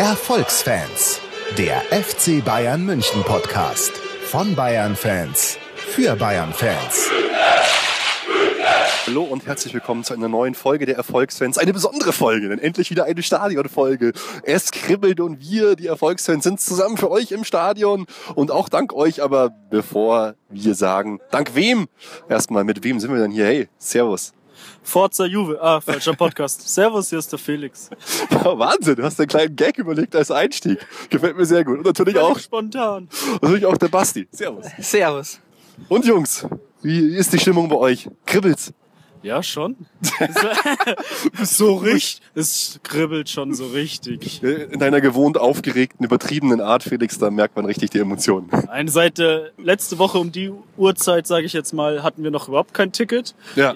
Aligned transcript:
Erfolgsfans, 0.00 1.20
der 1.58 1.82
FC 1.90 2.42
Bayern 2.42 2.86
München 2.86 3.22
Podcast 3.22 3.92
von 4.22 4.54
Bayern 4.54 4.96
Fans 4.96 5.58
für 5.76 6.16
Bayern 6.16 6.54
Fans. 6.54 7.10
Hallo 9.06 9.24
und 9.24 9.44
herzlich 9.44 9.74
willkommen 9.74 10.02
zu 10.02 10.14
einer 10.14 10.28
neuen 10.28 10.54
Folge 10.54 10.86
der 10.86 10.96
Erfolgsfans. 10.96 11.58
Eine 11.58 11.74
besondere 11.74 12.14
Folge, 12.14 12.48
denn 12.48 12.58
endlich 12.58 12.90
wieder 12.90 13.04
eine 13.04 13.22
Stadionfolge. 13.22 14.12
Es 14.42 14.70
kribbelt 14.70 15.20
und 15.20 15.42
wir, 15.42 15.76
die 15.76 15.88
Erfolgsfans, 15.88 16.44
sind 16.44 16.62
zusammen 16.62 16.96
für 16.96 17.10
euch 17.10 17.30
im 17.32 17.44
Stadion 17.44 18.06
und 18.34 18.50
auch 18.50 18.70
dank 18.70 18.94
euch. 18.94 19.22
Aber 19.22 19.50
bevor 19.68 20.34
wir 20.48 20.74
sagen, 20.74 21.20
dank 21.30 21.54
wem? 21.54 21.88
Erstmal, 22.26 22.64
mit 22.64 22.82
wem 22.84 23.00
sind 23.00 23.12
wir 23.12 23.20
denn 23.20 23.32
hier? 23.32 23.44
Hey, 23.44 23.68
Servus. 23.76 24.32
Forza 24.82 25.24
Juve. 25.24 25.58
Ah, 25.60 25.80
falscher 25.80 26.14
Podcast. 26.14 26.68
Servus, 26.74 27.10
hier 27.10 27.18
ist 27.18 27.30
der 27.32 27.38
Felix. 27.38 27.90
Ja, 28.30 28.58
Wahnsinn, 28.58 28.96
du 28.96 29.02
hast 29.02 29.18
einen 29.20 29.28
kleinen 29.28 29.56
Gag 29.56 29.78
überlegt 29.78 30.14
als 30.16 30.30
Einstieg. 30.30 30.78
Gefällt 31.08 31.36
mir 31.36 31.46
sehr 31.46 31.64
gut. 31.64 31.78
Und 31.78 31.86
natürlich 31.86 32.18
auch, 32.18 32.38
Spontan. 32.38 33.08
natürlich 33.40 33.66
auch 33.66 33.76
der 33.76 33.88
Basti. 33.88 34.28
Servus. 34.30 34.66
Servus. 34.78 35.40
Und 35.88 36.04
Jungs, 36.04 36.46
wie 36.82 37.14
ist 37.16 37.32
die 37.32 37.38
Stimmung 37.38 37.68
bei 37.68 37.76
euch? 37.76 38.08
Kribbelt's? 38.26 38.72
Ja, 39.22 39.42
schon. 39.42 39.76
so 41.42 41.76
richtig. 41.76 42.20
Es 42.34 42.78
kribbelt 42.84 43.28
schon 43.28 43.54
so 43.54 43.66
richtig. 43.66 44.42
In 44.42 44.78
deiner 44.78 45.00
gewohnt 45.00 45.36
aufgeregten, 45.36 46.06
übertriebenen 46.06 46.60
Art, 46.60 46.82
Felix, 46.84 47.18
da 47.18 47.30
merkt 47.30 47.56
man 47.56 47.66
richtig 47.66 47.90
die 47.90 47.98
Emotionen. 47.98 48.48
Eine 48.68 48.90
Seite, 48.90 49.52
letzte 49.58 49.98
Woche 49.98 50.18
um 50.18 50.32
die 50.32 50.52
Uhrzeit, 50.76 51.26
sage 51.26 51.44
ich 51.44 51.52
jetzt 51.52 51.72
mal, 51.72 52.02
hatten 52.02 52.22
wir 52.22 52.30
noch 52.30 52.48
überhaupt 52.48 52.72
kein 52.72 52.92
Ticket. 52.92 53.34
Ja. 53.56 53.74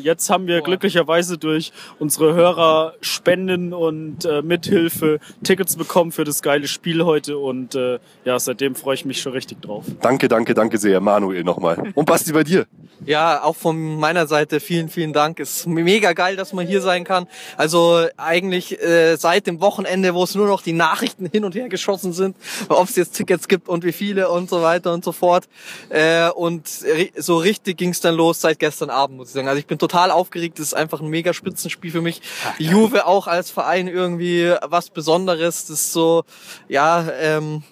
Jetzt 0.00 0.30
haben 0.30 0.46
wir 0.46 0.62
glücklicherweise 0.62 1.38
durch 1.38 1.72
unsere 1.98 2.34
Hörer 2.34 2.94
Spenden 3.00 3.74
und 3.74 4.24
äh, 4.24 4.42
Mithilfe 4.42 5.18
Tickets 5.42 5.76
bekommen 5.76 6.12
für 6.12 6.24
das 6.24 6.40
geile 6.40 6.68
Spiel 6.68 7.04
heute 7.04 7.36
und 7.38 7.74
äh, 7.74 7.98
ja, 8.24 8.38
seitdem 8.38 8.74
freue 8.74 8.94
ich 8.94 9.04
mich 9.04 9.20
schon 9.20 9.32
richtig 9.32 9.60
drauf. 9.60 9.84
Danke, 10.00 10.28
danke, 10.28 10.54
danke 10.54 10.78
sehr, 10.78 11.00
Manuel 11.00 11.44
nochmal. 11.44 11.92
Und 11.94 12.06
Basti, 12.06 12.32
bei 12.32 12.44
dir? 12.44 12.66
Ja, 13.04 13.42
auch 13.42 13.56
von 13.56 13.98
meiner 13.98 14.26
Seite 14.26 14.60
vielen, 14.60 14.77
vielen 14.88 15.12
Dank. 15.12 15.40
Ist 15.40 15.66
mega 15.66 16.12
geil, 16.12 16.36
dass 16.36 16.52
man 16.52 16.66
hier 16.66 16.80
sein 16.80 17.02
kann. 17.02 17.26
Also 17.56 18.06
eigentlich 18.16 18.80
äh, 18.80 19.16
seit 19.16 19.48
dem 19.48 19.60
Wochenende, 19.60 20.14
wo 20.14 20.22
es 20.22 20.36
nur 20.36 20.46
noch 20.46 20.62
die 20.62 20.72
Nachrichten 20.72 21.26
hin 21.26 21.44
und 21.44 21.56
her 21.56 21.68
geschossen 21.68 22.12
sind, 22.12 22.36
ob 22.68 22.88
es 22.88 22.94
jetzt 22.94 23.16
Tickets 23.16 23.48
gibt 23.48 23.68
und 23.68 23.84
wie 23.84 23.92
viele 23.92 24.28
und 24.28 24.48
so 24.48 24.62
weiter 24.62 24.92
und 24.92 25.04
so 25.04 25.12
fort. 25.12 25.48
Äh, 25.88 26.28
und 26.30 26.68
so 27.16 27.38
richtig 27.38 27.78
ging 27.78 27.90
es 27.90 28.00
dann 28.00 28.14
los 28.14 28.40
seit 28.40 28.60
gestern 28.60 28.90
Abend, 28.90 29.16
muss 29.16 29.28
ich 29.28 29.34
sagen. 29.34 29.48
Also 29.48 29.58
ich 29.58 29.66
bin 29.66 29.78
total 29.78 30.10
aufgeregt. 30.12 30.58
Das 30.58 30.66
ist 30.68 30.74
einfach 30.74 31.00
ein 31.00 31.08
mega 31.08 31.32
Spitzenspiel 31.32 31.90
für 31.90 32.02
mich. 32.02 32.20
Juve 32.58 33.06
auch 33.06 33.26
als 33.26 33.50
Verein 33.50 33.88
irgendwie 33.88 34.54
was 34.62 34.90
Besonderes. 34.90 35.66
Das 35.66 35.80
ist 35.80 35.92
so, 35.92 36.24
ja, 36.68 37.08
ähm, 37.18 37.62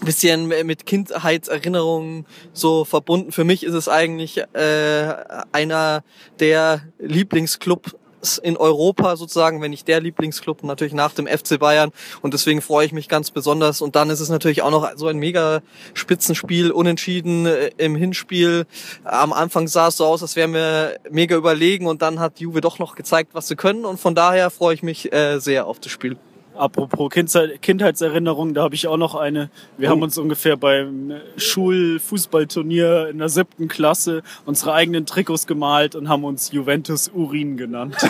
bisschen 0.00 0.48
mit 0.48 0.86
Kindheitserinnerungen 0.86 2.26
so 2.52 2.84
verbunden. 2.84 3.32
Für 3.32 3.44
mich 3.44 3.64
ist 3.64 3.74
es 3.74 3.88
eigentlich 3.88 4.38
äh, 4.38 5.14
einer 5.52 6.02
der 6.38 6.82
Lieblingsclubs 6.98 7.94
in 8.42 8.56
Europa 8.56 9.16
sozusagen, 9.16 9.60
wenn 9.60 9.70
nicht 9.70 9.88
der 9.88 10.00
Lieblingsclub, 10.00 10.62
natürlich 10.62 10.92
nach 10.92 11.12
dem 11.12 11.26
FC 11.26 11.58
Bayern. 11.58 11.90
Und 12.22 12.34
deswegen 12.34 12.60
freue 12.60 12.86
ich 12.86 12.92
mich 12.92 13.08
ganz 13.08 13.30
besonders. 13.30 13.80
Und 13.80 13.96
dann 13.96 14.10
ist 14.10 14.20
es 14.20 14.28
natürlich 14.28 14.62
auch 14.62 14.70
noch 14.70 14.88
so 14.96 15.08
ein 15.08 15.18
mega 15.18 15.62
Spitzenspiel, 15.94 16.70
unentschieden 16.70 17.46
äh, 17.46 17.70
im 17.78 17.96
Hinspiel. 17.96 18.66
Am 19.04 19.32
Anfang 19.32 19.68
sah 19.68 19.88
es 19.88 19.96
so 19.96 20.04
aus, 20.04 20.22
als 20.22 20.36
wären 20.36 20.52
wir 20.52 20.98
mega 21.10 21.36
überlegen. 21.36 21.86
Und 21.86 22.02
dann 22.02 22.20
hat 22.20 22.40
Juve 22.40 22.60
doch 22.60 22.78
noch 22.78 22.94
gezeigt, 22.94 23.30
was 23.32 23.48
sie 23.48 23.56
können. 23.56 23.84
Und 23.84 23.98
von 23.98 24.14
daher 24.14 24.50
freue 24.50 24.74
ich 24.74 24.82
mich 24.82 25.12
äh, 25.12 25.38
sehr 25.38 25.66
auf 25.66 25.80
das 25.80 25.92
Spiel. 25.92 26.16
Apropos 26.60 27.10
Kindzeit, 27.10 27.62
Kindheitserinnerung, 27.62 28.52
da 28.52 28.62
habe 28.62 28.74
ich 28.74 28.86
auch 28.86 28.98
noch 28.98 29.14
eine. 29.14 29.48
Wir 29.78 29.88
haben 29.88 30.02
uns 30.02 30.18
ungefähr 30.18 30.58
beim 30.58 31.14
Schulfußballturnier 31.38 33.08
in 33.08 33.18
der 33.18 33.30
siebten 33.30 33.66
Klasse 33.66 34.22
unsere 34.44 34.74
eigenen 34.74 35.06
Trikots 35.06 35.46
gemalt 35.46 35.94
und 35.94 36.10
haben 36.10 36.22
uns 36.22 36.52
Juventus 36.52 37.08
Urin 37.08 37.56
genannt. 37.56 37.96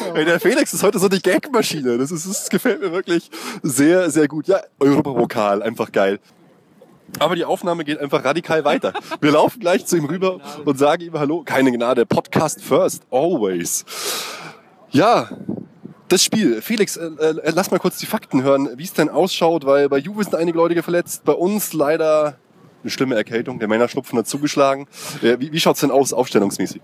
Hey, 0.14 0.24
der 0.24 0.40
Felix 0.40 0.72
ist 0.72 0.82
heute 0.82 0.98
so 0.98 1.08
die 1.08 1.20
Gagmaschine. 1.20 1.98
Das, 1.98 2.10
ist, 2.10 2.26
das 2.26 2.48
gefällt 2.48 2.80
mir 2.80 2.92
wirklich 2.92 3.30
sehr, 3.62 4.10
sehr 4.10 4.28
gut. 4.28 4.46
Ja, 4.46 4.60
Europapokal, 4.78 5.62
einfach 5.62 5.92
geil. 5.92 6.20
Aber 7.18 7.34
die 7.34 7.44
Aufnahme 7.44 7.84
geht 7.84 7.98
einfach 7.98 8.24
radikal 8.24 8.64
weiter. 8.64 8.92
Wir 9.20 9.32
laufen 9.32 9.60
gleich 9.60 9.84
zu 9.86 9.96
ihm 9.96 10.04
rüber 10.04 10.40
und 10.64 10.78
sagen 10.78 11.02
ihm 11.02 11.18
Hallo. 11.18 11.42
Keine 11.44 11.72
Gnade. 11.72 12.06
Podcast 12.06 12.62
first, 12.62 13.02
always. 13.10 13.84
Ja, 14.90 15.28
das 16.08 16.24
Spiel. 16.24 16.60
Felix, 16.62 16.96
äh, 16.96 17.06
äh, 17.06 17.52
lass 17.54 17.70
mal 17.70 17.78
kurz 17.78 17.98
die 17.98 18.06
Fakten 18.06 18.42
hören, 18.42 18.70
wie 18.76 18.84
es 18.84 18.92
denn 18.92 19.08
ausschaut, 19.08 19.64
weil 19.64 19.88
bei 19.88 19.98
Juve 19.98 20.24
sind 20.24 20.34
einige 20.34 20.58
Leute 20.58 20.82
verletzt, 20.82 21.24
bei 21.24 21.32
uns 21.32 21.72
leider 21.72 22.36
eine 22.82 22.90
schlimme 22.90 23.14
Erkältung. 23.14 23.58
Der 23.58 23.68
Männerschnupfen 23.68 24.18
hat 24.18 24.26
zugeschlagen. 24.26 24.88
Äh, 25.22 25.38
wie 25.38 25.52
wie 25.52 25.60
schaut's 25.60 25.80
denn 25.80 25.90
aus, 25.90 26.12
aufstellungsmäßig? 26.12 26.80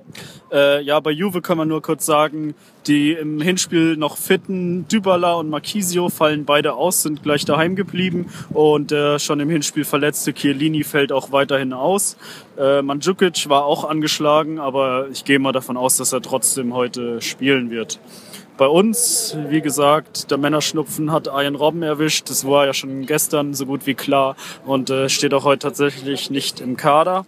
Äh, 0.52 0.82
ja, 0.82 1.00
bei 1.00 1.10
Juve 1.10 1.42
kann 1.42 1.58
man 1.58 1.68
nur 1.68 1.82
kurz 1.82 2.06
sagen, 2.06 2.54
die 2.86 3.12
im 3.12 3.40
Hinspiel 3.40 3.96
noch 3.96 4.16
fitten 4.16 4.86
Dybala 4.88 5.34
und 5.34 5.50
Marquisio 5.50 6.08
fallen 6.08 6.44
beide 6.44 6.74
aus, 6.74 7.02
sind 7.02 7.22
gleich 7.22 7.44
daheim 7.44 7.76
geblieben 7.76 8.26
und 8.50 8.92
äh, 8.92 9.18
schon 9.18 9.40
im 9.40 9.50
Hinspiel 9.50 9.84
verletzte 9.84 10.32
Chiellini 10.32 10.84
fällt 10.84 11.12
auch 11.12 11.32
weiterhin 11.32 11.72
aus. 11.72 12.16
Äh, 12.58 12.82
Mandzukic 12.82 13.48
war 13.48 13.64
auch 13.64 13.84
angeschlagen, 13.84 14.58
aber 14.58 15.08
ich 15.10 15.24
gehe 15.24 15.38
mal 15.38 15.52
davon 15.52 15.76
aus, 15.76 15.96
dass 15.96 16.12
er 16.12 16.22
trotzdem 16.22 16.74
heute 16.74 17.20
spielen 17.20 17.70
wird. 17.70 17.98
Bei 18.56 18.66
uns, 18.66 19.36
wie 19.50 19.60
gesagt, 19.60 20.30
der 20.30 20.38
Männerschnupfen 20.38 21.12
hat 21.12 21.26
Ian 21.26 21.56
Robben 21.56 21.82
erwischt. 21.82 22.30
Das 22.30 22.46
war 22.46 22.64
ja 22.64 22.72
schon 22.72 23.04
gestern 23.04 23.52
so 23.52 23.66
gut 23.66 23.86
wie 23.86 23.92
klar 23.92 24.34
und 24.64 24.88
äh, 24.88 25.10
steht 25.10 25.34
auch 25.34 25.44
heute 25.44 25.68
tatsächlich 25.68 26.30
nicht 26.30 26.60
im 26.60 26.78
Kader. 26.78 27.26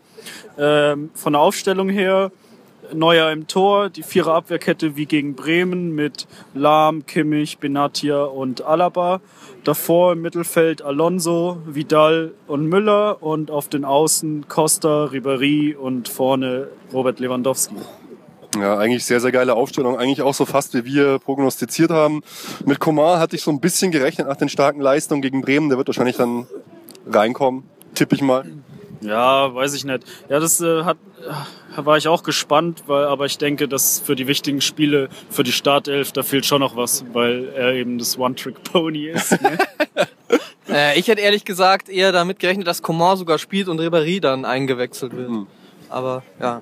Ähm, 0.58 1.10
von 1.14 1.34
der 1.34 1.42
Aufstellung 1.42 1.91
her, 1.91 2.32
Neuer 2.94 3.31
im 3.32 3.47
Tor, 3.47 3.91
die 3.91 4.03
Vierer 4.03 4.34
Abwehrkette 4.34 4.97
wie 4.97 5.06
gegen 5.06 5.34
Bremen 5.34 5.94
mit 5.94 6.26
Lahm, 6.54 7.06
Kimmich, 7.06 7.59
Benatia 7.59 8.25
und 8.25 8.62
Alaba. 8.62 9.21
Davor 9.65 10.12
im 10.12 10.22
Mittelfeld 10.22 10.82
Alonso, 10.82 11.59
Vidal 11.66 12.32
und 12.47 12.66
Müller 12.66 13.22
und 13.22 13.50
auf 13.50 13.69
den 13.69 13.84
Außen 13.84 14.47
Costa, 14.48 15.06
Ribéry 15.06 15.77
und 15.77 16.09
vorne 16.09 16.69
Robert 16.93 17.21
Lewandowski. 17.21 17.75
Ja, 18.59 18.78
eigentlich 18.78 19.04
sehr, 19.04 19.21
sehr 19.21 19.31
geile 19.31 19.54
Aufstellung. 19.54 19.98
Eigentlich 19.98 20.22
auch 20.22 20.34
so 20.34 20.47
fast, 20.47 20.75
wie 20.75 20.84
wir 20.84 21.19
prognostiziert 21.19 21.91
haben. 21.91 22.22
Mit 22.65 22.81
Komar 22.81 23.21
hatte 23.21 23.37
ich 23.37 23.43
so 23.43 23.50
ein 23.50 23.60
bisschen 23.60 23.91
gerechnet 23.91 24.27
nach 24.27 24.37
den 24.37 24.48
starken 24.48 24.81
Leistungen 24.81 25.22
gegen 25.22 25.43
Bremen. 25.43 25.69
Der 25.69 25.78
wird 25.78 25.88
wahrscheinlich 25.88 26.16
dann 26.16 26.47
reinkommen, 27.06 27.65
tippe 27.94 28.15
ich 28.15 28.22
mal. 28.22 28.44
Ja, 29.00 29.54
weiß 29.54 29.75
ich 29.75 29.84
nicht. 29.84 30.04
Ja, 30.28 30.41
das 30.41 30.60
äh, 30.60 30.84
hat, 30.84 30.97
äh, 31.76 31.84
war 31.84 31.97
ich 31.97 32.09
auch 32.09 32.22
gespannt, 32.22 32.84
weil, 32.86 33.04
aber 33.04 33.26
ich 33.26 33.38
denke, 33.38 33.69
dass 33.69 34.00
für 34.00 34.16
die 34.16 34.26
wichtigen 34.26 34.60
Spiele, 34.60 35.09
für 35.31 35.42
die 35.42 35.53
Startelf, 35.53 36.12
da 36.12 36.22
fehlt 36.22 36.47
schon 36.47 36.60
noch 36.60 36.76
was, 36.76 37.04
weil 37.12 37.48
er 37.54 37.75
eben 37.75 37.98
das 37.98 38.19
One-Trick-Pony 38.19 39.09
ist. 39.09 39.41
Ne? 39.42 39.59
Äh, 40.70 40.98
ich 40.98 41.09
hätte 41.09 41.22
ehrlich 41.22 41.47
gesagt 41.47 41.88
eher 41.88 42.12
damit 42.12 42.41
gerechnet, 42.41 42.66
dass 42.66 42.82
Coman 42.82 43.16
sogar 43.16 43.38
spielt 43.38 43.69
und 43.69 43.81
Ribéry 43.81 44.20
dann 44.20 44.44
eingewechselt 44.44 45.16
wird. 45.16 45.30
Aber 45.88 46.22
ja. 46.38 46.60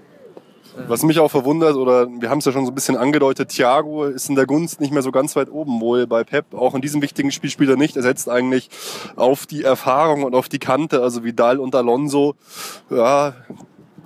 Was 0.88 1.02
mich 1.02 1.18
auch 1.18 1.30
verwundert, 1.30 1.76
oder 1.76 2.06
wir 2.06 2.28
haben 2.28 2.38
es 2.38 2.44
ja 2.44 2.52
schon 2.52 2.66
so 2.66 2.70
ein 2.70 2.74
bisschen 2.74 2.96
angedeutet, 2.96 3.48
Thiago 3.48 4.04
ist 4.04 4.28
in 4.28 4.34
der 4.34 4.46
Gunst 4.46 4.80
nicht 4.80 4.92
mehr 4.92 5.02
so 5.02 5.10
ganz 5.10 5.34
weit 5.34 5.50
oben, 5.50 5.80
wohl 5.80 6.06
bei 6.06 6.22
Pep 6.22 6.54
auch 6.54 6.74
in 6.74 6.82
diesem 6.82 7.02
wichtigen 7.02 7.32
Spiel 7.32 7.50
spielt 7.50 7.70
er 7.70 7.76
nicht. 7.76 7.96
Er 7.96 8.02
setzt 8.02 8.28
eigentlich 8.28 8.68
auf 9.16 9.46
die 9.46 9.64
Erfahrung 9.64 10.22
und 10.22 10.34
auf 10.34 10.48
die 10.48 10.58
Kante, 10.58 11.02
also 11.02 11.24
Vidal 11.24 11.58
und 11.58 11.74
Alonso. 11.74 12.34
Ja, 12.90 13.34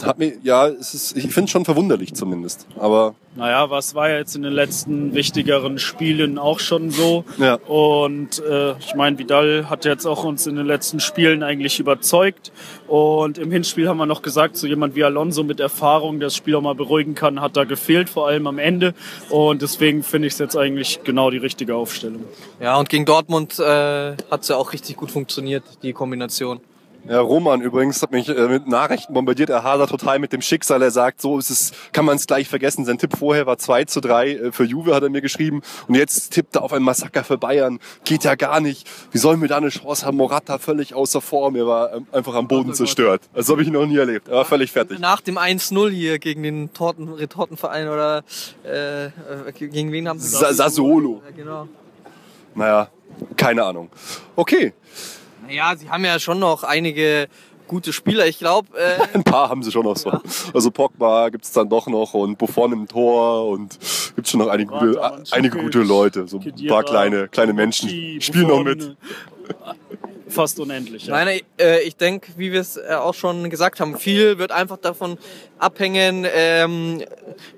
hat 0.04 0.18
mir, 0.18 0.34
ja, 0.42 0.66
es 0.66 0.94
ist, 0.94 1.16
ich 1.16 1.24
finde 1.32 1.44
es 1.44 1.50
schon 1.50 1.64
verwunderlich 1.64 2.14
zumindest. 2.14 2.66
Aber 2.78 3.14
Naja, 3.36 3.70
was 3.70 3.94
war 3.94 4.10
ja 4.10 4.18
jetzt 4.18 4.34
in 4.34 4.42
den 4.42 4.52
letzten 4.52 5.14
wichtigeren 5.14 5.78
Spielen 5.78 6.38
auch 6.38 6.60
schon 6.60 6.90
so. 6.90 7.24
Ja. 7.38 7.54
Und 7.66 8.42
äh, 8.44 8.72
ich 8.78 8.94
meine, 8.94 9.18
Vidal 9.18 9.70
hat 9.70 9.84
jetzt 9.84 10.06
auch 10.06 10.24
uns 10.24 10.46
in 10.46 10.56
den 10.56 10.66
letzten 10.66 11.00
Spielen 11.00 11.42
eigentlich 11.42 11.80
überzeugt. 11.80 12.52
Und 12.88 13.38
im 13.38 13.50
Hinspiel 13.50 13.88
haben 13.88 13.98
wir 13.98 14.06
noch 14.06 14.22
gesagt, 14.22 14.56
so 14.56 14.66
jemand 14.66 14.94
wie 14.94 15.04
Alonso 15.04 15.44
mit 15.44 15.60
Erfahrung, 15.60 16.18
der 16.18 16.26
das 16.26 16.36
Spiel 16.36 16.56
auch 16.56 16.62
mal 16.62 16.74
beruhigen 16.74 17.14
kann, 17.14 17.40
hat 17.40 17.56
da 17.56 17.64
gefehlt, 17.64 18.08
vor 18.08 18.26
allem 18.28 18.46
am 18.46 18.58
Ende. 18.58 18.94
Und 19.28 19.62
deswegen 19.62 20.02
finde 20.02 20.28
ich 20.28 20.34
es 20.34 20.38
jetzt 20.38 20.56
eigentlich 20.56 21.00
genau 21.04 21.30
die 21.30 21.38
richtige 21.38 21.74
Aufstellung. 21.76 22.24
Ja, 22.60 22.76
und 22.76 22.88
gegen 22.88 23.04
Dortmund 23.04 23.58
äh, 23.58 23.62
hat 23.62 24.42
es 24.42 24.48
ja 24.48 24.56
auch 24.56 24.72
richtig 24.72 24.96
gut 24.96 25.10
funktioniert, 25.10 25.62
die 25.82 25.92
Kombination. 25.92 26.60
Ja, 27.08 27.20
Roman 27.20 27.60
übrigens 27.62 28.02
hat 28.02 28.12
mich 28.12 28.28
äh, 28.28 28.48
mit 28.48 28.68
Nachrichten 28.68 29.14
bombardiert. 29.14 29.50
Er 29.50 29.62
hadert 29.62 29.90
total 29.90 30.18
mit 30.18 30.32
dem 30.32 30.42
Schicksal. 30.42 30.82
Er 30.82 30.90
sagt, 30.90 31.20
so 31.20 31.38
ist 31.38 31.50
es, 31.50 31.72
kann 31.92 32.04
man 32.04 32.16
es 32.16 32.26
gleich 32.26 32.48
vergessen. 32.48 32.84
Sein 32.84 32.98
Tipp 32.98 33.16
vorher 33.18 33.46
war 33.46 33.58
2 33.58 33.84
zu 33.84 34.00
3 34.00 34.28
äh, 34.28 34.52
für 34.52 34.64
Juve, 34.64 34.94
hat 34.94 35.02
er 35.02 35.10
mir 35.10 35.22
geschrieben. 35.22 35.62
Und 35.88 35.94
jetzt 35.94 36.32
tippt 36.32 36.56
er 36.56 36.62
auf 36.62 36.72
ein 36.72 36.82
Massaker 36.82 37.24
für 37.24 37.38
Bayern. 37.38 37.80
Geht 38.04 38.24
ja 38.24 38.34
gar 38.34 38.60
nicht. 38.60 38.88
Wie 39.12 39.18
sollen 39.18 39.40
wir 39.40 39.48
da 39.48 39.56
eine 39.56 39.70
Chance 39.70 40.04
haben? 40.04 40.16
Morata 40.18 40.58
völlig 40.58 40.94
außer 40.94 41.20
Form. 41.20 41.56
Er 41.56 41.66
war 41.66 41.94
ähm, 41.94 42.06
einfach 42.12 42.34
am 42.34 42.48
Boden 42.48 42.74
zerstört. 42.74 43.22
Das 43.34 43.48
habe 43.48 43.62
ich 43.62 43.70
noch 43.70 43.86
nie 43.86 43.96
erlebt. 43.96 44.28
Er 44.28 44.36
war 44.36 44.44
völlig 44.44 44.70
fertig. 44.70 44.98
Nach 44.98 45.20
dem 45.20 45.38
1-0 45.38 45.90
hier 45.90 46.18
gegen 46.18 46.42
den 46.42 46.72
Torten, 46.72 47.08
Retortenverein 47.08 47.88
oder 47.88 48.24
äh, 48.64 49.06
äh, 49.06 49.10
gegen 49.52 49.92
wen 49.92 50.08
haben 50.08 50.18
sie 50.18 50.28
Sa 50.28 50.52
Sassuolo. 50.52 51.22
Ja, 51.24 51.36
genau. 51.36 51.68
Naja, 52.54 52.88
keine 53.36 53.64
Ahnung. 53.64 53.90
Okay, 54.36 54.74
Naja, 55.50 55.74
sie 55.76 55.90
haben 55.90 56.04
ja 56.04 56.20
schon 56.20 56.38
noch 56.38 56.62
einige 56.62 57.26
gute 57.66 57.92
Spieler. 57.92 58.28
Ich 58.28 58.38
glaube, 58.38 58.68
äh, 58.78 58.98
ein 59.14 59.24
paar 59.24 59.48
haben 59.48 59.64
sie 59.64 59.72
schon 59.72 59.84
noch 59.84 59.96
so. 59.96 60.12
Also 60.54 60.70
Pogba 60.70 61.28
gibt's 61.28 61.50
dann 61.50 61.68
doch 61.68 61.88
noch 61.88 62.14
und 62.14 62.38
Buffon 62.38 62.72
im 62.72 62.86
Tor 62.86 63.48
und 63.48 63.76
gibt's 64.14 64.30
schon 64.30 64.38
noch 64.38 64.46
einige 64.46 64.70
gute, 64.70 65.24
einige 65.32 65.58
gute 65.58 65.82
Leute. 65.82 66.28
So 66.28 66.38
ein 66.38 66.66
paar 66.68 66.84
kleine, 66.84 67.26
kleine 67.26 67.52
Menschen 67.52 68.20
spielen 68.20 68.46
noch 68.46 68.62
mit. 68.62 68.96
Fast 70.30 70.60
unendlich. 70.60 71.06
Ja. 71.06 71.24
Nein, 71.24 71.40
äh, 71.60 71.80
ich 71.82 71.96
denke, 71.96 72.32
wie 72.36 72.52
wir 72.52 72.60
es 72.60 72.76
äh, 72.76 72.94
auch 72.94 73.14
schon 73.14 73.50
gesagt 73.50 73.80
haben, 73.80 73.98
viel 73.98 74.38
wird 74.38 74.52
einfach 74.52 74.76
davon 74.78 75.18
abhängen, 75.58 76.26
ähm, 76.32 77.02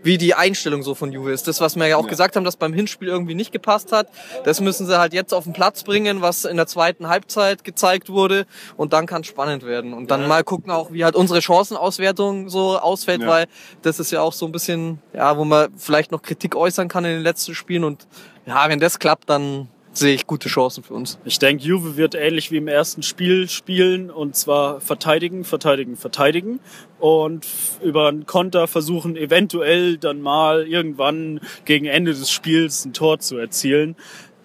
wie 0.02 0.18
die 0.18 0.34
Einstellung 0.34 0.82
so 0.82 0.94
von 0.94 1.12
Juve 1.12 1.32
ist. 1.32 1.46
Das, 1.46 1.60
was 1.60 1.76
wir 1.76 1.86
ja 1.86 1.96
auch 1.96 2.08
gesagt 2.08 2.34
haben, 2.36 2.44
dass 2.44 2.56
beim 2.56 2.72
Hinspiel 2.72 3.08
irgendwie 3.08 3.34
nicht 3.34 3.52
gepasst 3.52 3.92
hat, 3.92 4.08
das 4.44 4.60
müssen 4.60 4.86
sie 4.86 4.98
halt 4.98 5.12
jetzt 5.12 5.32
auf 5.32 5.44
den 5.44 5.52
Platz 5.52 5.82
bringen, 5.84 6.20
was 6.22 6.44
in 6.44 6.56
der 6.56 6.66
zweiten 6.66 7.08
Halbzeit 7.08 7.62
gezeigt 7.62 8.08
wurde. 8.08 8.46
Und 8.76 8.92
dann 8.92 9.06
kann 9.06 9.20
es 9.20 9.28
spannend 9.28 9.64
werden. 9.64 9.92
Und 9.92 10.10
dann 10.10 10.26
mal 10.26 10.42
gucken 10.42 10.70
auch, 10.70 10.92
wie 10.92 11.04
halt 11.04 11.14
unsere 11.14 11.40
Chancenauswertung 11.40 12.48
so 12.48 12.78
ausfällt, 12.78 13.22
Ja. 13.22 13.28
weil 13.28 13.46
das 13.82 14.00
ist 14.00 14.10
ja 14.10 14.22
auch 14.22 14.32
so 14.32 14.46
ein 14.46 14.52
bisschen, 14.52 14.98
ja, 15.12 15.36
wo 15.36 15.44
man 15.44 15.68
vielleicht 15.76 16.10
noch 16.10 16.22
Kritik 16.22 16.56
äußern 16.56 16.88
kann 16.88 17.04
in 17.04 17.12
den 17.12 17.22
letzten 17.22 17.54
Spielen. 17.54 17.84
Und 17.84 18.06
ja, 18.46 18.68
wenn 18.68 18.80
das 18.80 18.98
klappt, 18.98 19.30
dann 19.30 19.68
sehe 19.92 20.14
ich 20.14 20.26
gute 20.26 20.48
Chancen 20.48 20.82
für 20.82 20.94
uns. 20.94 21.18
Ich 21.24 21.38
denke, 21.38 21.64
Juve 21.64 21.96
wird 21.96 22.14
ähnlich 22.14 22.50
wie 22.50 22.56
im 22.56 22.68
ersten 22.68 23.02
Spiel 23.02 23.48
spielen 23.48 24.10
und 24.10 24.34
zwar 24.36 24.80
verteidigen, 24.80 25.44
verteidigen, 25.44 25.96
verteidigen 25.96 26.60
und 26.98 27.46
über 27.82 28.08
einen 28.08 28.24
Konter 28.26 28.66
versuchen, 28.66 29.16
eventuell 29.16 29.98
dann 29.98 30.20
mal 30.20 30.66
irgendwann 30.66 31.40
gegen 31.64 31.86
Ende 31.86 32.12
des 32.12 32.30
Spiels 32.30 32.84
ein 32.84 32.92
Tor 32.92 33.18
zu 33.18 33.36
erzielen. 33.36 33.96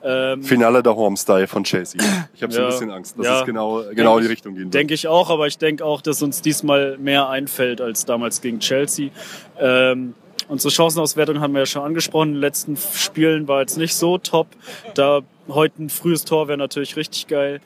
Ähm, 0.03 0.43
Finale 0.43 0.83
der 0.83 0.95
Home-Style 0.95 1.47
von 1.47 1.63
Chelsea. 1.63 1.99
Ich 2.35 2.43
habe 2.43 2.53
so 2.53 2.59
ein 2.59 2.65
Ja. 2.65 2.69
bisschen 2.69 2.91
Angst, 2.91 3.17
dass 3.17 3.25
Ja. 3.25 3.39
es 3.39 3.45
genau, 3.45 3.83
genau 3.95 4.17
in 4.17 4.21
die 4.21 4.25
ich- 4.27 4.31
Richtung 4.33 4.53
gehen 4.53 4.65
wird. 4.65 4.73
Denke 4.73 4.93
ich 4.93 5.07
auch, 5.07 5.29
aber 5.29 5.47
ich 5.47 5.57
denke 5.57 5.83
auch, 5.83 6.01
dass 6.01 6.21
uns 6.21 6.41
diesmal 6.41 6.97
mehr 6.99 7.29
einfällt 7.29 7.81
als 7.81 8.05
damals 8.05 8.41
gegen 8.41 8.59
Chelsea. 8.59 9.09
Ähm, 9.59 10.13
unsere 10.47 10.71
Chancenauswertung 10.71 11.39
haben 11.41 11.53
wir 11.53 11.61
ja 11.61 11.65
schon 11.65 11.81
angesprochen. 11.81 12.29
In 12.29 12.33
den 12.35 12.41
letzten 12.41 12.77
Spielen 12.77 13.47
war 13.47 13.61
jetzt 13.61 13.77
nicht 13.77 13.95
so 13.95 14.17
top. 14.19 14.47
Da 14.93 15.21
heute 15.49 15.83
ein 15.83 15.89
frühes 15.89 16.25
Tor 16.25 16.47
wäre 16.47 16.57
natürlich 16.57 16.95
richtig 16.95 17.27
geil. 17.27 17.61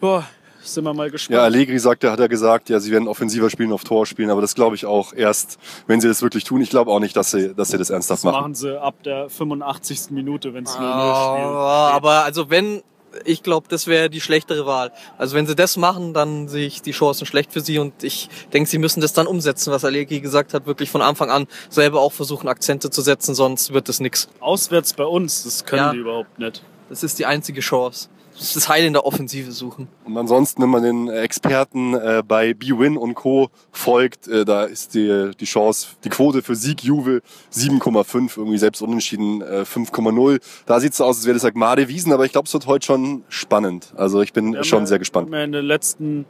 Boah, 0.00 0.26
sind 0.62 0.84
wir 0.84 0.94
mal 0.94 1.10
gespannt. 1.10 1.36
Ja, 1.36 1.44
Allegri 1.44 1.78
sagte, 1.78 2.10
hat 2.10 2.20
er 2.20 2.28
gesagt, 2.28 2.68
ja, 2.70 2.80
sie 2.80 2.90
werden 2.90 3.08
offensiver 3.08 3.50
spielen, 3.50 3.72
auf 3.72 3.84
Tor 3.84 4.06
spielen, 4.06 4.30
aber 4.30 4.40
das 4.40 4.54
glaube 4.54 4.76
ich 4.76 4.86
auch 4.86 5.12
erst, 5.12 5.58
wenn 5.86 6.00
sie 6.00 6.08
das 6.08 6.22
wirklich 6.22 6.44
tun. 6.44 6.60
Ich 6.60 6.70
glaube 6.70 6.90
auch 6.90 7.00
nicht, 7.00 7.16
dass 7.16 7.30
sie, 7.30 7.54
dass 7.54 7.68
sie 7.68 7.78
das 7.78 7.90
ernsthaft 7.90 8.20
das 8.20 8.24
machen. 8.24 8.40
machen 8.40 8.54
sie 8.54 8.80
ab 8.80 8.94
der 9.04 9.28
85. 9.28 10.10
Minute, 10.10 10.54
wenn 10.54 10.64
es 10.64 10.70
0-0 10.70 10.74
spielt. 10.76 10.84
Ah, 10.88 11.90
aber 11.92 12.24
also 12.24 12.48
wenn, 12.50 12.82
ich 13.24 13.42
glaube, 13.42 13.66
das 13.68 13.86
wäre 13.86 14.10
die 14.10 14.20
schlechtere 14.20 14.66
Wahl. 14.66 14.90
Also 15.18 15.36
wenn 15.36 15.46
sie 15.46 15.54
das 15.54 15.76
machen, 15.76 16.14
dann 16.14 16.48
sehe 16.48 16.66
ich 16.66 16.82
die 16.82 16.92
Chancen 16.92 17.26
schlecht 17.26 17.52
für 17.52 17.60
sie 17.60 17.78
und 17.78 18.02
ich 18.02 18.28
denke, 18.52 18.68
sie 18.68 18.78
müssen 18.78 19.00
das 19.00 19.12
dann 19.12 19.26
umsetzen, 19.26 19.70
was 19.72 19.84
Allegri 19.84 20.20
gesagt 20.20 20.54
hat, 20.54 20.66
wirklich 20.66 20.90
von 20.90 21.02
Anfang 21.02 21.30
an 21.30 21.46
selber 21.68 22.00
auch 22.00 22.12
versuchen, 22.12 22.48
Akzente 22.48 22.90
zu 22.90 23.02
setzen, 23.02 23.34
sonst 23.34 23.72
wird 23.72 23.88
das 23.88 24.00
nix. 24.00 24.28
Auswärts 24.40 24.94
bei 24.94 25.04
uns, 25.04 25.44
das 25.44 25.64
können 25.64 25.82
Ja. 25.82 25.92
die 25.92 25.98
überhaupt 25.98 26.38
nicht. 26.38 26.62
Das 26.88 27.02
ist 27.02 27.18
die 27.18 27.26
einzige 27.26 27.60
Chance. 27.60 28.08
Das 28.36 28.42
ist 28.48 28.56
das 28.56 28.68
Heil 28.68 28.84
in 28.84 28.92
der 28.94 29.06
Offensive 29.06 29.52
suchen. 29.52 29.86
Und 30.04 30.18
ansonsten, 30.18 30.60
wenn 30.62 30.68
man 30.68 30.82
den 30.82 31.08
Experten 31.08 31.94
äh, 31.94 32.20
bei 32.26 32.52
B-Win 32.52 32.96
und 32.96 33.14
Co. 33.14 33.48
folgt, 33.70 34.26
äh, 34.26 34.44
da 34.44 34.64
ist 34.64 34.94
die, 34.94 35.30
die 35.38 35.44
Chance, 35.44 35.88
die 36.02 36.08
Quote 36.08 36.42
für 36.42 36.56
Sieg 36.56 36.82
Juve 36.82 37.22
7,5, 37.52 38.36
irgendwie 38.38 38.58
selbst 38.58 38.82
unentschieden 38.82 39.40
äh, 39.40 39.62
5,0. 39.62 40.40
Da 40.66 40.80
sieht's 40.80 40.96
so 40.96 41.04
aus, 41.04 41.18
als 41.18 41.26
wäre 41.26 41.34
das 41.34 41.44
Agmade 41.44 41.86
Wiesen, 41.88 42.12
aber 42.12 42.24
ich 42.24 42.32
glaube, 42.32 42.46
es 42.46 42.52
wird 42.52 42.66
heute 42.66 42.84
schon 42.84 43.22
spannend. 43.28 43.92
Also 43.96 44.20
ich 44.20 44.32
bin 44.32 44.52
Wir 44.54 44.64
schon 44.64 44.80
ja- 44.80 44.86
sehr 44.86 44.98
gespannt. 44.98 45.30
Wir 45.30 45.38
haben 45.38 45.44
in 45.46 45.52
den 45.52 45.64
letzten, 45.66 46.26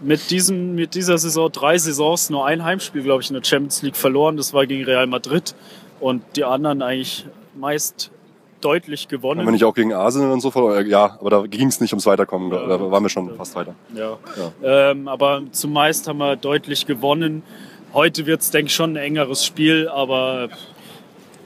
mit 0.00 0.30
diesem, 0.30 0.74
mit 0.74 0.94
dieser 0.94 1.18
Saison 1.18 1.52
drei 1.52 1.76
Saisons 1.76 2.30
nur 2.30 2.46
ein 2.46 2.64
Heimspiel, 2.64 3.02
glaube 3.02 3.22
ich, 3.22 3.28
in 3.28 3.34
der 3.34 3.44
Champions 3.44 3.82
League 3.82 3.96
verloren. 3.96 4.38
Das 4.38 4.54
war 4.54 4.66
gegen 4.66 4.84
Real 4.84 5.06
Madrid. 5.06 5.54
Und 6.00 6.22
die 6.36 6.44
anderen 6.44 6.80
eigentlich 6.80 7.26
meist 7.54 8.10
deutlich 8.64 9.02
Haben 9.04 9.10
wir 9.10 9.18
gewonnen. 9.18 9.50
nicht 9.52 9.64
auch 9.64 9.74
gegen 9.74 9.92
Arsenal 9.92 10.30
und 10.32 10.40
so 10.40 10.50
verloren? 10.50 10.84
Äh, 10.86 10.88
Ja, 10.88 11.16
aber 11.20 11.30
da 11.30 11.42
ging's 11.46 11.80
nicht 11.80 11.92
ums 11.92 12.06
Weiterkommen. 12.06 12.50
Da, 12.50 12.60
Ja. 12.62 12.66
da 12.78 12.90
waren 12.90 13.02
wir 13.02 13.08
schon 13.10 13.34
fast 13.36 13.54
weiter. 13.54 13.74
Ja. 13.94 14.18
Ähm, 14.62 15.08
aber 15.08 15.42
zumeist 15.52 16.08
haben 16.08 16.18
wir 16.18 16.36
deutlich 16.36 16.86
gewonnen. 16.86 17.42
Heute 17.92 18.24
wird's 18.26 18.50
denke 18.50 18.68
ich, 18.68 18.74
schon 18.74 18.92
ein 18.92 18.96
engeres 18.96 19.44
Spiel, 19.44 19.88
aber 19.88 20.48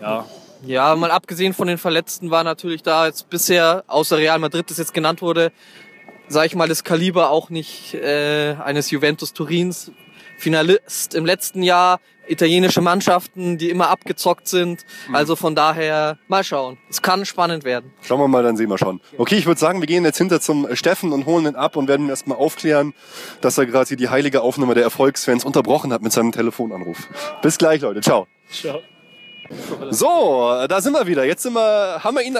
ja, 0.00 0.24
Ja, 0.64 0.94
mal 0.96 1.10
abgesehen 1.10 1.52
von 1.52 1.68
den 1.68 1.78
Verletzten 1.78 2.30
war 2.30 2.42
natürlich 2.44 2.82
da 2.82 3.06
jetzt 3.06 3.28
bisher, 3.30 3.84
außer 3.88 4.16
Real 4.16 4.38
Madrid, 4.38 4.70
das 4.70 4.78
jetzt 4.78 4.94
genannt 4.94 5.22
wurde, 5.22 5.52
sage 6.28 6.46
ich 6.46 6.54
mal, 6.56 6.66
das 6.68 6.82
Kaliber 6.82 7.30
auch 7.30 7.50
nicht 7.50 7.94
äh, 7.94 8.54
eines 8.64 8.90
Juventus 8.90 9.32
Turins. 9.32 9.92
Finalist 10.38 11.14
im 11.14 11.24
letzten 11.24 11.62
Jahr, 11.62 11.98
italienische 12.28 12.80
Mannschaften, 12.80 13.58
die 13.58 13.70
immer 13.70 13.88
abgezockt 13.88 14.48
sind. 14.48 14.84
Also 15.12 15.36
von 15.36 15.54
daher 15.54 16.18
mal 16.28 16.44
schauen. 16.44 16.78
Es 16.90 17.02
kann 17.02 17.24
spannend 17.24 17.64
werden. 17.64 17.92
Schauen 18.02 18.20
wir 18.20 18.28
mal, 18.28 18.42
dann 18.42 18.56
sehen 18.56 18.68
wir 18.68 18.78
schon. 18.78 19.00
Okay, 19.18 19.36
ich 19.36 19.46
würde 19.46 19.60
sagen, 19.60 19.80
wir 19.80 19.86
gehen 19.86 20.04
jetzt 20.04 20.18
hinter 20.18 20.40
zum 20.40 20.74
Steffen 20.74 21.12
und 21.12 21.26
holen 21.26 21.46
ihn 21.46 21.56
ab 21.56 21.76
und 21.76 21.88
werden 21.88 22.06
ihm 22.06 22.10
erstmal 22.10 22.38
aufklären, 22.38 22.94
dass 23.40 23.58
er 23.58 23.66
gerade 23.66 23.88
hier 23.88 23.96
die 23.96 24.08
heilige 24.08 24.42
Aufnahme 24.42 24.74
der 24.74 24.84
Erfolgsfans 24.84 25.44
unterbrochen 25.44 25.92
hat 25.92 26.02
mit 26.02 26.12
seinem 26.12 26.32
Telefonanruf. 26.32 27.08
Bis 27.42 27.58
gleich, 27.58 27.80
Leute. 27.80 28.00
Ciao. 28.00 28.26
ciao. 28.50 28.80
So, 29.90 30.52
da 30.68 30.80
sind 30.80 30.92
wir 30.92 31.06
wieder. 31.06 31.24
Jetzt 31.24 31.42
sind 31.42 31.54
wir, 31.54 32.00
haben 32.02 32.16
wir 32.16 32.22
ihn 32.22 32.36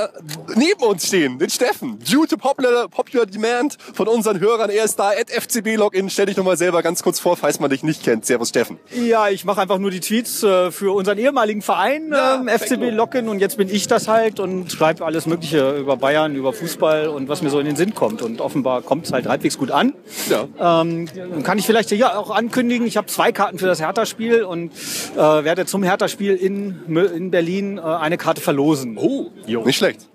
neben 0.56 0.82
uns 0.82 1.06
stehen, 1.06 1.38
den 1.38 1.50
Steffen. 1.50 1.98
Due 2.00 2.26
to 2.26 2.36
popular, 2.36 2.88
popular 2.88 3.26
demand 3.26 3.76
von 3.94 4.08
unseren 4.08 4.40
Hörern. 4.40 4.70
Er 4.70 4.84
ist 4.84 4.96
da, 4.98 5.10
at 5.10 5.30
FCB-Login. 5.30 6.10
Stell 6.10 6.26
dich 6.26 6.36
nochmal 6.36 6.56
selber 6.56 6.82
ganz 6.82 7.02
kurz 7.02 7.20
vor, 7.20 7.36
falls 7.36 7.60
man 7.60 7.70
dich 7.70 7.82
nicht 7.82 8.02
kennt. 8.02 8.26
Servus, 8.26 8.48
Steffen. 8.50 8.78
Ja, 8.94 9.28
ich 9.28 9.44
mache 9.44 9.60
einfach 9.60 9.78
nur 9.78 9.90
die 9.90 10.00
Tweets 10.00 10.42
äh, 10.42 10.70
für 10.70 10.94
unseren 10.94 11.18
ehemaligen 11.18 11.62
Verein, 11.62 12.10
Ja, 12.12 12.36
ähm, 12.36 12.46
perfekt. 12.46 12.72
FCB 12.72 12.90
Locken. 12.90 13.28
Und 13.28 13.40
jetzt 13.40 13.56
bin 13.56 13.68
ich 13.68 13.86
das 13.86 14.08
halt 14.08 14.40
und 14.40 14.70
schreibe 14.72 15.04
alles 15.04 15.26
Mögliche 15.26 15.76
über 15.76 15.96
Bayern, 15.96 16.34
über 16.34 16.52
Fußball 16.52 17.08
und 17.08 17.28
was 17.28 17.42
mir 17.42 17.50
so 17.50 17.58
in 17.58 17.66
den 17.66 17.76
Sinn 17.76 17.94
kommt. 17.94 18.22
Und 18.22 18.40
offenbar 18.40 18.82
kommt 18.82 19.06
es 19.06 19.12
halt 19.12 19.26
halbwegs 19.26 19.58
gut 19.58 19.70
an. 19.70 19.94
Ja. 20.28 20.82
Ähm, 20.82 21.08
kann 21.42 21.58
ich 21.58 21.66
vielleicht 21.66 21.90
hier 21.90 22.18
auch 22.18 22.30
ankündigen, 22.30 22.86
ich 22.86 22.96
habe 22.96 23.06
zwei 23.06 23.32
Karten 23.32 23.58
für 23.58 23.66
das 23.66 23.80
Hertha-Spiel 23.80 24.42
und 24.44 24.72
äh, 25.14 25.18
werde 25.18 25.66
zum 25.66 25.82
Hertha-Spiel 25.82 26.34
in, 26.34 26.80
in 27.04 27.30
Berlin 27.30 27.78
äh, 27.78 27.80
eine 27.82 28.16
Karte 28.16 28.40
verlosen. 28.40 28.96
Oh, 28.98 29.30
nicht 29.64 29.76
schlecht. 29.76 30.08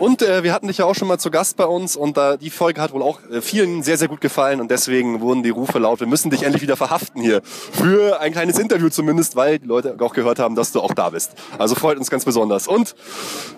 Und 0.00 0.22
äh, 0.22 0.42
wir 0.42 0.54
hatten 0.54 0.66
dich 0.66 0.78
ja 0.78 0.86
auch 0.86 0.94
schon 0.94 1.08
mal 1.08 1.18
zu 1.18 1.30
Gast 1.30 1.58
bei 1.58 1.66
uns 1.66 1.94
und 1.94 2.16
äh, 2.16 2.38
die 2.38 2.48
Folge 2.48 2.80
hat 2.80 2.94
wohl 2.94 3.02
auch 3.02 3.20
äh, 3.30 3.42
vielen 3.42 3.82
sehr, 3.82 3.98
sehr 3.98 4.08
gut 4.08 4.22
gefallen 4.22 4.58
und 4.58 4.70
deswegen 4.70 5.20
wurden 5.20 5.42
die 5.42 5.50
Rufe 5.50 5.78
laut, 5.78 6.00
wir 6.00 6.06
müssen 6.06 6.30
dich 6.30 6.42
endlich 6.42 6.62
wieder 6.62 6.78
verhaften 6.78 7.20
hier. 7.20 7.42
Für 7.44 8.18
ein 8.18 8.32
kleines 8.32 8.58
Interview 8.58 8.88
zumindest, 8.88 9.36
weil 9.36 9.58
die 9.58 9.66
Leute 9.66 9.94
auch 10.00 10.14
gehört 10.14 10.38
haben, 10.38 10.54
dass 10.54 10.72
du 10.72 10.80
auch 10.80 10.94
da 10.94 11.10
bist. 11.10 11.32
Also 11.58 11.74
freut 11.74 11.98
uns 11.98 12.08
ganz 12.08 12.24
besonders. 12.24 12.66
Und 12.66 12.94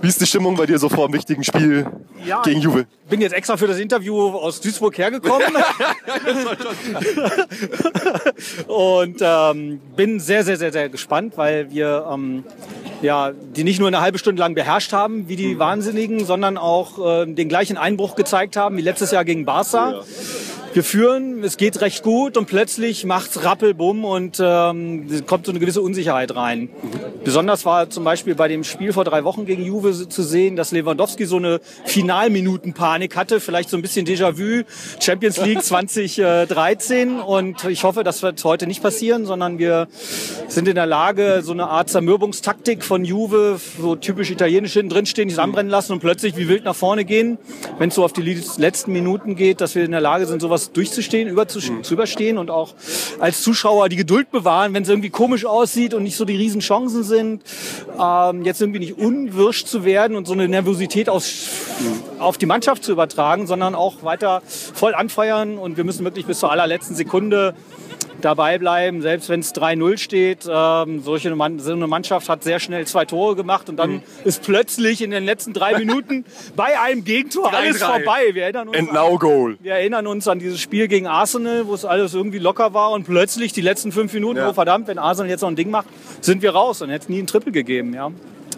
wie 0.01 0.09
ist 0.09 0.21
die 0.21 0.27
Stimmung 0.27 0.57
bei 0.57 0.67
dir 0.67 0.81
so 0.81 0.89
vor 0.89 1.07
dem 1.07 1.15
wichtigen 1.15 1.45
Spiel 1.45 1.87
Ja, 2.27 2.43
gegen 2.43 2.61
Juve? 2.61 2.87
bin 3.09 3.21
jetzt 3.21 3.35
extra 3.35 3.57
für 3.57 3.69
das 3.69 3.79
Interview 3.79 4.31
aus 4.31 4.61
Duisburg 4.61 4.99
hergekommen. 4.99 5.47
und 8.67 9.19
ähm, 9.21 9.81
bin 9.95 10.19
sehr, 10.19 10.43
sehr, 10.43 10.57
sehr, 10.57 10.73
sehr 10.73 10.89
gespannt, 10.89 11.35
weil 11.37 11.71
wir 11.71 12.05
ähm, 12.11 12.43
ja, 13.03 13.33
die 13.33 13.65
nicht 13.65 13.81
nur 13.81 13.89
eine 13.89 14.01
halbe 14.01 14.19
Stunde 14.19 14.41
lang 14.41 14.55
beherrscht 14.55 14.93
haben, 14.93 15.29
wie 15.29 15.37
die 15.37 15.59
Wahnsinnigen, 15.59 16.25
sondern 16.33 16.57
auch 16.57 16.99
äh, 16.99 17.27
den 17.27 17.51
gleichen 17.51 17.77
Einbruch 17.77 18.15
gezeigt 18.15 18.57
haben 18.57 18.79
wie 18.79 18.81
letztes 18.81 19.11
Jahr 19.11 19.23
gegen 19.23 19.45
Barca. 19.45 20.03
Wir 20.73 20.83
führen, 20.83 21.45
es 21.45 21.59
geht 21.59 21.83
recht 21.83 22.03
gut 22.03 22.39
und 22.39 22.47
plötzlich 22.47 23.05
macht's 23.05 23.45
Rappelbumm 23.45 24.07
und 24.07 24.41
ähm, 24.43 25.07
es 25.13 25.27
kommt 25.27 25.45
so 25.45 25.53
eine 25.53 25.59
gewisse 25.59 25.83
Unsicherheit 25.83 26.35
rein. 26.35 26.71
Besonders 27.25 27.65
war 27.65 27.91
zum 27.91 28.05
Beispiel 28.05 28.35
bei 28.35 28.49
dem 28.49 28.65
Spiel 28.65 28.93
vor 28.93 29.05
drei 29.05 29.25
Wochen 29.25 29.47
gegen 29.47 29.65
Juve 29.65 30.09
zu 30.09 30.23
sehen, 30.23 30.57
dass 30.57 30.73
Lewandowski 30.73 31.27
so 31.27 31.37
eine 31.37 31.61
Finalminutenpanik 31.85 33.17
hatte, 33.17 33.41
vielleicht 33.41 33.71
so 33.71 33.77
ein 33.77 33.83
bisschen 33.83 34.07
Déjà-vu, 34.07 34.65
Champions 35.01 35.39
League 35.39 35.63
2013 35.63 37.21
und 37.21 37.65
ich 37.65 37.85
hoffe, 37.85 38.05
das 38.05 38.23
wird 38.23 38.43
heute 38.45 38.67
nicht 38.67 38.83
passieren, 38.83 39.27
sondern 39.27 39.59
wir 39.59 39.89
sind 40.49 40.69
in 40.69 40.75
der 40.75 40.87
Lage, 40.87 41.41
so 41.43 41.53
eine 41.53 41.69
Art 41.69 41.91
Zermürbungstaktik 41.91 42.85
von 42.85 43.05
Juve, 43.05 43.61
so 43.81 43.97
typisch 43.97 44.31
italienisch 44.31 44.73
hinten 44.73 44.91
drinstehen, 44.91 45.29
die 45.29 45.39
anbrennen 45.39 45.71
lassen 45.71 45.93
und 45.93 46.01
plötzlich 46.01 46.37
wie 46.37 46.49
wild 46.49 46.65
nach 46.65 46.77
vorne 46.77 47.05
gehen, 47.05 47.39
wenn 47.79 47.89
es 47.89 47.95
so 47.95 48.05
auf 48.05 48.13
die 48.13 48.23
letzten 48.57 48.93
Minuten 48.93 49.37
geht, 49.37 49.61
dass 49.61 49.75
wir 49.75 49.85
in 49.85 49.91
der 49.91 50.01
Lage 50.01 50.27
sind, 50.27 50.41
sowas 50.41 50.73
durchzustehen, 50.73 51.29
überzu 51.29 51.59
mhm. 51.61 51.83
zu 51.83 51.95
überstehen 51.95 52.39
und 52.39 52.51
auch 52.51 52.75
als 53.19 53.43
Zuschauer 53.43 53.89
die 53.89 53.97
Geduld 53.97 54.31
bewahren, 54.31 54.75
wenn 54.75 54.83
es 54.83 54.89
irgendwie 54.89 55.11
komisch 55.11 55.45
aussieht 55.45 55.95
und 55.95 56.03
nicht 56.03 56.17
so 56.17 56.25
die 56.25 56.37
riesen 56.37 56.61
Chancen 56.61 57.03
sind, 57.13 57.43
ähm, 58.01 58.43
jetzt 58.43 58.61
irgendwie 58.61 58.81
nicht 58.81 58.99
unwirsch 58.99 59.65
zu 59.65 59.85
werden 59.85 60.17
und 60.17 60.27
so 60.27 60.33
eine 60.33 60.49
Nervosität 60.49 61.09
mhm. 61.09 61.13
auf 62.19 62.39
die 62.39 62.47
Mannschaft 62.47 62.85
zu 62.85 62.93
übertragen, 62.93 63.47
sondern 63.47 63.75
auch 63.75 64.03
weiter 64.03 64.43
voll 64.47 64.95
anfeuern 64.95 65.59
und 65.59 65.77
wir 65.77 65.85
müssen 65.85 66.05
wirklich 66.05 66.27
bis 66.27 66.41
zur 66.41 66.51
allerletzten 66.51 66.97
Sekunde 66.97 67.55
dabei 68.25 68.59
bleiben, 68.59 69.03
selbst 69.03 69.29
wenn 69.29 69.41
es 69.41 69.55
3-0 69.55 69.99
steht. 69.99 70.49
Ähm, 70.49 71.01
solche 71.01 71.35
Mann, 71.35 71.59
so 71.59 71.73
eine 71.73 71.87
Mannschaft 71.87 72.29
hat 72.29 72.43
sehr 72.43 72.61
schnell 72.61 72.87
zwei 72.87 73.05
Tore 73.05 73.37
gemacht 73.37 73.69
und 73.69 73.77
dann 73.77 73.93
mhm. 73.93 74.03
ist 74.25 74.43
plötzlich 74.43 75.03
in 75.03 75.11
den 75.11 75.25
letzten 75.25 75.53
drei 75.53 75.79
Minuten 75.79 76.25
bei 76.57 76.79
einem 76.81 77.05
Gegentor 77.05 77.51
3 77.51 77.57
-3. 77.57 77.59
alles 77.59 77.83
vorbei. 77.83 78.21
Wir 78.33 78.45
erinnern, 78.45 78.69
uns 78.69 78.79
And 78.79 78.93
now 78.93 79.19
goal. 79.19 79.57
wir 79.61 79.73
erinnern 79.73 80.07
uns 80.07 80.27
an 80.29 80.39
dieses 80.39 80.61
Spiel 80.61 80.89
gegen 80.89 81.07
Arsenal, 81.07 81.67
wo 81.67 81.75
es 81.75 81.85
alles 81.85 82.15
irgendwie 82.15 82.39
locker 82.39 82.75
war 82.75 82.93
und 82.93 83.05
plötzlich 83.05 83.53
die 83.53 83.61
letzten 83.61 83.93
fünf 83.93 84.13
Minuten, 84.13 84.39
ja. 84.39 84.51
oh 84.51 84.53
verdammt, 84.53 84.89
wenn 84.89 84.99
Arsenal 84.99 85.31
jetzt 85.31 85.43
noch 85.43 85.49
ein 85.49 85.57
Ding 85.57 85.71
macht, 85.71 85.87
sind 86.21 86.43
wir 86.43 86.51
raus 86.53 86.83
und 86.83 86.91
hätte 86.91 87.11
nie 87.11 87.21
ein 87.21 87.27
Triple 87.27 87.53
gegeben. 87.53 87.95
Ja. 87.95 88.11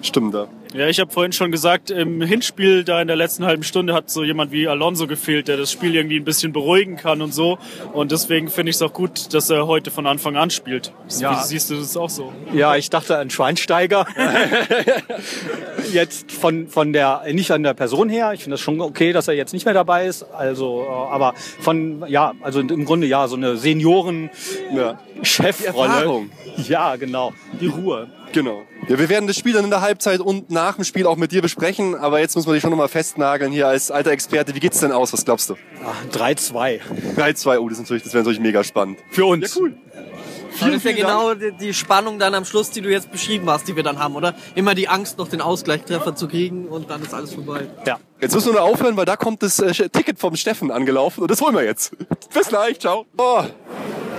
Stimmt 0.02 0.34
da. 0.34 0.40
Ja, 0.42 0.48
ich 0.74 0.98
habe 0.98 1.10
vorhin 1.10 1.32
schon 1.32 1.52
gesagt, 1.52 1.90
im 1.90 2.20
Hinspiel 2.20 2.82
da 2.82 3.00
in 3.00 3.06
der 3.06 3.16
letzten 3.16 3.44
halben 3.44 3.62
Stunde 3.62 3.94
hat 3.94 4.10
so 4.10 4.24
jemand 4.24 4.50
wie 4.50 4.66
Alonso 4.66 5.06
gefehlt, 5.06 5.46
der 5.46 5.56
das 5.56 5.70
Spiel 5.70 5.94
irgendwie 5.94 6.16
ein 6.16 6.24
bisschen 6.24 6.52
beruhigen 6.52 6.96
kann 6.96 7.22
und 7.22 7.32
so. 7.32 7.58
Und 7.92 8.10
deswegen 8.10 8.48
finde 8.48 8.70
ich 8.70 8.76
es 8.76 8.82
auch 8.82 8.92
gut, 8.92 9.32
dass 9.32 9.50
er 9.50 9.68
heute 9.68 9.92
von 9.92 10.06
Anfang 10.06 10.36
an 10.36 10.50
spielt. 10.50 10.92
Ja. 11.20 11.32
Wie 11.32 11.46
siehst 11.46 11.70
du 11.70 11.76
das 11.76 11.96
auch 11.96 12.10
so? 12.10 12.32
Ja, 12.52 12.74
ich 12.74 12.90
dachte 12.90 13.18
an 13.18 13.30
Schweinsteiger. 13.30 14.06
jetzt 15.92 16.32
von, 16.32 16.66
von 16.68 16.92
der, 16.92 17.22
nicht 17.32 17.52
an 17.52 17.62
der 17.62 17.74
Person 17.74 18.08
her. 18.08 18.32
Ich 18.32 18.42
finde 18.42 18.54
das 18.54 18.60
schon 18.60 18.80
okay, 18.80 19.12
dass 19.12 19.28
er 19.28 19.34
jetzt 19.34 19.52
nicht 19.52 19.64
mehr 19.64 19.74
dabei 19.74 20.06
ist. 20.06 20.24
Also, 20.24 20.82
äh, 20.82 20.86
aber 20.88 21.34
von, 21.60 22.02
ja, 22.08 22.32
also 22.42 22.58
im 22.60 22.84
Grunde 22.84 23.06
ja, 23.06 23.28
so 23.28 23.36
eine 23.36 23.56
Senioren-Chefrolle. 23.56 26.26
Ja, 26.68 26.96
genau. 26.96 27.32
Die 27.60 27.68
Ruhe. 27.68 28.08
Genau. 28.32 28.64
Ja, 28.88 28.98
wir 28.98 29.08
werden 29.08 29.28
das 29.28 29.38
Spiel 29.38 29.52
dann 29.52 29.62
in 29.64 29.70
der 29.70 29.80
Halbzeit 29.80 30.18
und 30.18 30.50
nach 30.50 30.63
dem 30.72 30.84
Spiel 30.84 31.06
auch 31.06 31.16
mit 31.16 31.32
dir 31.32 31.42
besprechen, 31.42 31.94
aber 31.94 32.20
jetzt 32.20 32.34
muss 32.34 32.46
man 32.46 32.54
dich 32.54 32.62
schon 32.62 32.70
nochmal 32.70 32.88
festnageln 32.88 33.52
hier 33.52 33.68
als 33.68 33.90
alter 33.90 34.10
Experte. 34.10 34.54
Wie 34.54 34.60
geht's 34.60 34.80
denn 34.80 34.92
aus? 34.92 35.12
Was 35.12 35.24
glaubst 35.24 35.50
du? 35.50 35.56
3-2. 36.12 36.80
3-2, 37.16 37.58
oh, 37.58 37.68
das, 37.68 37.78
ist 37.78 37.84
natürlich, 37.84 38.02
das 38.02 38.12
wäre 38.12 38.24
natürlich 38.24 38.40
mega 38.40 38.64
spannend. 38.64 38.98
Für 39.10 39.26
uns. 39.26 39.54
Ja, 39.54 39.60
cool. 39.60 39.74
Vielen, 40.50 40.72
das 40.72 40.84
ist 40.84 40.84
ja 40.84 40.92
genau 40.92 41.34
die, 41.34 41.52
die 41.52 41.74
Spannung 41.74 42.18
dann 42.18 42.34
am 42.34 42.44
Schluss, 42.44 42.70
die 42.70 42.80
du 42.80 42.88
jetzt 42.88 43.10
beschrieben 43.10 43.50
hast, 43.50 43.66
die 43.66 43.74
wir 43.74 43.82
dann 43.82 43.98
haben, 43.98 44.14
oder? 44.14 44.34
Immer 44.54 44.74
die 44.74 44.88
Angst, 44.88 45.18
noch 45.18 45.28
den 45.28 45.40
Ausgleichstreffer 45.40 46.14
zu 46.14 46.28
kriegen 46.28 46.68
und 46.68 46.90
dann 46.90 47.02
ist 47.02 47.12
alles 47.12 47.34
vorbei. 47.34 47.66
Ja. 47.86 47.98
Jetzt 48.20 48.34
müssen 48.34 48.48
wir 48.48 48.60
nur 48.60 48.62
aufhören, 48.62 48.96
weil 48.96 49.04
da 49.04 49.16
kommt 49.16 49.42
das 49.42 49.58
äh, 49.58 49.72
Ticket 49.88 50.18
vom 50.18 50.36
Steffen 50.36 50.70
angelaufen 50.70 51.22
und 51.22 51.30
das 51.30 51.40
holen 51.40 51.54
wir 51.54 51.64
jetzt. 51.64 51.92
Bis 52.32 52.48
gleich, 52.48 52.78
ciao. 52.78 53.04
Oh. 53.18 53.42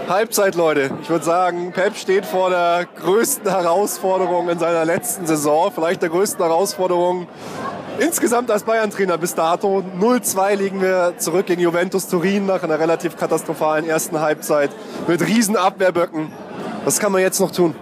Halbzeit, 0.07 0.53
Leute. 0.53 0.91
Ich 1.01 1.09
würde 1.09 1.25
sagen, 1.25 1.71
Pep 1.71 1.95
steht 1.95 2.27
vor 2.27 2.51
der 2.51 2.85
größten 3.01 3.49
Herausforderung 3.49 4.49
in 4.49 4.59
seiner 4.59 4.85
letzten 4.85 5.25
Saison, 5.25 5.71
vielleicht 5.73 6.03
der 6.03 6.09
größten 6.09 6.45
Herausforderung 6.45 7.27
insgesamt 7.97 8.51
als 8.51 8.63
Bayern-Trainer 8.63 9.17
bis 9.17 9.33
dato. 9.33 9.83
0-2 9.99 10.55
liegen 10.55 10.79
wir 10.79 11.15
zurück 11.17 11.47
gegen 11.47 11.61
Juventus 11.61 12.07
Turin 12.07 12.45
nach 12.45 12.61
einer 12.61 12.79
relativ 12.79 13.17
katastrophalen 13.17 13.87
ersten 13.87 14.19
Halbzeit 14.19 14.69
mit 15.07 15.25
riesen 15.25 15.57
Abwehrböcken. 15.57 16.31
Was 16.83 16.99
kann 16.99 17.11
man 17.11 17.21
jetzt 17.21 17.39
noch 17.39 17.49
tun? 17.49 17.73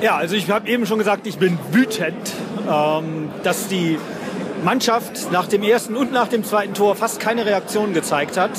Ja, 0.00 0.16
also 0.16 0.34
ich 0.34 0.50
habe 0.50 0.68
eben 0.68 0.84
schon 0.84 0.98
gesagt, 0.98 1.28
ich 1.28 1.38
bin 1.38 1.58
wütend, 1.70 2.32
ähm, 2.68 3.30
dass 3.44 3.68
die 3.68 3.98
Mannschaft 4.64 5.30
nach 5.30 5.46
dem 5.46 5.62
ersten 5.62 5.96
und 5.96 6.10
nach 6.10 6.26
dem 6.26 6.42
zweiten 6.42 6.74
Tor 6.74 6.96
fast 6.96 7.20
keine 7.20 7.46
Reaktion 7.46 7.94
gezeigt 7.94 8.36
hat. 8.36 8.50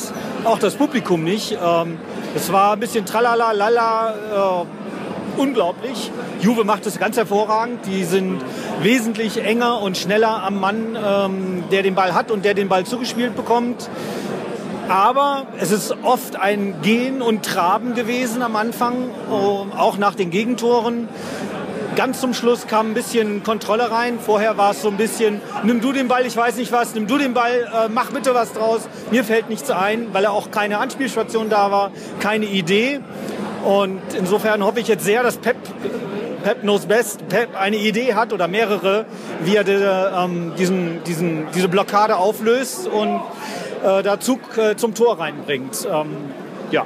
Auch 0.46 0.58
das 0.58 0.75
Publikum 0.75 1.25
nicht. 1.25 1.58
Ähm, 1.62 2.00
es 2.38 2.51
war 2.51 2.74
ein 2.74 2.79
bisschen 2.79 3.03
tralala, 3.03 3.51
lala, 3.51 4.13
äh, 4.13 5.41
unglaublich. 5.41 6.12
Juve 6.39 6.65
macht 6.65 6.86
es 6.86 7.00
ganz 7.00 7.17
hervorragend. 7.17 7.86
Die 7.88 8.03
sind 8.03 8.39
wesentlich 8.82 9.44
enger 9.44 9.82
und 9.82 9.98
schneller 9.98 10.44
am 10.44 10.60
Mann, 10.60 10.96
ähm, 11.03 11.63
der 11.72 11.82
den 11.82 11.96
Ball 11.96 12.13
hat 12.13 12.29
und 12.29 12.46
der 12.46 12.53
den 12.53 12.70
Ball 12.70 12.86
zugespielt 12.86 13.36
bekommt. 13.36 13.89
Aber 14.88 15.48
es 15.60 15.72
ist 15.72 15.96
oft 16.03 16.36
ein 16.36 16.75
Gehen 16.84 17.24
und 17.24 17.44
Traben 17.44 17.96
gewesen 17.96 18.44
am 18.44 18.56
Anfang, 18.56 19.10
äh, 19.29 19.75
auch 19.75 19.98
nach 19.98 20.13
den 20.13 20.29
Gegentoren. 20.29 21.10
Ganz 21.98 22.22
zum 22.22 22.36
Schluss 22.36 22.68
kam 22.68 22.92
ein 22.92 22.94
bisschen 22.94 23.42
Kontrolle 23.42 23.89
rein. 23.89 24.20
Vorher 24.20 24.56
war 24.56 24.70
es 24.70 24.84
so 24.84 24.88
ein 24.89 24.98
bisschen, 24.98 25.42
nimm 25.63 25.82
du 25.82 25.92
den 25.92 26.08
Ball, 26.08 26.27
ich 26.27 26.38
weiß 26.38 26.58
nicht 26.58 26.72
was, 26.72 26.94
nimm 26.94 27.08
du 27.08 27.18
den 27.18 27.34
Ball, 27.34 27.68
äh, 27.74 27.89
mach 27.89 28.12
bitte 28.12 28.36
was 28.36 28.54
draus. 28.54 28.82
Mir 29.10 29.24
fällt 29.24 29.50
nichts 29.50 29.72
ein, 29.72 30.13
weil 30.13 30.24
er 30.24 30.32
auch 30.32 30.51
keine 30.51 30.77
Anspielstation 30.77 31.50
da 31.50 31.72
war, 31.72 31.89
keine 32.20 32.46
Idee. 32.46 33.00
Und 33.66 34.00
insofern 34.16 34.63
hoffe 34.63 34.80
ich 34.80 34.88
jetzt 34.88 35.06
sehr, 35.06 35.24
dass 35.24 35.38
Pep, 35.38 35.58
Pep 36.44 36.62
knows 36.62 36.86
best, 36.86 37.27
Pep 37.30 37.60
eine 37.60 37.77
Idee 37.77 38.13
hat 38.13 38.32
oder 38.32 38.48
mehrere, 38.48 39.06
wie 39.42 39.56
er 39.56 39.63
de, 39.63 39.84
ähm, 39.84 40.54
diesen, 40.56 41.04
diesen, 41.04 41.48
diese 41.56 41.68
Blockade 41.68 42.18
auflöst 42.18 42.88
und 42.88 43.22
äh, 43.84 44.04
da 44.04 44.20
Zug 44.20 44.56
äh, 44.56 44.75
zum 44.75 44.94
Tor 44.94 45.20
reinbringt. 45.20 45.88
Ähm, 45.92 46.16
ja. 46.70 46.86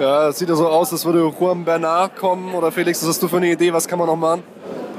Ja, 0.00 0.28
es 0.28 0.38
sieht 0.38 0.48
ja 0.48 0.54
so 0.54 0.66
aus, 0.66 0.92
als 0.92 1.04
würde 1.04 1.32
Juan 1.38 1.64
Bernard 1.64 2.16
kommen. 2.16 2.54
Oder 2.54 2.72
Felix, 2.72 3.02
was 3.02 3.10
hast 3.10 3.22
du 3.22 3.28
für 3.28 3.36
eine 3.36 3.50
Idee? 3.50 3.72
Was 3.72 3.86
kann 3.86 3.98
man 3.98 4.08
noch 4.08 4.16
machen? 4.16 4.42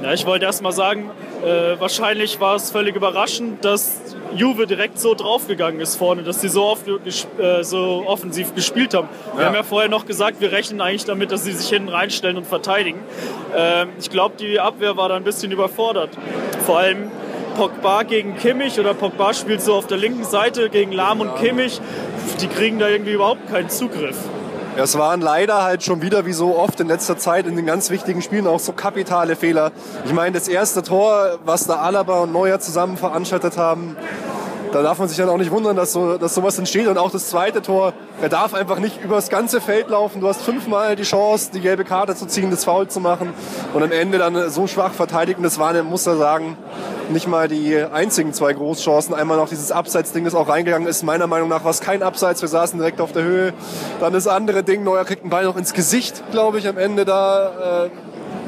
Ja, 0.01 0.13
ich 0.13 0.25
wollte 0.25 0.45
erst 0.45 0.61
mal 0.61 0.71
sagen, 0.71 1.09
äh, 1.45 1.79
wahrscheinlich 1.79 2.39
war 2.39 2.55
es 2.55 2.71
völlig 2.71 2.95
überraschend, 2.95 3.63
dass 3.63 4.01
Juve 4.35 4.67
direkt 4.67 4.99
so 4.99 5.13
draufgegangen 5.13 5.79
ist 5.79 5.95
vorne, 5.95 6.23
dass 6.23 6.41
sie 6.41 6.49
so, 6.49 6.65
oft, 6.65 6.85
äh, 6.87 7.63
so 7.63 8.03
offensiv 8.05 8.53
gespielt 8.55 8.93
haben. 8.93 9.07
Wir 9.33 9.41
ja. 9.41 9.47
haben 9.47 9.55
ja 9.55 9.63
vorher 9.63 9.89
noch 9.89 10.05
gesagt, 10.05 10.41
wir 10.41 10.51
rechnen 10.51 10.81
eigentlich 10.81 11.05
damit, 11.05 11.31
dass 11.31 11.43
sie 11.43 11.53
sich 11.53 11.69
hinten 11.69 11.89
reinstellen 11.89 12.37
und 12.37 12.45
verteidigen. 12.45 12.99
Ähm, 13.55 13.89
ich 13.99 14.09
glaube, 14.09 14.35
die 14.37 14.59
Abwehr 14.59 14.97
war 14.97 15.09
da 15.09 15.15
ein 15.15 15.23
bisschen 15.23 15.51
überfordert. 15.51 16.09
Vor 16.65 16.79
allem 16.79 17.11
Pogba 17.55 18.03
gegen 18.03 18.35
Kimmich 18.37 18.79
oder 18.79 18.93
Pogba 18.93 19.33
spielt 19.33 19.61
so 19.61 19.75
auf 19.75 19.87
der 19.87 19.97
linken 19.97 20.23
Seite 20.23 20.69
gegen 20.69 20.91
Lahm 20.91 21.21
und 21.21 21.35
Kimmich. 21.35 21.79
Die 22.41 22.47
kriegen 22.47 22.79
da 22.79 22.89
irgendwie 22.89 23.13
überhaupt 23.13 23.47
keinen 23.49 23.69
Zugriff. 23.69 24.17
Es 24.75 24.97
waren 24.97 25.21
leider 25.21 25.63
halt 25.63 25.83
schon 25.83 26.01
wieder, 26.01 26.25
wie 26.25 26.33
so 26.33 26.57
oft 26.57 26.79
in 26.79 26.87
letzter 26.87 27.15
Zeit 27.17 27.45
in 27.45 27.55
den 27.55 27.67
ganz 27.67 27.91
wichtigen 27.91 28.23
Spielen, 28.23 28.47
auch 28.47 28.59
so 28.59 28.71
kapitale 28.71 29.35
Fehler. 29.35 29.71
Ich 30.05 30.13
meine, 30.13 30.31
das 30.31 30.47
erste 30.47 30.81
Tor, 30.81 31.37
was 31.45 31.67
da 31.67 31.75
Alaba 31.75 32.21
und 32.21 32.33
Neuer 32.33 32.59
zusammen 32.59 32.97
veranstaltet 32.97 33.57
haben, 33.57 33.95
da 34.73 34.81
darf 34.81 34.97
man 34.97 35.07
sich 35.07 35.17
dann 35.17 35.29
auch 35.29 35.37
nicht 35.37 35.51
wundern, 35.51 35.75
dass, 35.75 35.93
so, 35.93 36.17
dass 36.17 36.33
sowas 36.33 36.57
entsteht. 36.57 36.87
Und 36.87 36.97
auch 36.97 37.11
das 37.11 37.29
zweite 37.29 37.61
Tor, 37.61 37.93
er 38.21 38.29
darf 38.29 38.55
einfach 38.55 38.79
nicht 38.79 39.03
übers 39.03 39.29
ganze 39.29 39.61
Feld 39.61 39.89
laufen. 39.89 40.19
Du 40.19 40.27
hast 40.27 40.41
fünfmal 40.41 40.95
die 40.95 41.03
Chance, 41.03 41.51
die 41.53 41.59
gelbe 41.59 41.85
Karte 41.85 42.15
zu 42.15 42.25
ziehen, 42.25 42.49
das 42.49 42.65
Foul 42.65 42.87
zu 42.87 42.99
machen 42.99 43.33
und 43.73 43.83
am 43.83 43.91
Ende 43.91 44.17
dann 44.17 44.49
so 44.49 44.65
schwach 44.65 44.91
verteidigt. 44.91 45.37
Und 45.37 45.43
das 45.43 45.59
waren, 45.59 45.85
muss 45.85 46.07
er 46.07 46.17
sagen, 46.17 46.57
nicht 47.09 47.27
mal 47.27 47.47
die 47.47 47.77
einzigen 47.77 48.33
zwei 48.33 48.53
Großchancen. 48.53 49.13
Einmal 49.13 49.37
noch 49.37 49.49
dieses 49.49 49.71
Abseits-Ding, 49.71 50.25
das 50.25 50.33
auch 50.33 50.49
reingegangen 50.49 50.87
ist. 50.87 51.03
Meiner 51.03 51.27
Meinung 51.27 51.49
nach 51.49 51.63
war 51.63 51.71
es 51.71 51.79
kein 51.79 52.01
Abseits. 52.01 52.41
Wir 52.41 52.49
saßen 52.49 52.79
direkt 52.79 52.99
auf 52.99 53.11
der 53.11 53.23
Höhe. 53.23 53.53
Dann 53.99 54.13
das 54.13 54.27
andere 54.27 54.63
Ding, 54.63 54.83
Neuer 54.83 55.05
kriegt 55.05 55.21
einen 55.21 55.29
Ball 55.29 55.45
noch 55.45 55.55
ins 55.55 55.73
Gesicht, 55.73 56.23
glaube 56.31 56.57
ich, 56.57 56.67
am 56.67 56.79
Ende 56.79 57.05
da. 57.05 57.85
Äh, 57.85 57.89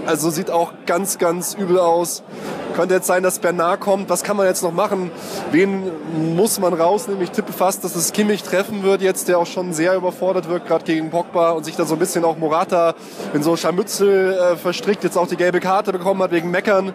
also 0.07 0.29
sieht 0.29 0.49
auch 0.49 0.73
ganz, 0.85 1.17
ganz 1.19 1.53
übel 1.53 1.79
aus. 1.79 2.23
Könnte 2.75 2.95
jetzt 2.95 3.07
sein, 3.07 3.23
dass 3.23 3.39
Bernard 3.39 3.79
kommt. 3.79 4.09
Was 4.09 4.21
kann 4.21 4.35
man 4.35 4.47
jetzt 4.47 4.61
noch 4.61 4.73
machen? 4.73 5.09
Wen 5.51 5.91
muss 6.35 6.59
man 6.59 6.73
rausnehmen? 6.73 7.23
Ich 7.23 7.31
tippe 7.31 7.53
fast, 7.53 7.85
dass 7.85 7.95
es 7.95 8.11
Kimmich 8.11 8.43
treffen 8.43 8.83
wird 8.83 9.01
jetzt, 9.01 9.29
der 9.29 9.39
auch 9.39 9.45
schon 9.45 9.71
sehr 9.71 9.95
überfordert 9.95 10.49
wird, 10.49 10.67
gerade 10.67 10.83
gegen 10.83 11.09
Pogba 11.09 11.51
und 11.51 11.63
sich 11.63 11.77
da 11.77 11.85
so 11.85 11.95
ein 11.95 11.99
bisschen 11.99 12.25
auch 12.25 12.37
Morata 12.37 12.95
in 13.33 13.43
so 13.43 13.55
Scharmützel 13.55 14.33
äh, 14.33 14.57
verstrickt, 14.57 15.05
jetzt 15.05 15.17
auch 15.17 15.27
die 15.27 15.37
gelbe 15.37 15.61
Karte 15.61 15.93
bekommen 15.93 16.21
hat 16.21 16.31
wegen 16.31 16.51
Meckern. 16.51 16.93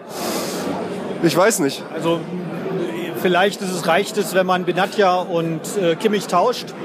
Ich 1.23 1.35
weiß 1.35 1.59
nicht. 1.59 1.83
Also 1.95 2.19
vielleicht 3.19 3.61
ist 3.63 3.71
es, 3.71 3.87
reicht 3.87 4.17
es, 4.17 4.35
wenn 4.35 4.45
man 4.45 4.65
Benatja 4.65 5.15
und 5.15 5.61
äh, 5.81 5.95
Kimmich 5.95 6.27
tauscht. 6.27 6.75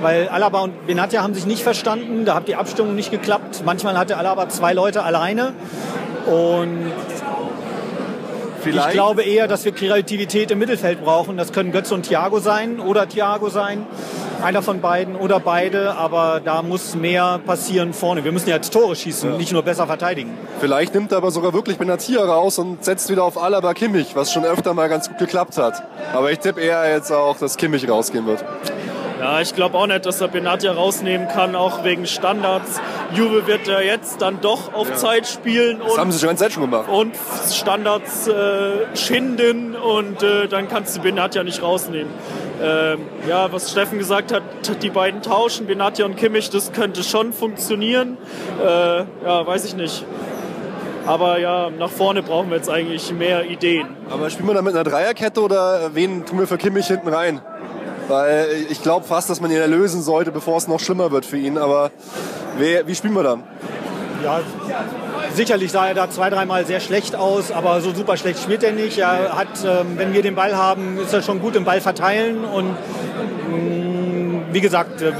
Weil 0.00 0.28
Alaba 0.28 0.60
und 0.60 0.86
Benatja 0.86 1.22
haben 1.22 1.34
sich 1.34 1.46
nicht 1.46 1.64
verstanden, 1.64 2.24
da 2.24 2.36
hat 2.36 2.46
die 2.46 2.54
Abstimmung 2.54 2.94
nicht 2.94 3.10
geklappt. 3.10 3.62
Manchmal 3.64 3.98
hatte 3.98 4.16
Alaba 4.16 4.48
zwei 4.48 4.74
Leute 4.74 5.02
alleine. 5.02 5.54
Und 6.26 6.92
Vielleicht. 8.64 8.88
ich 8.88 8.94
glaube 8.94 9.22
eher, 9.22 9.46
dass 9.48 9.64
wir 9.64 9.72
Kreativität 9.72 10.50
im 10.50 10.58
Mittelfeld 10.58 11.04
brauchen. 11.04 11.36
Das 11.36 11.52
können 11.52 11.70
Götze 11.72 11.94
und 11.94 12.02
Thiago 12.02 12.40
sein 12.40 12.80
oder 12.80 13.08
Thiago 13.08 13.48
sein. 13.48 13.86
einer 14.42 14.60
von 14.60 14.82
beiden 14.82 15.16
oder 15.16 15.40
beide, 15.40 15.94
aber 15.94 16.38
da 16.44 16.60
muss 16.60 16.94
mehr 16.94 17.40
passieren 17.46 17.94
vorne. 17.94 18.24
Wir 18.24 18.32
müssen 18.32 18.50
ja 18.50 18.58
Tore 18.58 18.94
schießen, 18.94 19.30
Ja. 19.32 19.36
nicht 19.38 19.52
nur 19.52 19.62
besser 19.62 19.86
verteidigen. 19.86 20.36
Vielleicht 20.60 20.92
nimmt 20.94 21.12
er 21.12 21.18
aber 21.18 21.30
sogar 21.30 21.54
wirklich 21.54 21.78
Benatia 21.78 22.22
raus 22.22 22.58
und 22.58 22.84
setzt 22.84 23.08
wieder 23.08 23.24
auf 23.24 23.42
Alaba 23.42 23.72
Kimmich, 23.72 24.14
was 24.16 24.32
schon 24.32 24.44
öfter 24.44 24.74
mal 24.74 24.88
ganz 24.90 25.08
gut 25.08 25.16
geklappt 25.16 25.56
hat. 25.56 25.82
Aber 26.12 26.30
ich 26.30 26.40
tippe 26.40 26.60
eher 26.60 26.90
jetzt 26.92 27.10
auch, 27.10 27.38
dass 27.38 27.56
Kimmich 27.56 27.88
rausgehen 27.88 28.26
wird. 28.26 28.44
Ja, 29.24 29.40
ich 29.40 29.54
glaube 29.54 29.78
auch 29.78 29.86
nicht, 29.86 30.04
dass 30.04 30.20
er 30.20 30.28
Benatia 30.28 30.72
rausnehmen 30.72 31.28
kann, 31.28 31.56
auch 31.56 31.82
wegen 31.82 32.04
Standards. 32.06 32.78
Juve 33.14 33.46
wird 33.46 33.66
ja 33.66 33.80
jetzt 33.80 34.20
dann 34.20 34.42
doch 34.42 34.74
auf 34.74 34.92
Zeit 34.96 35.26
spielen 35.26 35.78
Das 35.78 35.96
haben 35.96 36.08
und, 36.08 36.12
sie 36.12 36.18
schon 36.18 36.28
ganz 36.28 36.40
Zeit 36.40 36.52
schon 36.52 36.62
gemacht. 36.62 36.90
und 36.90 37.14
Standards 37.50 38.28
äh, 38.28 38.94
schinden 38.94 39.76
und 39.76 40.22
äh, 40.22 40.46
dann 40.46 40.68
kannst 40.68 40.98
du 40.98 41.00
Benatia 41.00 41.42
nicht 41.42 41.62
rausnehmen. 41.62 42.12
Ähm, 42.62 42.98
ja, 43.26 43.50
was 43.50 43.70
Steffen 43.70 43.96
gesagt 43.98 44.30
hat, 44.30 44.42
die 44.82 44.90
beiden 44.90 45.22
tauschen, 45.22 45.66
Benatia 45.66 46.04
und 46.04 46.16
Kimmich, 46.16 46.50
das 46.50 46.72
könnte 46.72 47.02
schon 47.02 47.32
funktionieren. 47.32 48.18
Äh, 48.62 48.66
ja, 49.24 49.46
weiß 49.46 49.64
ich 49.64 49.74
nicht. 49.74 50.04
Aber 51.06 51.38
ja, 51.38 51.70
nach 51.70 51.90
vorne 51.90 52.22
brauchen 52.22 52.50
wir 52.50 52.56
jetzt 52.58 52.68
eigentlich 52.68 53.10
mehr 53.10 53.46
Ideen. 53.46 53.86
Aber 54.10 54.28
spielen 54.28 54.48
wir 54.48 54.54
da 54.54 54.60
mit 54.60 54.74
einer 54.74 54.84
Dreierkette 54.84 55.40
oder 55.40 55.94
wen 55.94 56.26
tun 56.26 56.40
wir 56.40 56.46
für 56.46 56.58
Kimmich 56.58 56.86
hinten 56.88 57.08
rein? 57.08 57.40
Weil 58.08 58.48
ich 58.68 58.82
glaube 58.82 59.06
fast, 59.06 59.30
dass 59.30 59.40
man 59.40 59.50
ihn 59.50 59.56
erlösen 59.56 60.02
sollte, 60.02 60.30
bevor 60.30 60.58
es 60.58 60.68
noch 60.68 60.80
schlimmer 60.80 61.10
wird 61.10 61.24
für 61.24 61.38
ihn. 61.38 61.58
Aber 61.58 61.90
wer, 62.58 62.86
wie 62.86 62.94
spielen 62.94 63.14
wir 63.14 63.22
dann? 63.22 63.44
Ja, 64.22 64.40
sicherlich 65.34 65.70
sah 65.70 65.88
er 65.88 65.94
da 65.94 66.08
zwei, 66.08 66.30
dreimal 66.30 66.64
sehr 66.66 66.80
schlecht 66.80 67.14
aus, 67.14 67.50
aber 67.50 67.80
so 67.80 67.92
super 67.94 68.16
schlecht 68.16 68.42
spielt 68.42 68.62
er 68.62 68.72
nicht. 68.72 68.98
Er 68.98 69.36
hat, 69.36 69.48
ähm, 69.66 69.96
wenn 69.96 70.12
wir 70.12 70.22
den 70.22 70.34
Ball 70.34 70.56
haben, 70.56 70.98
ist 70.98 71.12
er 71.12 71.22
schon 71.22 71.40
gut 71.40 71.56
im 71.56 71.64
Ball 71.64 71.80
verteilen 71.80 72.44
und 72.44 72.70
mh, 72.70 74.42
wie 74.52 74.60
gesagt, 74.60 75.02
äh, 75.02 75.12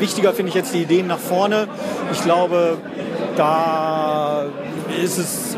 wichtiger 0.00 0.32
finde 0.32 0.48
ich 0.48 0.54
jetzt 0.54 0.74
die 0.74 0.82
Ideen 0.82 1.06
nach 1.06 1.18
vorne. 1.18 1.68
Ich 2.12 2.22
glaube, 2.22 2.78
da 3.36 4.46
ist 5.02 5.18
es 5.18 5.56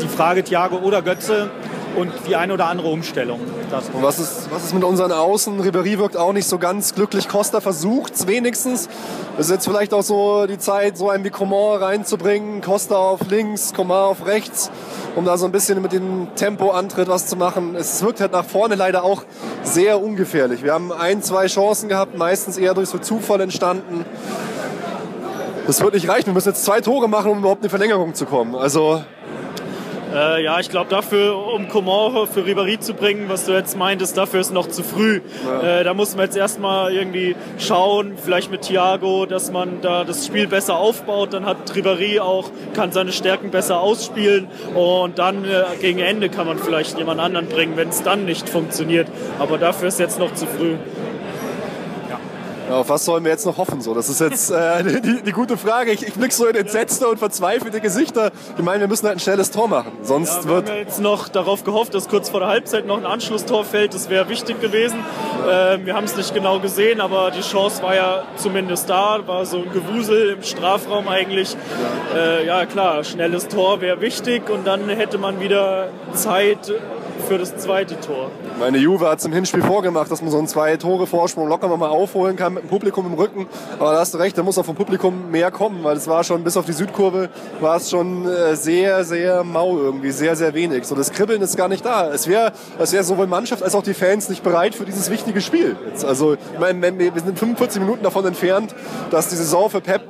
die 0.00 0.08
Frage 0.08 0.42
Thiago 0.42 0.76
oder 0.76 1.02
Götze 1.02 1.50
und 1.98 2.12
die 2.28 2.36
eine 2.36 2.54
oder 2.54 2.66
andere 2.66 2.88
Umstellung. 2.88 3.40
Das 3.70 3.84
was 4.00 4.18
ist, 4.18 4.50
was 4.50 4.64
ist 4.64 4.74
mit 4.74 4.84
unseren 4.84 5.12
Außen? 5.12 5.60
Ribéry 5.60 5.98
wirkt 5.98 6.16
auch 6.16 6.32
nicht 6.32 6.48
so 6.48 6.58
ganz 6.58 6.94
glücklich. 6.94 7.28
Costa 7.28 7.60
versucht's 7.60 8.26
wenigstens. 8.26 8.88
Es 9.36 9.46
ist 9.46 9.50
jetzt 9.50 9.66
vielleicht 9.66 9.92
auch 9.92 10.02
so 10.02 10.46
die 10.46 10.58
Zeit, 10.58 10.96
so 10.96 11.10
einen 11.10 11.24
wie 11.24 11.30
Coman 11.30 11.82
reinzubringen. 11.82 12.60
Costa 12.60 12.96
auf 12.96 13.20
links, 13.28 13.74
Coman 13.74 14.04
auf 14.04 14.26
rechts, 14.26 14.70
um 15.16 15.24
da 15.24 15.36
so 15.36 15.46
ein 15.46 15.52
bisschen 15.52 15.82
mit 15.82 15.92
dem 15.92 16.28
Tempoantritt 16.36 17.08
was 17.08 17.26
zu 17.26 17.36
machen. 17.36 17.74
Es 17.74 18.02
wirkt 18.02 18.20
halt 18.20 18.32
nach 18.32 18.44
vorne 18.44 18.76
leider 18.76 19.02
auch 19.02 19.24
sehr 19.62 20.02
ungefährlich. 20.02 20.62
Wir 20.62 20.72
haben 20.72 20.92
ein, 20.92 21.22
zwei 21.22 21.46
Chancen 21.46 21.88
gehabt, 21.88 22.16
meistens 22.16 22.58
eher 22.58 22.74
durch 22.74 22.88
so 22.88 22.98
Zufall 22.98 23.40
entstanden. 23.40 24.04
Das 25.66 25.82
wird 25.82 25.94
nicht 25.94 26.08
reichen. 26.08 26.26
Wir 26.26 26.32
müssen 26.32 26.48
jetzt 26.48 26.64
zwei 26.64 26.80
Tore 26.80 27.08
machen, 27.08 27.30
um 27.30 27.40
überhaupt 27.40 27.58
in 27.58 27.64
die 27.64 27.68
Verlängerung 27.68 28.14
zu 28.14 28.24
kommen. 28.24 28.54
Also 28.54 29.02
Äh, 30.18 30.42
ja, 30.42 30.58
ich 30.58 30.68
glaube 30.68 30.90
dafür, 30.90 31.36
um 31.54 31.68
Komore 31.68 32.26
für 32.26 32.40
Ribéry 32.40 32.80
zu 32.80 32.94
bringen, 32.94 33.28
was 33.28 33.44
du 33.44 33.52
jetzt 33.52 33.76
meintest, 33.76 34.16
dafür 34.16 34.40
ist 34.40 34.52
noch 34.52 34.68
zu 34.68 34.82
früh. 34.82 35.20
Äh, 35.62 35.84
da 35.84 35.94
muss 35.94 36.16
man 36.16 36.24
jetzt 36.24 36.36
erstmal 36.36 36.92
irgendwie 36.92 37.36
schauen, 37.58 38.14
vielleicht 38.16 38.50
mit 38.50 38.62
Thiago, 38.62 39.26
dass 39.26 39.52
man 39.52 39.80
da 39.80 40.02
das 40.02 40.26
Spiel 40.26 40.48
besser 40.48 40.76
aufbaut. 40.76 41.34
Dann 41.34 41.46
hat 41.46 41.70
Ribéry 41.72 42.20
auch, 42.20 42.50
kann 42.74 42.90
seine 42.90 43.12
Stärken 43.12 43.50
besser 43.50 43.80
ausspielen 43.80 44.48
und 44.74 45.18
dann 45.20 45.44
äh, 45.44 45.64
gegen 45.80 46.00
Ende 46.00 46.30
kann 46.30 46.46
man 46.46 46.58
vielleicht 46.58 46.98
jemand 46.98 47.20
anderen 47.20 47.46
bringen, 47.46 47.76
wenn 47.76 47.90
es 47.90 48.02
dann 48.02 48.24
nicht 48.24 48.48
funktioniert. 48.48 49.06
Aber 49.38 49.56
dafür 49.56 49.86
ist 49.86 50.00
jetzt 50.00 50.18
noch 50.18 50.34
zu 50.34 50.46
früh. 50.46 50.74
Ja, 52.68 52.80
auf 52.80 52.90
was 52.90 53.06
sollen 53.06 53.24
wir 53.24 53.30
jetzt 53.30 53.46
noch 53.46 53.56
hoffen? 53.56 53.80
So, 53.80 53.94
das 53.94 54.10
ist 54.10 54.20
jetzt 54.20 54.50
äh, 54.50 55.00
die, 55.00 55.22
die 55.22 55.32
gute 55.32 55.56
Frage. 55.56 55.90
Ich, 55.90 56.06
ich 56.06 56.12
blicke 56.14 56.34
so 56.34 56.46
in 56.46 56.54
entsetzte 56.54 57.08
und 57.08 57.18
verzweifelte 57.18 57.80
Gesichter. 57.80 58.30
Ich 58.58 58.62
meine, 58.62 58.80
wir 58.80 58.88
müssen 58.88 59.06
halt 59.06 59.16
ein 59.16 59.20
schnelles 59.20 59.50
Tor 59.50 59.68
machen. 59.68 59.92
Sonst 60.02 60.30
Wir 60.30 60.36
haben 60.36 60.48
wird. 60.48 60.68
ja 60.68 60.74
jetzt 60.74 61.00
noch 61.00 61.28
darauf 61.28 61.64
gehofft, 61.64 61.94
dass 61.94 62.08
kurz 62.08 62.28
vor 62.28 62.40
der 62.40 62.50
Halbzeit 62.50 62.86
noch 62.86 62.98
ein 62.98 63.06
Anschlusstor 63.06 63.64
fällt. 63.64 63.94
Das 63.94 64.10
wäre 64.10 64.28
wichtig 64.28 64.60
gewesen. 64.60 64.98
Ähm, 65.48 65.86
wir 65.86 65.94
haben 65.94 66.04
es 66.04 66.14
nicht 66.16 66.34
genau 66.34 66.60
gesehen, 66.60 67.00
aber 67.00 67.30
die 67.30 67.40
Chance 67.40 67.82
war 67.82 67.94
ja 67.94 68.24
zumindest 68.36 68.90
da. 68.90 69.26
War 69.26 69.46
so 69.46 69.58
ein 69.58 69.72
Gewusel 69.72 70.30
im 70.36 70.42
Strafraum 70.42 71.08
eigentlich. 71.08 71.56
Äh, 72.14 72.46
ja 72.46 72.66
klar, 72.66 73.02
schnelles 73.02 73.48
Tor 73.48 73.80
wäre 73.80 74.02
wichtig 74.02 74.50
und 74.50 74.66
dann 74.66 74.88
hätte 74.90 75.16
man 75.16 75.40
wieder 75.40 75.88
Zeit 76.12 76.70
für 77.28 77.36
das 77.36 77.54
zweite 77.58 78.00
Tor. 78.00 78.30
Meine 78.58 78.78
Juve 78.78 79.06
hat 79.08 79.18
es 79.18 79.24
im 79.26 79.32
Hinspiel 79.32 79.62
vorgemacht, 79.62 80.10
dass 80.10 80.22
man 80.22 80.30
so 80.30 80.38
einen 80.38 80.48
zwei 80.48 80.76
Tore 80.78 81.06
Vorsprung 81.06 81.46
locker 81.46 81.68
mal 81.76 81.88
aufholen 81.88 82.36
kann 82.36 82.54
mit 82.54 82.62
dem 82.64 82.68
Publikum 82.70 83.04
im 83.06 83.12
Rücken. 83.12 83.46
Aber 83.78 83.92
da 83.92 84.00
hast 84.00 84.14
du 84.14 84.18
recht, 84.18 84.36
da 84.38 84.42
muss 84.42 84.56
auch 84.56 84.64
vom 84.64 84.74
Publikum 84.74 85.30
mehr 85.30 85.50
kommen, 85.50 85.84
weil 85.84 85.96
es 85.96 86.08
war 86.08 86.24
schon 86.24 86.42
bis 86.42 86.56
auf 86.56 86.64
die 86.64 86.72
Südkurve 86.72 87.28
war 87.60 87.76
es 87.76 87.90
schon 87.90 88.26
äh, 88.26 88.56
sehr, 88.56 89.04
sehr 89.04 89.44
mau 89.44 89.76
irgendwie, 89.76 90.10
sehr, 90.10 90.36
sehr 90.36 90.54
wenig. 90.54 90.86
So 90.86 90.94
das 90.94 91.12
Kribbeln 91.12 91.42
ist 91.42 91.56
gar 91.56 91.68
nicht 91.68 91.84
da. 91.84 92.10
Es 92.10 92.26
wäre, 92.26 92.52
es 92.78 92.92
wäre 92.92 93.04
sowohl 93.04 93.26
Mannschaft 93.26 93.62
als 93.62 93.74
auch 93.74 93.82
die 93.82 93.94
Fans 93.94 94.30
nicht 94.30 94.42
bereit 94.42 94.74
für 94.74 94.86
dieses 94.86 95.10
wichtige 95.10 95.42
Spiel. 95.42 95.76
Jetzt, 95.86 96.06
also 96.06 96.36
wir 96.58 96.98
wir 96.98 97.22
sind 97.22 97.38
45 97.38 97.82
Minuten 97.82 98.02
davon 98.02 98.24
entfernt, 98.24 98.74
dass 99.10 99.28
die 99.28 99.36
Saison 99.36 99.68
für 99.68 99.82
Pep, 99.82 100.00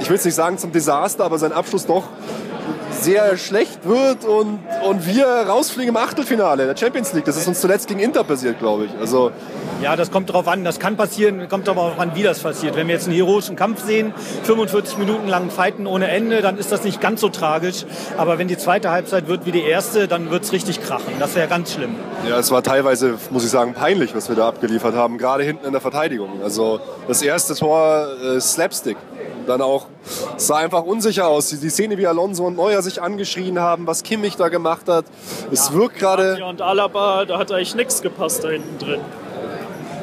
ich 0.00 0.08
will 0.08 0.16
es 0.16 0.24
nicht 0.24 0.34
sagen 0.34 0.56
zum 0.56 0.72
Desaster, 0.72 1.24
aber 1.24 1.38
sein 1.38 1.52
Abschluss 1.52 1.84
doch 1.84 2.04
sehr 2.90 3.36
schlecht 3.36 3.84
wird 3.84 4.24
und, 4.24 4.60
und 4.88 5.06
wir 5.06 5.26
rausfliegen 5.26 5.90
im 5.90 5.96
Achtelfinale 5.96 6.66
der 6.66 6.76
Champions 6.76 7.12
League. 7.12 7.24
Das 7.24 7.36
ist 7.36 7.46
uns 7.46 7.60
zuletzt 7.60 7.88
gegen 7.88 8.00
Inter 8.00 8.24
passiert, 8.24 8.58
glaube 8.58 8.86
ich. 8.86 8.90
Also 8.98 9.30
Ja, 9.82 9.96
das 9.96 10.10
kommt 10.10 10.32
drauf 10.32 10.48
an. 10.48 10.64
Das 10.64 10.78
kann 10.78 10.96
passieren, 10.96 11.48
kommt 11.48 11.68
aber 11.68 11.82
auch 11.82 11.98
an, 11.98 12.12
wie 12.14 12.22
das 12.22 12.38
passiert. 12.38 12.76
Wenn 12.76 12.86
wir 12.86 12.94
jetzt 12.94 13.06
einen 13.06 13.16
heroischen 13.16 13.56
Kampf 13.56 13.84
sehen, 13.84 14.14
45 14.44 14.98
Minuten 14.98 15.28
lang 15.28 15.50
fighten 15.50 15.86
ohne 15.86 16.08
Ende, 16.08 16.40
dann 16.40 16.56
ist 16.56 16.72
das 16.72 16.84
nicht 16.84 17.00
ganz 17.00 17.20
so 17.20 17.28
tragisch. 17.28 17.84
Aber 18.16 18.38
wenn 18.38 18.48
die 18.48 18.56
zweite 18.56 18.90
Halbzeit 18.90 19.28
wird 19.28 19.44
wie 19.44 19.52
die 19.52 19.62
erste, 19.62 20.08
dann 20.08 20.30
wird 20.30 20.44
es 20.44 20.52
richtig 20.52 20.82
krachen. 20.82 21.12
Das 21.18 21.34
wäre 21.34 21.48
ganz 21.48 21.74
schlimm. 21.74 21.94
ja, 22.28 22.38
es 22.38 22.50
war 22.50 22.62
teilweise, 22.62 23.18
muss 23.30 23.44
ich 23.44 23.50
sagen, 23.50 23.74
peinlich, 23.74 24.14
was 24.14 24.28
wir 24.28 24.36
da 24.36 24.48
abgeliefert 24.48 24.94
haben, 24.94 25.18
gerade 25.18 25.42
hinten 25.42 25.66
in 25.66 25.72
der 25.72 25.80
Verteidigung. 25.80 26.42
Also 26.42 26.80
das 27.08 27.20
erste 27.22 27.54
Tor 27.54 28.06
äh, 28.22 28.40
Slapstick. 28.40 28.96
Dann 29.46 29.60
auch, 29.60 29.86
es 30.36 30.46
sah 30.46 30.56
einfach 30.56 30.82
unsicher 30.82 31.28
aus. 31.28 31.48
Die, 31.48 31.56
die 31.58 31.70
Szene, 31.70 31.98
wie 31.98 32.06
Alonso 32.06 32.46
und 32.46 32.56
Neuer 32.56 32.82
sich 32.82 33.02
angeschrien 33.02 33.58
haben, 33.58 33.86
was 33.86 34.02
Kimmich 34.02 34.36
da 34.36 34.48
gemacht 34.48 34.88
hat. 34.88 35.04
Es 35.52 35.72
wirkt 35.72 35.98
gerade. 35.98 36.36
Ja, 36.38 36.48
und 36.48 36.62
Alaba, 36.62 37.24
da 37.24 37.38
hat 37.38 37.52
eigentlich 37.52 37.74
nichts 37.74 38.02
gepasst 38.02 38.44
da 38.44 38.48
hinten 38.48 38.78
drin. 38.78 39.00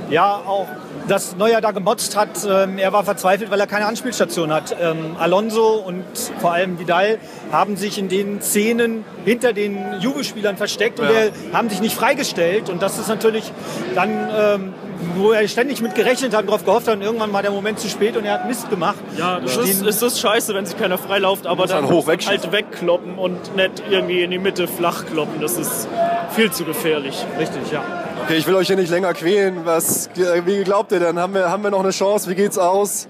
Ja, 0.10 0.42
auch 0.46 0.68
dass 1.08 1.36
Neuer 1.36 1.62
da 1.62 1.72
gemotzt 1.72 2.16
hat, 2.16 2.30
ähm, 2.48 2.78
er 2.78 2.94
war 2.94 3.04
verzweifelt, 3.04 3.50
weil 3.52 3.60
er 3.60 3.68
keine 3.68 3.86
Anspielstation 3.86 4.54
hat. 4.54 4.76
Ähm, 4.80 5.16
Alonso 5.20 5.76
und 5.76 6.04
vor 6.40 6.54
allem 6.54 6.80
Vidal 6.80 7.18
haben 7.52 7.76
sich 7.76 7.98
in 7.98 8.08
den 8.08 8.42
Szenen 8.42 9.04
hinter 9.26 9.54
den 9.54 10.00
Juve-Spielern 10.00 10.58
versteckt 10.58 11.00
und 11.00 11.06
Ja. 11.08 11.12
er, 11.12 11.32
haben 11.54 11.70
sich 11.70 11.82
nicht 11.82 11.96
freigestellt. 11.96 12.70
Und 12.70 12.82
das 12.82 13.00
ist 13.00 13.08
natürlich 13.08 13.52
dann, 13.96 14.30
ähm, 14.38 14.74
wo 15.16 15.32
er 15.32 15.48
ständig 15.48 15.82
mit 15.82 15.96
gerechnet 15.96 16.34
hat 16.34 16.42
und 16.42 16.48
darauf 16.48 16.66
gehofft 16.66 16.88
hat 16.88 16.96
und 16.96 17.02
irgendwann 17.02 17.34
war 17.34 17.42
der 17.42 17.52
Moment 17.52 17.80
zu 17.80 17.90
spät 17.90 18.16
und 18.18 18.26
er 18.26 18.34
hat 18.34 18.48
Mist 18.48 18.70
gemacht. 18.70 18.98
Ja, 19.18 19.40
das 19.40 19.56
Den- 19.56 19.66
ist, 19.66 19.86
es 19.86 20.02
ist 20.02 20.20
scheiße, 20.20 20.54
wenn 20.54 20.66
sich 20.66 20.78
keiner 20.78 20.98
freilauft, 20.98 21.48
aber 21.48 21.66
dann 21.68 21.84
dann 21.84 21.94
hoch 21.94 22.08
halt 22.08 22.52
wegkloppen 22.52 23.18
und 23.18 23.56
nicht 23.56 23.84
irgendwie 23.90 24.22
in 24.22 24.32
die 24.32 24.40
Mitte 24.40 24.68
flach 24.68 25.06
kloppen. 25.06 25.42
Das 25.42 25.58
ist 25.58 25.88
viel 26.32 26.52
zu 26.52 26.66
gefährlich. 26.66 27.26
Richtig, 27.40 27.72
ja. 27.72 27.84
Okay, 28.24 28.38
ich 28.38 28.48
will 28.48 28.56
euch 28.56 28.68
hier 28.68 28.76
nicht 28.76 28.92
länger 28.92 29.14
quälen. 29.14 29.62
Was, 29.66 30.10
wie 30.46 30.64
glaubt 30.64 30.92
ihr 30.92 31.00
denn? 31.00 31.20
Haben 31.20 31.34
wir, 31.34 31.50
haben 31.50 31.64
wir 31.64 31.72
noch 31.72 31.82
eine 31.82 31.90
Chance? 31.90 32.30
Wie 32.30 32.36
geht's 32.36 32.58
aus? 32.58 33.08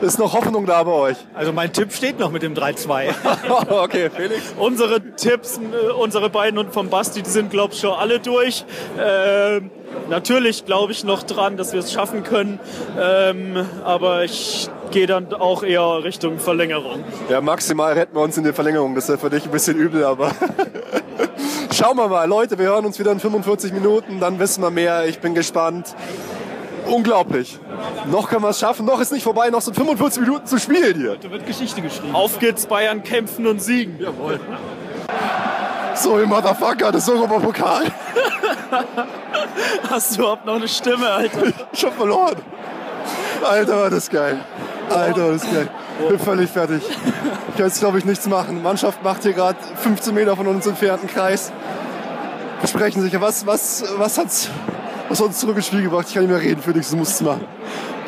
Ist 0.00 0.18
noch 0.18 0.32
Hoffnung 0.32 0.66
da 0.66 0.82
bei 0.82 0.92
euch? 0.92 1.16
Also 1.34 1.52
mein 1.52 1.72
Tipp 1.72 1.92
steht 1.92 2.18
noch 2.18 2.30
mit 2.30 2.42
dem 2.42 2.54
3-2. 2.54 3.14
okay, 3.82 4.10
Felix. 4.10 4.54
Unsere 4.58 5.00
Tipps, 5.16 5.58
äh, 5.58 5.92
unsere 5.92 6.28
beiden 6.28 6.58
und 6.58 6.72
vom 6.72 6.88
Basti, 6.88 7.22
die 7.22 7.30
sind, 7.30 7.50
glaube 7.50 7.74
ich, 7.74 7.80
schon 7.80 7.92
alle 7.92 8.18
durch. 8.18 8.64
Ähm, 8.98 9.70
natürlich 10.08 10.66
glaube 10.66 10.92
ich 10.92 11.04
noch 11.04 11.22
dran, 11.22 11.56
dass 11.56 11.72
wir 11.72 11.80
es 11.80 11.92
schaffen 11.92 12.22
können. 12.24 12.58
Ähm, 13.00 13.64
aber 13.84 14.24
ich 14.24 14.68
gehe 14.90 15.06
dann 15.06 15.32
auch 15.34 15.62
eher 15.62 16.02
Richtung 16.04 16.38
Verlängerung. 16.38 17.04
Ja, 17.28 17.40
maximal 17.40 17.92
retten 17.92 18.16
wir 18.16 18.22
uns 18.22 18.36
in 18.36 18.44
der 18.44 18.54
Verlängerung. 18.54 18.94
Das 18.94 19.04
ist 19.04 19.10
ja 19.10 19.16
für 19.16 19.30
dich 19.30 19.44
ein 19.44 19.50
bisschen 19.50 19.76
übel, 19.76 20.04
aber 20.04 20.32
schauen 21.72 21.96
wir 21.96 22.08
mal. 22.08 22.28
Leute, 22.28 22.58
wir 22.58 22.66
hören 22.66 22.84
uns 22.84 22.98
wieder 22.98 23.12
in 23.12 23.20
45 23.20 23.72
Minuten, 23.72 24.20
dann 24.20 24.38
wissen 24.38 24.62
wir 24.62 24.70
mehr. 24.70 25.06
Ich 25.06 25.18
bin 25.20 25.34
gespannt. 25.34 25.94
Unglaublich. 26.86 27.58
Noch 28.10 28.28
können 28.30 28.42
wir 28.42 28.50
es 28.50 28.58
schaffen, 28.58 28.86
noch 28.86 29.00
ist 29.00 29.12
nicht 29.12 29.22
vorbei, 29.22 29.50
noch 29.50 29.60
sind 29.60 29.74
45 29.74 30.22
Minuten 30.22 30.46
zu 30.46 30.58
spielen 30.58 30.98
hier. 30.98 31.16
Da 31.16 31.30
wird 31.30 31.46
Geschichte 31.46 31.82
geschrieben. 31.82 32.14
Auf 32.14 32.38
geht's, 32.38 32.66
Bayern 32.66 33.02
kämpfen 33.02 33.46
und 33.46 33.62
siegen. 33.62 33.98
Jawohl. 34.00 34.40
So, 35.94 36.18
ihr 36.18 36.26
Motherfucker, 36.26 36.92
das 36.92 37.02
ist 37.02 37.10
Europapokal. 37.10 37.84
Hast 39.90 40.16
du 40.16 40.20
überhaupt 40.20 40.46
noch 40.46 40.54
eine 40.54 40.68
Stimme, 40.68 41.08
Alter? 41.10 41.52
Schon 41.72 41.92
verloren. 41.92 42.36
Alter, 43.42 43.82
war 43.82 43.90
das 43.90 44.08
geil. 44.08 44.38
Alter, 44.88 45.24
war 45.24 45.32
das 45.32 45.42
geil. 45.42 45.68
Bin 46.06 46.18
völlig 46.18 46.50
fertig. 46.50 46.82
Ich 46.88 47.56
kann 47.56 47.66
jetzt, 47.66 47.80
glaube 47.80 47.98
ich, 47.98 48.04
nichts 48.04 48.26
machen. 48.26 48.56
Die 48.56 48.62
Mannschaft 48.62 49.02
macht 49.02 49.22
hier 49.22 49.32
gerade 49.32 49.58
15 49.82 50.14
Meter 50.14 50.36
von 50.36 50.46
uns 50.46 50.66
entfernten 50.66 51.08
Kreis. 51.08 51.52
Besprechen 52.60 53.02
sich. 53.02 53.20
Was, 53.20 53.46
was, 53.46 53.84
was 53.96 54.18
hat's, 54.18 54.48
was 55.08 55.18
hat 55.18 55.26
uns 55.28 55.38
zurück 55.38 55.56
ins 55.56 55.66
Spiel 55.66 55.82
gebracht? 55.82 56.06
Ich 56.08 56.14
kann 56.14 56.24
nicht 56.24 56.32
mehr 56.32 56.40
reden, 56.40 56.62
Felix, 56.62 56.90
du 56.90 56.96
musst 56.96 57.12
es 57.12 57.20
machen. 57.20 57.44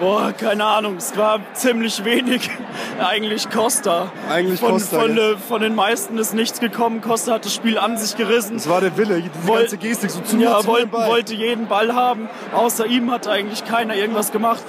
Boah, 0.00 0.32
keine 0.32 0.64
Ahnung, 0.64 0.96
es 0.96 1.14
war 1.18 1.40
ziemlich 1.52 2.04
wenig. 2.06 2.48
Eigentlich 3.06 3.50
Costa. 3.50 4.10
Eigentlich 4.30 4.58
von, 4.58 4.72
Costa, 4.72 5.00
Von, 5.00 5.16
ja. 5.16 5.36
von 5.36 5.60
den 5.60 5.74
meisten 5.74 6.16
ist 6.16 6.32
nichts 6.32 6.58
gekommen. 6.58 7.02
Costa 7.02 7.34
hat 7.34 7.44
das 7.44 7.54
Spiel 7.54 7.76
an 7.78 7.98
sich 7.98 8.16
gerissen. 8.16 8.54
Das 8.54 8.68
war 8.68 8.80
der 8.80 8.96
Wille, 8.96 9.20
die 9.20 9.30
Woll- 9.46 9.60
ganze 9.60 9.76
Gestik 9.76 10.10
so 10.10 10.20
zu 10.20 10.38
ja, 10.38 10.58
zu 10.60 10.66
mir 10.66 10.72
wollte, 10.72 10.86
Ball. 10.86 11.08
wollte 11.08 11.34
jeden 11.34 11.68
Ball 11.68 11.94
haben. 11.94 12.30
Außer 12.54 12.86
ihm 12.86 13.10
hat 13.10 13.28
eigentlich 13.28 13.64
keiner 13.66 13.94
irgendwas 13.94 14.32
gemacht. 14.32 14.62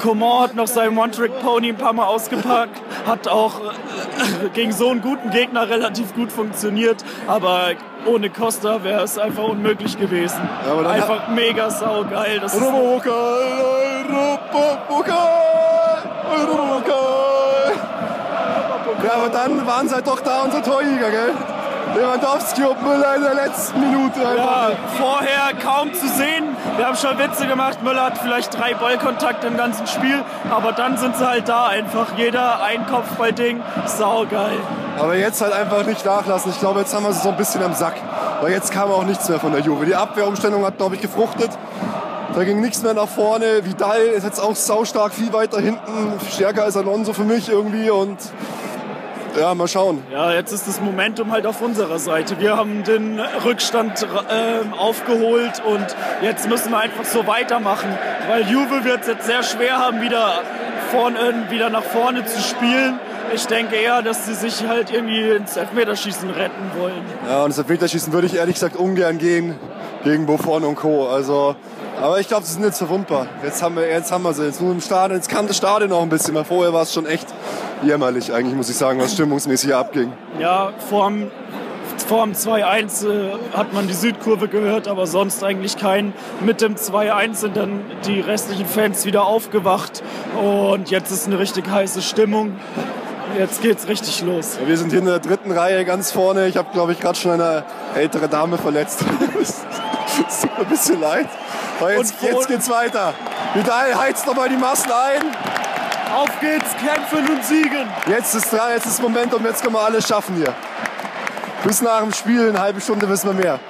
Coman 0.00 0.42
hat 0.44 0.54
noch 0.54 0.66
seinen 0.66 0.96
One-Trick-Pony 0.96 1.68
ein 1.68 1.76
paar 1.76 1.92
Mal 1.92 2.06
ausgepackt. 2.06 2.80
Hat 3.06 3.28
auch 3.28 3.60
äh, 3.60 4.48
gegen 4.54 4.72
so 4.72 4.88
einen 4.88 5.02
guten 5.02 5.30
Gegner 5.30 5.68
relativ 5.68 6.14
gut 6.14 6.32
funktioniert. 6.32 7.04
Aber 7.26 7.72
ohne 8.06 8.30
Costa 8.30 8.82
wäre 8.84 9.02
es 9.02 9.18
einfach 9.18 9.44
unmöglich 9.44 9.98
gewesen. 9.98 10.40
Ja, 10.66 10.88
einfach 10.88 11.28
mega 11.28 11.70
saugeil. 11.70 12.40
Das 12.40 12.54
Europapokal, 12.54 13.12
Europapokal, 14.08 15.18
Europapokal. 16.30 17.72
Ja, 19.04 19.14
aber 19.14 19.28
dann 19.30 19.66
waren 19.66 19.88
sie 19.88 19.94
halt 19.94 20.06
doch 20.06 20.20
da, 20.20 20.42
unsere 20.42 20.62
Torjäger, 20.62 21.10
gell? 21.10 21.34
Lewandowski 21.94 22.64
und 22.64 22.82
Müller 22.82 23.16
in 23.16 23.22
der 23.22 23.34
letzten 23.34 23.80
Minute 23.80 24.26
einfach. 24.26 24.70
Ja, 24.70 24.76
vorher 24.98 25.52
kaum 25.62 25.92
zu 25.92 26.08
sehen. 26.08 26.56
Wir 26.76 26.86
haben 26.86 26.96
schon 26.96 27.18
Witze 27.18 27.46
gemacht. 27.46 27.82
Müller 27.82 28.04
hat 28.04 28.18
vielleicht 28.18 28.58
drei 28.58 28.74
Ballkontakte 28.74 29.46
im 29.46 29.56
ganzen 29.56 29.86
Spiel. 29.86 30.22
Aber 30.50 30.72
dann 30.72 30.96
sind 30.96 31.16
sie 31.16 31.26
halt 31.26 31.48
da 31.48 31.66
einfach. 31.66 32.16
Jeder 32.16 32.62
ein 32.62 32.86
Kopfballding. 32.86 33.60
Saugeil. 33.86 34.58
Aber 34.98 35.16
jetzt 35.16 35.40
halt 35.40 35.52
einfach 35.52 35.84
nicht 35.84 36.04
nachlassen. 36.04 36.50
Ich 36.52 36.60
glaube, 36.60 36.80
jetzt 36.80 36.94
haben 36.94 37.04
wir 37.04 37.12
sie 37.12 37.20
so 37.20 37.30
ein 37.30 37.36
bisschen 37.36 37.62
am 37.62 37.74
Sack. 37.74 37.94
Weil 38.40 38.52
jetzt 38.52 38.72
kam 38.72 38.90
auch 38.90 39.04
nichts 39.04 39.28
mehr 39.28 39.38
von 39.38 39.52
der 39.52 39.60
Juve. 39.60 39.86
Die 39.86 39.94
Abwehrumstellung 39.94 40.64
hat, 40.64 40.78
glaube 40.78 40.94
ich, 40.94 41.00
gefruchtet. 41.02 41.50
Da 42.34 42.44
ging 42.44 42.62
nichts 42.62 42.82
mehr 42.82 42.94
nach 42.94 43.08
vorne. 43.08 43.64
Vidal 43.64 44.00
ist 44.00 44.24
jetzt 44.24 44.40
auch 44.40 44.56
saustark, 44.56 45.12
viel 45.12 45.32
weiter 45.34 45.60
hinten. 45.60 46.18
Stärker 46.32 46.64
als 46.64 46.76
Alonso 46.76 47.12
für 47.12 47.24
mich 47.24 47.50
irgendwie. 47.50 47.90
Und 47.90 48.18
ja, 49.38 49.54
mal 49.54 49.68
schauen. 49.68 50.02
Ja, 50.12 50.32
jetzt 50.32 50.52
ist 50.52 50.68
das 50.68 50.80
Momentum 50.80 51.32
halt 51.32 51.46
auf 51.46 51.60
unserer 51.60 51.98
Seite. 51.98 52.38
Wir 52.40 52.56
haben 52.56 52.84
den 52.84 53.20
Rückstand 53.44 54.02
äh, 54.02 54.76
aufgeholt 54.76 55.62
und 55.66 55.86
jetzt 56.22 56.48
müssen 56.48 56.70
wir 56.70 56.78
einfach 56.78 57.04
so 57.04 57.26
weitermachen. 57.26 57.88
Weil 58.28 58.42
Juve 58.48 58.84
wird 58.84 59.02
es 59.02 59.08
jetzt 59.08 59.26
sehr 59.26 59.42
schwer 59.42 59.78
haben, 59.78 60.00
wieder, 60.00 60.40
vorn, 60.90 61.16
äh, 61.16 61.50
wieder 61.50 61.70
nach 61.70 61.82
vorne 61.82 62.24
zu 62.24 62.40
spielen. 62.40 62.98
Ich 63.34 63.46
denke 63.46 63.76
eher, 63.76 64.02
dass 64.02 64.26
sie 64.26 64.34
sich 64.34 64.66
halt 64.66 64.92
irgendwie 64.92 65.30
ins 65.30 65.56
Elfmeterschießen 65.56 66.28
retten 66.30 66.70
wollen. 66.78 67.02
Ja, 67.26 67.44
und 67.44 67.50
das 67.50 67.58
Elfmeterschießen 67.58 68.12
würde 68.12 68.26
ich 68.26 68.34
ehrlich 68.34 68.54
gesagt 68.54 68.76
ungern 68.76 69.18
gehen 69.18 69.54
gegen 70.04 70.26
Buffon 70.26 70.64
und 70.64 70.74
Co. 70.74 71.08
Also, 71.08 71.56
aber 72.02 72.20
ich 72.20 72.28
glaube, 72.28 72.44
sie 72.44 72.52
sind 72.54 72.64
jetzt 72.64 72.78
verwundbar. 72.78 73.26
Jetzt 73.42 73.62
haben 73.62 73.76
wir, 73.76 73.88
jetzt 73.88 74.10
haben 74.10 74.22
wir 74.24 74.32
sie. 74.32 74.44
Jetzt 74.44 74.60
nur 74.60 74.72
im 74.72 74.80
Stadion. 74.80 75.18
Jetzt 75.18 75.28
kam 75.28 75.46
das 75.46 75.56
Stadion 75.56 75.90
noch 75.90 76.02
ein 76.02 76.08
bisschen. 76.08 76.34
Weil 76.34 76.44
vorher 76.44 76.72
war 76.72 76.82
es 76.82 76.92
schon 76.92 77.06
echt 77.06 77.26
jämmerlich, 77.82 78.32
eigentlich, 78.32 78.54
muss 78.54 78.68
ich 78.68 78.76
sagen, 78.76 79.00
was 79.00 79.12
stimmungsmäßig 79.12 79.68
hier 79.68 79.78
abging. 79.78 80.12
Ja, 80.38 80.72
vorm, 80.88 81.30
vorm 82.06 82.32
2-1 82.32 83.08
äh, 83.08 83.30
hat 83.54 83.72
man 83.72 83.88
die 83.88 83.94
Südkurve 83.94 84.48
gehört, 84.48 84.88
aber 84.88 85.06
sonst 85.06 85.42
eigentlich 85.44 85.76
kein. 85.76 86.12
Mit 86.40 86.60
dem 86.60 86.76
2-1 86.76 87.34
sind 87.34 87.56
dann 87.56 87.80
die 88.06 88.20
restlichen 88.20 88.66
Fans 88.66 89.04
wieder 89.04 89.24
aufgewacht 89.24 90.02
und 90.40 90.90
jetzt 90.90 91.10
ist 91.10 91.26
eine 91.26 91.38
richtig 91.38 91.68
heiße 91.68 92.02
Stimmung. 92.02 92.56
Jetzt 93.38 93.62
geht's 93.62 93.88
richtig 93.88 94.22
los. 94.22 94.58
Ja, 94.60 94.68
wir 94.68 94.76
sind 94.76 94.90
hier 94.90 94.98
in 94.98 95.06
der 95.06 95.18
dritten 95.18 95.52
Reihe 95.52 95.84
ganz 95.84 96.12
vorne. 96.12 96.48
Ich 96.48 96.56
habe, 96.56 96.68
glaube 96.72 96.92
ich, 96.92 97.00
gerade 97.00 97.18
schon 97.18 97.32
eine 97.32 97.64
ältere 97.94 98.28
Dame 98.28 98.58
verletzt. 98.58 99.04
Es 100.28 100.42
tut 100.42 100.50
mir 100.58 100.64
ein 100.64 100.68
bisschen 100.68 101.00
leid. 101.00 101.28
Aber 101.82 101.92
jetzt, 101.92 102.14
Und 102.20 102.30
jetzt 102.30 102.48
geht's 102.48 102.70
weiter. 102.70 103.14
Vidal 103.54 103.98
heizt 103.98 104.26
nochmal 104.26 104.48
die 104.48 104.56
Massen 104.56 104.90
ein. 104.90 105.22
Auf 106.14 106.40
geht's, 106.40 106.70
kämpfen 106.76 107.28
und 107.28 107.44
siegen! 107.44 107.88
Jetzt 108.06 108.34
ist 108.34 108.52
dran, 108.52 108.70
jetzt 108.74 108.86
ist 108.86 109.00
Momentum, 109.00 109.44
jetzt 109.44 109.62
können 109.62 109.74
wir 109.74 109.80
alles 109.80 110.06
schaffen 110.06 110.36
hier. 110.36 110.54
Bis 111.64 111.80
nach 111.80 112.00
dem 112.00 112.12
Spiel, 112.12 112.50
eine 112.50 112.60
halbe 112.60 112.80
Stunde 112.80 113.08
wissen 113.08 113.28
wir 113.28 113.44
mehr. 113.44 113.60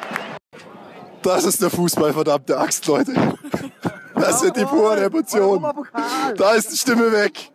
Das 1.22 1.44
ist 1.44 1.62
der 1.62 1.70
Fußball, 1.70 2.12
verdammte 2.12 2.58
Axt, 2.58 2.84
Leute. 2.86 3.14
Das 4.14 4.40
sind 4.40 4.56
die 4.56 4.64
puren 4.64 4.98
Emotionen. 4.98 5.64
Da 6.36 6.52
ist 6.52 6.72
die 6.72 6.76
Stimme 6.76 7.12
weg. 7.12 7.51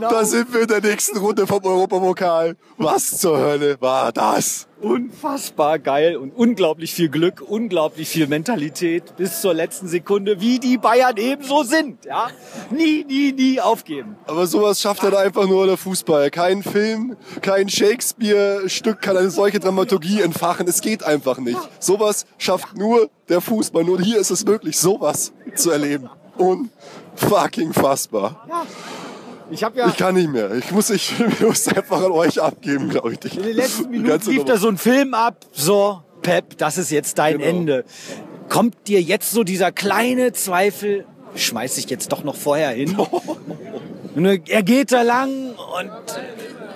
Da 0.00 0.24
sind 0.24 0.52
wir 0.52 0.62
in 0.62 0.68
der 0.68 0.80
nächsten 0.80 1.16
Runde 1.18 1.46
vom 1.46 1.64
Europapokal. 1.64 2.56
Was 2.76 3.18
zur 3.18 3.38
Hölle 3.38 3.80
war 3.80 4.12
das? 4.12 4.66
Unfassbar 4.80 5.78
geil 5.78 6.16
und 6.16 6.30
unglaublich 6.30 6.94
viel 6.94 7.08
Glück, 7.08 7.42
unglaublich 7.44 8.08
viel 8.08 8.28
Mentalität 8.28 9.16
bis 9.16 9.40
zur 9.40 9.52
letzten 9.52 9.88
Sekunde, 9.88 10.40
wie 10.40 10.60
die 10.60 10.78
Bayern 10.78 11.16
ebenso 11.16 11.64
sind. 11.64 12.04
Ja? 12.04 12.28
Nie, 12.70 13.04
nie, 13.04 13.32
nie 13.32 13.60
aufgeben. 13.60 14.16
Aber 14.26 14.46
sowas 14.46 14.80
schafft 14.80 15.02
halt 15.02 15.14
einfach 15.14 15.48
nur 15.48 15.66
der 15.66 15.76
Fußball. 15.76 16.30
Kein 16.30 16.62
Film, 16.62 17.16
kein 17.42 17.68
Shakespeare-Stück 17.68 19.02
kann 19.02 19.16
eine 19.16 19.30
solche 19.30 19.58
Dramaturgie 19.58 20.20
entfachen. 20.20 20.68
Es 20.68 20.80
geht 20.80 21.02
einfach 21.02 21.38
nicht. 21.38 21.58
Sowas 21.80 22.26
schafft 22.38 22.76
nur 22.76 23.10
der 23.28 23.40
Fußball. 23.40 23.82
Nur 23.82 24.00
hier 24.00 24.18
ist 24.18 24.30
es 24.30 24.44
möglich, 24.44 24.78
sowas 24.78 25.32
zu 25.56 25.70
erleben. 25.70 26.08
Unfucking 26.36 27.72
fassbar. 27.72 28.46
Ich 29.50 29.60
ja 29.60 29.70
Ich 29.88 29.96
kann 29.96 30.14
nicht 30.14 30.30
mehr. 30.30 30.52
Ich 30.54 30.70
muss, 30.70 30.90
ich, 30.90 31.14
ich 31.28 31.40
muss 31.40 31.68
einfach 31.68 32.02
an 32.02 32.12
euch 32.12 32.40
abgeben, 32.40 32.88
glaube 32.90 33.14
ich. 33.14 33.36
in 33.36 33.42
den 33.42 33.56
letzten 33.56 33.90
Minuten 33.90 34.30
lief 34.30 34.44
da 34.44 34.56
so 34.56 34.68
ein 34.68 34.78
Film 34.78 35.14
ab. 35.14 35.46
So, 35.52 36.02
Pep, 36.22 36.58
das 36.58 36.78
ist 36.78 36.90
jetzt 36.90 37.18
dein 37.18 37.38
Genau. 37.38 37.48
Ende. 37.48 37.84
Kommt 38.48 38.88
dir 38.88 39.00
jetzt 39.00 39.30
so 39.32 39.44
dieser 39.44 39.72
kleine 39.72 40.32
Zweifel, 40.32 41.06
schmeiß 41.34 41.78
ich 41.78 41.90
jetzt 41.90 42.12
doch 42.12 42.24
noch 42.24 42.36
vorher 42.36 42.70
hin? 42.70 42.96
Er 44.48 44.64
geht 44.64 44.90
da 44.90 45.02
lang 45.02 45.54
und 45.78 45.90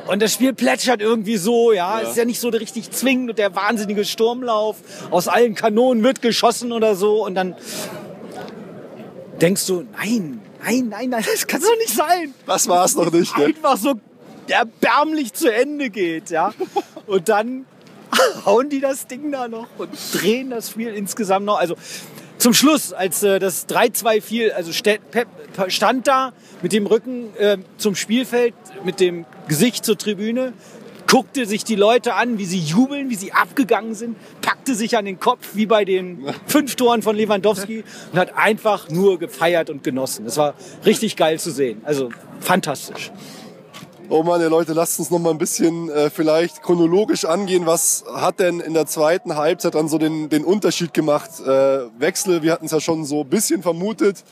und 0.07 0.21
das 0.21 0.33
Spiel 0.33 0.53
plätschert 0.53 1.01
irgendwie 1.01 1.37
so, 1.37 1.73
ja. 1.73 2.01
Ist 2.01 2.17
ja 2.17 2.25
nicht 2.25 2.41
so 2.41 2.49
richtig 2.49 2.91
zwingend 2.91 3.31
und 3.31 3.39
der 3.39 3.55
wahnsinnige 3.55 4.05
Sturmlauf. 4.05 4.77
Aus 5.11 5.29
allen 5.29 5.55
Kanonen 5.55 6.03
wird 6.03 6.23
geschossen 6.23 6.73
oder 6.73 6.95
so. 6.97 7.25
Und 7.25 7.35
dann 7.35 7.55
denkst 9.41 9.67
du, 9.67 9.85
nein, 9.97 10.41
nein, 10.65 10.89
nein, 10.89 11.11
nein, 11.11 11.25
das 11.25 11.47
kann 11.47 11.61
doch 11.61 11.77
nicht 11.79 11.95
sein. 11.95 12.35
Das 12.47 12.69
war 12.69 12.85
es 12.85 12.95
noch 12.95 13.11
nicht. 13.11 13.37
Ne? 13.37 13.47
Einfach 13.47 13.77
so 13.77 13.95
erbärmlich 14.49 15.33
zu 15.33 15.53
Ende 15.53 15.91
geht, 15.91 16.31
ja. 16.31 16.53
Und 17.07 17.29
dann 17.29 17.67
hauen 18.47 18.69
die 18.69 18.81
das 18.81 19.07
Ding 19.07 19.33
da 19.33 19.49
noch 19.49 19.69
und 19.79 19.91
drehen 20.13 20.51
das 20.51 20.71
Spiel 20.71 20.95
insgesamt 20.95 21.47
noch. 21.47 21.59
Also 21.59 21.77
zum 22.39 22.55
Schluss, 22.55 22.93
als 22.93 23.23
äh, 23.23 23.39
das 23.39 23.69
3-2 23.69 24.21
fiel, 24.21 24.53
also 24.53 24.73
Pep 24.83 25.29
stand 25.69 26.09
da 26.09 26.33
mit 26.61 26.73
dem 26.73 26.87
Rücken 26.87 27.37
äh, 27.37 27.59
zum 27.77 27.95
Spielfeld, 27.95 28.55
mit 28.85 29.01
dem 29.01 29.27
Gesicht 29.49 29.85
zur 29.85 29.97
Tribüne, 29.97 30.53
guckte 31.13 31.45
sich 31.45 31.63
die 31.63 31.77
Leute 31.77 32.15
an, 32.15 32.39
wie 32.39 32.47
sie 32.47 32.59
jubeln, 32.59 33.11
wie 33.11 33.17
sie 33.17 33.35
abgegangen 33.35 33.95
sind, 33.95 34.17
packte 34.41 34.75
sich 34.75 34.97
an 34.97 35.05
den 35.05 35.21
Kopf, 35.21 35.51
wie 35.53 35.67
bei 35.67 35.85
den 35.85 36.25
fünf 36.47 36.75
Toren 36.75 37.03
von 37.03 37.15
Lewandowski 37.15 37.85
und 38.13 38.19
hat 38.19 38.35
einfach 38.35 38.89
nur 38.89 39.19
gefeiert 39.19 39.69
und 39.69 39.85
genossen. 39.85 40.25
Das 40.25 40.39
war 40.39 40.55
richtig 40.87 41.17
geil 41.17 41.39
zu 41.39 41.51
sehen. 41.51 41.83
Also 41.85 42.09
fantastisch. 42.41 43.13
Oh 44.09 44.23
Mann, 44.23 44.43
Leute, 44.49 44.73
lasst 44.73 44.99
uns 45.01 45.11
noch 45.11 45.19
mal 45.19 45.33
ein 45.33 45.39
bisschen 45.39 45.91
äh, 45.91 46.09
vielleicht 46.09 46.63
chronologisch 46.63 47.27
angehen. 47.27 47.67
Was 47.67 48.05
hat 48.15 48.41
denn 48.41 48.61
in 48.61 48.73
der 48.73 48.87
zweiten 48.87 49.37
Halbzeit 49.37 49.75
dann 49.75 49.89
so 49.89 49.99
den, 49.99 50.31
den 50.31 50.47
Unterschied 50.47 50.95
gemacht? 50.95 51.29
Äh, 51.41 51.91
Wechsel, 51.99 52.43
wir 52.43 52.53
hatten 52.53 52.65
es 52.65 52.73
ja 52.73 52.81
schon 52.81 53.05
so 53.05 53.21
ein 53.21 53.29
bisschen 53.29 53.61
vermutet. 53.61 54.25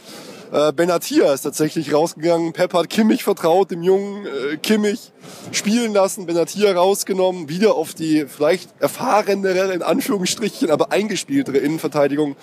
Äh, 0.53 0.73
Benatia 0.73 1.33
ist 1.33 1.43
tatsächlich 1.43 1.95
rausgegangen. 1.95 2.53
Pep 2.53 2.75
hat 2.75 2.91
Kimmich 2.91 3.23
vertraut, 3.23 3.71
dem 3.71 3.83
jungen 3.83 4.27
äh, 4.27 4.57
Kimmich 4.57 5.13
spielen 5.53 5.93
lassen. 5.93 6.27
Benatia 6.27 6.73
rausgenommen, 6.73 7.49
wieder 7.49 7.75
auf 7.77 7.95
die 7.95 8.27
vielleicht 8.27 8.71
erfahrenere, 8.81 9.73
in 9.73 9.83
Anführungsstrichen, 9.83 10.71
aber 10.71 10.91
eingespieltere 10.91 11.59
Innenverteidigung. 11.59 12.35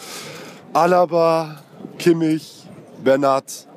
Alaba, 0.74 1.62
Kimmich, 2.00 2.64
Bernat, 3.04 3.68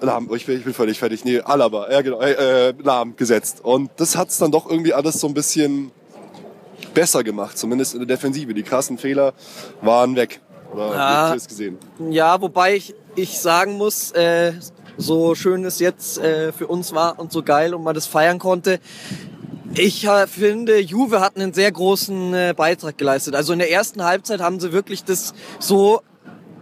Lahm, 0.00 0.28
ich 0.34 0.46
bin, 0.46 0.58
ich 0.58 0.64
bin 0.64 0.74
völlig 0.74 0.98
fertig. 0.98 1.24
Nee, 1.24 1.40
Alaba, 1.40 1.90
ja 1.92 2.00
genau, 2.00 2.20
äh, 2.20 2.70
äh, 2.70 2.74
Lahm 2.82 3.14
gesetzt. 3.16 3.60
Und 3.62 3.90
das 3.96 4.16
hat's 4.16 4.38
dann 4.38 4.50
doch 4.50 4.68
irgendwie 4.68 4.94
alles 4.94 5.20
so 5.20 5.28
ein 5.28 5.34
bisschen 5.34 5.92
besser 6.94 7.22
gemacht, 7.22 7.56
zumindest 7.58 7.94
in 7.94 8.00
der 8.00 8.08
Defensive. 8.08 8.52
Die 8.54 8.62
krassen 8.64 8.98
Fehler 8.98 9.32
waren 9.82 10.16
weg. 10.16 10.40
Oder 10.72 10.94
Ja. 10.94 11.34
es 11.34 11.46
gesehen? 11.46 11.78
Ja, 12.10 12.40
wobei 12.40 12.74
ich, 12.76 12.94
ich 13.16 13.38
sagen 13.38 13.76
muss, 13.76 14.12
äh, 14.12 14.52
so 14.96 15.34
schön 15.34 15.64
es 15.64 15.78
jetzt 15.80 16.18
äh, 16.18 16.52
für 16.52 16.66
uns 16.66 16.92
war 16.92 17.18
und 17.18 17.32
so 17.32 17.42
geil 17.42 17.74
und 17.74 17.82
man 17.82 17.94
das 17.94 18.06
feiern 18.06 18.38
konnte, 18.38 18.80
ich 19.76 20.06
finde, 20.28 20.78
Juve 20.78 21.20
hat 21.20 21.36
einen 21.36 21.52
sehr 21.52 21.72
großen 21.72 22.32
äh, 22.32 22.54
Beitrag 22.56 22.96
geleistet. 22.96 23.34
Also 23.34 23.52
in 23.52 23.58
der 23.58 23.72
ersten 23.72 24.04
Halbzeit 24.04 24.40
haben 24.40 24.60
sie 24.60 24.72
wirklich 24.72 25.02
das 25.02 25.34
so 25.58 26.00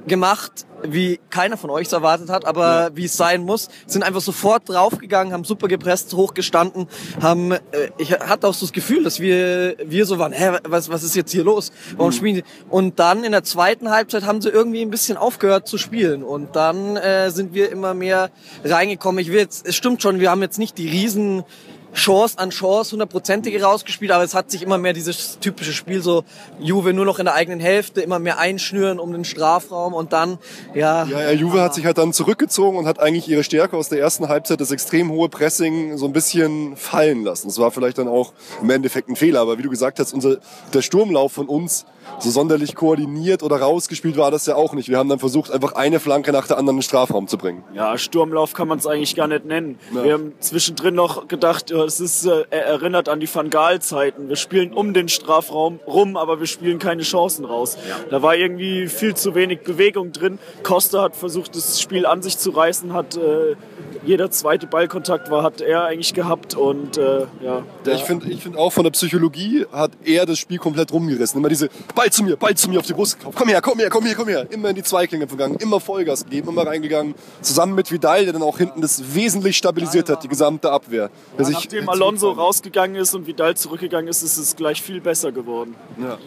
gemacht, 0.07 0.67
wie 0.83 1.21
keiner 1.31 1.57
von 1.57 1.71
euch 1.71 1.87
es 1.87 1.93
erwartet 1.93 2.29
hat, 2.29 2.45
aber 2.45 2.91
wie 2.95 3.05
es 3.05 3.17
sein 3.17 3.43
muss. 3.43 3.69
Sind 3.87 4.03
einfach 4.03 4.21
sofort 4.21 4.69
draufgegangen, 4.69 5.33
haben 5.33 5.45
super 5.45 5.69
gepresst, 5.69 6.13
hochgestanden, 6.15 6.89
haben, 7.21 7.53
äh, 7.53 7.59
ich 7.99 8.13
hatte 8.13 8.49
auch 8.49 8.55
so 8.55 8.67
das 8.67 8.73
Gefühl, 8.73 9.05
dass 9.05 9.21
wir, 9.21 9.77
wir 9.85 10.07
so 10.07 10.19
waren, 10.19 10.33
hä, 10.33 10.59
was, 10.65 10.89
was 10.89 11.03
ist 11.03 11.15
jetzt 11.15 11.33
hier 11.33 11.45
los? 11.45 11.73
Warum 11.97 12.13
spielen 12.13 12.37
die? 12.37 12.45
Und 12.69 12.99
dann 12.99 13.25
in 13.25 13.33
der 13.33 13.45
zweiten 13.45 13.91
Halbzeit 13.91 14.25
haben 14.25 14.41
sie 14.41 14.49
irgendwie 14.49 14.83
ein 14.83 14.91
bisschen 14.91 15.17
aufgehört 15.17 15.69
zu 15.69 15.79
spielen 15.79 16.23
und 16.23 16.57
dann 16.57 16.97
äh, 16.97 17.31
sind 17.31 17.55
wir 17.55 17.71
immer 17.71 17.95
mehr 17.95 18.31
reingekommen. 18.65 19.21
Ich 19.21 19.29
will 19.29 19.39
jetzt, 19.39 19.67
es 19.67 19.77
stimmt 19.77 20.03
schon, 20.03 20.21
wir 20.21 20.31
haben 20.31 20.43
jetzt 20.43 20.59
nicht 20.59 20.79
die 20.79 20.89
riesen 20.89 21.45
Chance 21.95 22.39
an 22.39 22.51
Chance 22.51 22.93
hundertprozentige 22.93 23.63
rausgespielt, 23.63 24.13
aber 24.13 24.25
es 24.25 24.35
hat 24.35 24.51
sich 24.51 24.63
immer 24.63 24.79
mehr 24.79 24.93
dieses 24.93 25.39
typische 25.41 25.73
Spiel 25.73 26.03
so 26.03 26.25
Juve 26.59 26.93
nur 26.93 27.05
noch 27.05 27.19
in 27.19 27.27
der 27.27 27.35
eigenen 27.35 27.61
Hälfte, 27.61 28.01
immer 28.01 28.19
mehr 28.19 28.39
einschnüren 28.39 28.99
um 28.99 29.13
den 29.13 29.25
Strafraum 29.25 29.93
und 29.93 30.13
dann 30.13 30.39
ja 30.75 31.05
Ja, 31.05 31.23
ja, 31.23 31.31
Juve 31.33 31.61
hat 31.61 31.75
sich 31.75 31.85
halt 31.85 31.99
dann 31.99 32.13
zurückgezogen 32.13 32.79
und 32.79 32.87
hat 32.87 32.99
eigentlich 32.99 33.29
ihre 33.29 33.45
Stärke 33.45 33.77
aus 33.77 33.89
der 33.89 33.99
ersten 34.01 34.29
Halbzeit, 34.29 34.61
das 34.61 34.71
extrem 34.71 35.11
hohe 35.11 35.29
Pressing, 35.29 35.99
so 35.99 36.07
ein 36.07 36.13
bisschen 36.13 36.77
fallen 36.77 37.25
lassen. 37.25 37.49
Das 37.49 37.59
war 37.59 37.71
vielleicht 37.71 37.99
dann 37.99 38.09
auch 38.09 38.33
im 38.61 38.71
Endeffekt 38.71 39.09
ein 39.09 39.17
Fehler, 39.17 39.41
aber 39.41 39.59
wie 39.59 39.63
du 39.63 39.71
gesagt 39.71 39.99
hast, 39.99 40.13
unser, 40.15 40.39
der 40.73 40.83
Sturmlauf 40.83 41.33
von 41.33 41.47
uns 41.47 41.85
so 42.23 42.31
sonderlich 42.31 42.75
koordiniert 42.75 43.43
oder 43.43 43.57
rausgespielt 43.57 44.17
war 44.17 44.31
das 44.31 44.47
ja 44.47 44.55
auch 44.55 44.75
nicht. 44.75 44.89
Wir 44.89 44.99
haben 44.99 45.09
dann 45.09 45.19
versucht, 45.19 45.51
einfach 45.51 45.73
eine 45.75 46.01
Flanke 46.01 46.33
nach 46.33 46.47
der 46.47 46.59
anderen 46.59 46.77
in 46.77 46.81
den 46.81 46.83
Strafraum 46.83 47.29
zu 47.29 47.39
bringen. 47.39 47.65
Ja, 47.75 47.99
Sturmlauf 47.99 48.53
kann 48.53 48.69
man 48.69 48.79
es 48.79 48.87
eigentlich 48.87 49.15
gar 49.15 49.29
nicht 49.29 49.45
nennen. 49.45 49.79
Ja. 49.95 50.05
Wir 50.05 50.13
haben 50.15 50.33
zwischendrin 50.41 50.95
noch 50.95 51.29
gedacht, 51.29 51.71
ja, 51.71 51.85
es 51.85 52.01
ist 52.01 52.27
äh, 52.27 52.45
er 52.51 52.67
erinnert 52.67 53.09
an 53.09 53.21
die 53.21 53.33
Van 53.33 53.51
Gaal-Zeiten. 53.51 54.29
Wir 54.29 54.37
spielen 54.37 54.73
um 54.73 54.95
den 54.95 55.09
Strafraum 55.09 55.81
rum, 55.87 56.17
aber 56.17 56.41
wir 56.41 56.47
spielen 56.47 56.79
keine 56.79 57.03
Chancen 57.03 57.45
raus. 57.45 57.77
Da 58.11 58.23
war 58.23 58.37
irgendwie 58.37 58.89
viel 58.89 59.15
zu 59.15 59.35
wenig 59.35 59.61
Bewegung 59.63 60.13
drin. 60.13 60.39
Costa 60.63 61.03
hat 61.03 61.17
versucht, 61.17 61.57
das 61.57 61.81
Spiel 61.81 62.07
an 62.07 62.23
sich 62.23 62.39
zu 62.39 62.51
reißen, 62.51 62.93
hat 62.93 63.17
äh, 63.17 63.57
jeder 64.05 64.31
zweite 64.31 64.67
Ballkontakt 64.67 65.31
war, 65.31 65.43
hat 65.43 65.61
er 65.61 65.85
eigentlich 65.85 66.15
gehabt 66.15 66.55
und 66.55 66.97
äh, 66.97 67.27
ja. 67.43 67.63
Ja, 67.87 67.93
ich 67.95 68.03
finde 68.03 68.29
ich 68.29 68.43
find 68.43 68.57
auch 68.57 68.73
von 68.73 68.85
der 68.85 68.91
Psychologie 68.91 69.67
hat 69.73 69.93
er 70.05 70.27
das 70.27 70.39
Spiel 70.39 70.59
komplett 70.59 70.93
rumgerissen. 70.93 71.39
Immer 71.39 71.49
diese 71.49 71.69
Ball 71.95 72.11
zu 72.13 72.23
mir, 72.25 72.37
Ball 72.37 72.55
zu 72.55 72.69
mir 72.71 72.79
auf 72.79 72.87
die 72.87 72.93
Brust 72.93 73.19
gekauft. 73.19 73.37
Komm 73.39 73.49
her, 73.49 73.61
komm 73.61 73.79
her, 73.79 73.89
komm 73.91 74.05
her, 74.05 74.15
komm 74.15 74.29
her. 74.29 74.47
Immer 74.51 74.69
in 74.71 74.77
die 74.77 74.83
Zweiklinge 74.83 75.27
gegangen, 75.27 75.57
immer 75.57 75.81
Vollgas 75.81 76.25
gegeben, 76.25 76.49
immer 76.51 76.67
reingegangen. 76.67 77.15
Zusammen 77.41 77.75
mit 77.75 77.91
Vidal, 77.91 78.25
der 78.25 78.33
dann 78.35 78.43
auch 78.43 78.59
hinten 78.59 78.81
das 78.81 79.15
wesentlich 79.15 79.57
stabilisiert 79.57 80.09
hat, 80.09 80.23
die 80.23 80.29
gesamte 80.29 80.71
Abwehr. 80.71 81.11
Sich- 81.39 81.55
Nachdem 81.55 81.89
Alonso 81.89 82.31
rausgegangen 82.31 82.97
ist 82.97 83.15
und 83.15 83.27
Vidal 83.27 83.57
zurückgegangen 83.57 84.09
ist, 84.09 84.23
ist 84.23 84.37
es 84.37 84.55
gleich 84.55 84.81
viel 84.83 85.01
besser 85.01 85.33
geworden. 85.33 85.75
Ja. 86.01 86.19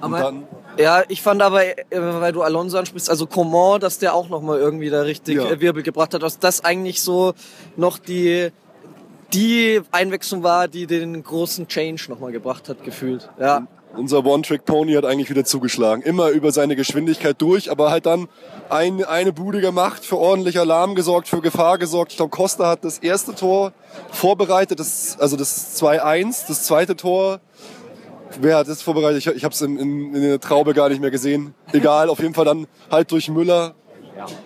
Aber- 0.00 0.18
dann, 0.18 0.48
Ja, 0.78 1.02
ich 1.08 1.20
fand 1.20 1.42
aber, 1.42 1.62
äh, 1.66 1.74
weil 1.90 2.32
du 2.32 2.42
Alonso 2.42 2.78
ansprichst, 2.78 3.10
also 3.10 3.26
Coman, 3.26 3.80
dass 3.80 3.98
der 3.98 4.14
auch 4.14 4.28
nochmal 4.28 4.58
irgendwie 4.58 4.88
da 4.88 5.02
richtig 5.02 5.36
Ja. 5.36 5.50
äh, 5.50 5.60
Wirbel 5.60 5.82
gebracht 5.82 6.14
hat, 6.14 6.22
dass 6.22 6.38
das 6.38 6.64
eigentlich 6.64 7.02
so 7.02 7.34
noch 7.76 7.98
die, 7.98 8.50
die 9.34 9.80
Einwechslung 9.92 10.42
war, 10.42 10.68
die 10.68 10.86
den 10.86 11.22
großen 11.22 11.68
Change 11.68 12.06
nochmal 12.08 12.32
gebracht 12.32 12.68
hat, 12.68 12.82
gefühlt. 12.84 13.28
Ja. 13.38 13.66
Unser 13.96 14.24
One-Trick-Pony 14.24 14.94
hat 14.94 15.04
eigentlich 15.04 15.30
wieder 15.30 15.44
zugeschlagen. 15.44 16.02
Immer 16.02 16.30
über 16.30 16.52
seine 16.52 16.76
Geschwindigkeit 16.76 17.40
durch, 17.40 17.70
aber 17.70 17.90
halt 17.90 18.06
dann 18.06 18.28
ein, 18.68 19.04
eine 19.04 19.32
Bude 19.32 19.60
gemacht, 19.60 20.04
für 20.04 20.18
ordentlich 20.18 20.58
Alarm 20.58 20.94
gesorgt, 20.94 21.28
für 21.28 21.40
Gefahr 21.40 21.78
gesorgt. 21.78 22.12
Ich 22.12 22.16
glaube, 22.16 22.30
Costa 22.30 22.68
hat 22.68 22.84
das 22.84 22.98
erste 22.98 23.34
Tor 23.34 23.72
vorbereitet, 24.10 24.80
das, 24.80 25.16
also 25.18 25.36
das 25.36 25.80
2-1, 25.80 26.46
das 26.48 26.64
zweite 26.64 26.96
Tor. 26.96 27.40
Wer 28.40 28.58
hat 28.58 28.68
das 28.68 28.80
vorbereitet? 28.82 29.18
Ich, 29.18 29.26
ich 29.26 29.44
habe 29.44 29.52
es 29.52 29.60
in, 29.60 29.76
in, 29.76 30.14
in 30.14 30.22
der 30.22 30.40
Traube 30.40 30.72
gar 30.72 30.88
nicht 30.88 31.00
mehr 31.00 31.10
gesehen. 31.10 31.54
Egal, 31.72 32.08
auf 32.08 32.20
jeden 32.20 32.34
Fall 32.34 32.44
dann 32.44 32.66
halt 32.90 33.10
durch 33.10 33.28
Müller. 33.28 33.74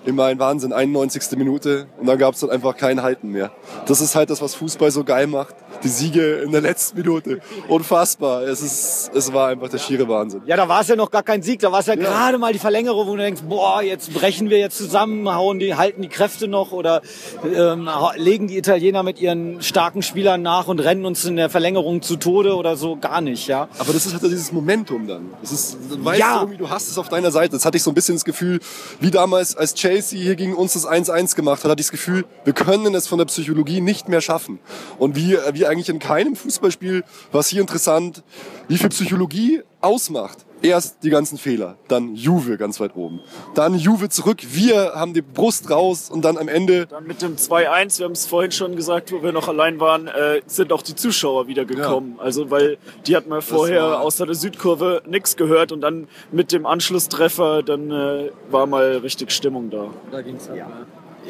Immer 0.05 0.25
ein 0.27 0.39
Wahnsinn, 0.39 0.73
91. 0.73 1.37
Minute 1.39 1.87
und 1.99 2.07
dann 2.07 2.19
gab 2.19 2.35
es 2.35 2.41
dann 2.41 2.51
einfach 2.51 2.77
kein 2.77 3.03
Halten 3.03 3.29
mehr. 3.31 3.51
Das 3.87 4.01
ist 4.01 4.15
halt 4.15 4.31
das, 4.31 4.41
was 4.43 4.55
Fußball 4.55 4.91
so 4.91 5.05
geil 5.05 5.27
macht. 5.27 5.55
Die 5.83 5.89
Siege 5.89 6.37
in 6.45 6.53
der 6.53 6.61
letzten 6.61 6.99
Minute. 6.99 7.41
Unfassbar. 7.69 8.43
Es, 8.43 8.63
ist, 8.63 9.11
es 9.15 9.33
war 9.33 9.49
einfach 9.49 9.69
der 9.69 9.79
schiere 9.79 10.09
Wahnsinn. 10.09 10.43
Ja, 10.47 10.57
da 10.57 10.69
war 10.69 10.81
es 10.81 10.89
ja 10.89 10.97
noch 10.97 11.11
gar 11.11 11.23
kein 11.23 11.43
Sieg, 11.43 11.61
da 11.61 11.73
war 11.73 11.81
es 11.81 11.87
ja, 11.87 11.95
gerade 11.97 12.39
mal 12.39 12.53
die 12.53 12.59
Verlängerung, 12.59 13.07
wo 13.07 13.13
du 13.17 13.23
denkst, 13.23 13.43
boah, 13.49 13.83
jetzt 13.83 14.13
brechen 14.15 14.49
wir 14.51 14.59
jetzt 14.59 14.79
zusammen, 14.79 15.29
hauen 15.35 15.59
die, 15.59 15.75
halten 15.75 16.03
die 16.03 16.09
Kräfte 16.09 16.49
noch 16.49 16.73
oder 16.73 17.03
ähm, 17.45 17.89
legen 18.17 18.47
die 18.49 18.57
Italiener 18.57 19.03
mit 19.03 19.21
ihren 19.21 19.61
starken 19.63 20.03
Spielern 20.03 20.43
nach 20.43 20.69
und 20.69 20.79
rennen 20.81 21.05
uns 21.05 21.25
in 21.25 21.37
der 21.37 21.51
Verlängerung 21.51 22.03
zu 22.03 22.17
Tode 22.17 22.55
oder 22.57 22.77
so, 22.77 22.97
gar 22.97 23.21
nicht, 23.21 23.49
ja. 23.49 23.69
Aber 23.79 23.93
das 23.93 24.07
ist 24.07 24.13
halt 24.13 24.23
dieses 24.25 24.53
Momentum 24.53 25.07
dann. 25.07 25.31
Das 25.43 25.53
ist, 25.53 25.77
du 25.91 26.05
weißt 26.05 26.21
Ja. 26.21 26.41
irgendwie, 26.41 26.59
du 26.59 26.71
hast 26.71 26.89
es 26.89 26.99
auf 26.99 27.09
deiner 27.09 27.31
Seite. 27.31 27.53
Das 27.53 27.65
hatte 27.65 27.77
ich 27.77 27.83
so 27.83 27.91
ein 27.91 27.95
bisschen 27.95 28.15
das 28.15 28.25
Gefühl, 28.25 28.61
wie 29.01 29.11
damals, 29.11 29.57
als 29.65 29.73
Chelsea 29.73 30.21
hier 30.21 30.37
gegen 30.37 30.55
uns 30.55 30.75
das 30.75 30.87
1-1 30.87 31.35
gemacht 31.37 31.65
hat, 31.65 31.71
hatte 31.71 31.81
ich 31.81 31.87
das 31.87 31.93
Gefühl, 31.93 32.27
wir 32.45 32.53
können 32.53 32.95
es 32.95 33.07
von 33.07 33.17
der 33.17 33.25
Psychologie 33.25 33.81
nicht 33.81 34.11
mehr 34.11 34.21
schaffen. 34.21 34.59
Und 34.99 35.17
wie, 35.17 35.39
wie 35.55 35.65
eigentlich 35.65 35.89
in 35.89 35.99
keinem 35.99 36.37
Fußballspiel 36.37 37.03
war 37.33 37.41
es 37.41 37.49
hier 37.49 37.63
interessant, 37.63 38.23
wie 38.69 38.77
viel 38.77 38.91
Psychologie 38.91 39.63
ausmacht. 39.81 40.45
Erst 40.65 41.05
die 41.05 41.11
ganzen 41.11 41.37
Fehler, 41.37 41.77
dann 41.89 42.15
Juve 42.15 42.57
ganz 42.57 42.81
weit 42.81 42.97
oben, 42.97 43.21
dann 43.55 43.75
Juve 43.75 44.09
zurück, 44.09 44.39
wir 44.43 44.93
haben 44.95 45.13
die 45.13 45.21
Brust 45.21 45.69
raus 45.71 46.09
und 46.11 46.25
dann 46.25 46.39
am 46.39 46.49
Ende 46.49 46.87
Dann 46.87 47.07
mit 47.07 47.21
dem 47.21 47.37
2-1, 47.37 47.99
wir 47.99 48.07
haben 48.07 48.13
es 48.13 48.25
vorhin 48.25 48.51
schon 48.51 48.75
gesagt, 48.75 49.13
wo 49.13 49.23
wir 49.23 49.33
noch 49.33 49.47
allein 49.49 49.79
waren, 49.79 50.07
äh, 50.07 50.41
sind 50.47 50.73
auch 50.73 50.81
die 50.81 50.95
Zuschauer 50.95 51.49
wieder 51.49 51.67
gekommen. 51.67 52.17
Also 52.19 52.51
weil 52.51 52.79
die 53.07 53.15
hatten 53.15 53.29
wir 53.29 53.43
vorher 53.43 53.83
war- 53.83 54.01
außer 54.01 54.25
der 54.25 54.35
Südkurve 54.35 55.03
nichts 55.07 55.37
gehört 55.37 55.71
und 55.71 55.83
dann 55.83 56.09
mit 56.33 56.51
dem 56.51 56.65
Anschlusstreffer, 56.65 57.63
dann 57.63 57.91
äh, 57.91 58.31
war 58.51 58.65
mal 58.67 58.97
richtig 58.99 59.33
Stimmung 59.33 59.69
da. 59.69 59.89
Da 60.11 60.23
ging's 60.23 60.49
ja. 60.57 60.67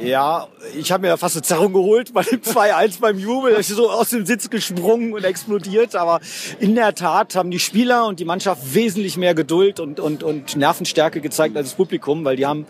Ja, 0.03 0.49
ich 0.77 0.91
habe 0.91 1.03
mir 1.03 1.09
ja 1.09 1.17
fast 1.17 1.37
eine 1.37 1.43
Zerrung 1.43 1.73
geholt 1.73 2.13
bei 2.13 2.23
dem 2.23 2.41
2-1 2.43 3.01
beim 3.01 3.19
Jubel. 3.19 3.57
Ich 3.61 3.69
bin 3.69 3.77
so 3.77 3.91
aus 3.91 4.11
dem 4.11 4.27
Sitz 4.27 4.51
gesprungen 4.51 5.13
und 5.13 5.25
explodiert. 5.25 5.95
Aber 5.95 6.21
in 6.59 6.75
der 6.75 6.95
Tat 6.95 7.37
haben 7.37 7.51
die 7.51 7.61
Spieler 7.61 8.07
und 8.07 8.19
die 8.21 8.25
Mannschaft 8.25 8.75
wesentlich 8.75 9.17
mehr 9.17 9.35
Geduld 9.35 9.81
und, 9.81 10.01
und, 10.01 10.23
und 10.23 10.57
Nervenstärke 10.57 11.21
gezeigt 11.21 11.57
als 11.57 11.69
das 11.69 11.77
Publikum, 11.77 12.25
weil 12.25 12.37
die 12.37 12.47
haben 12.47 12.67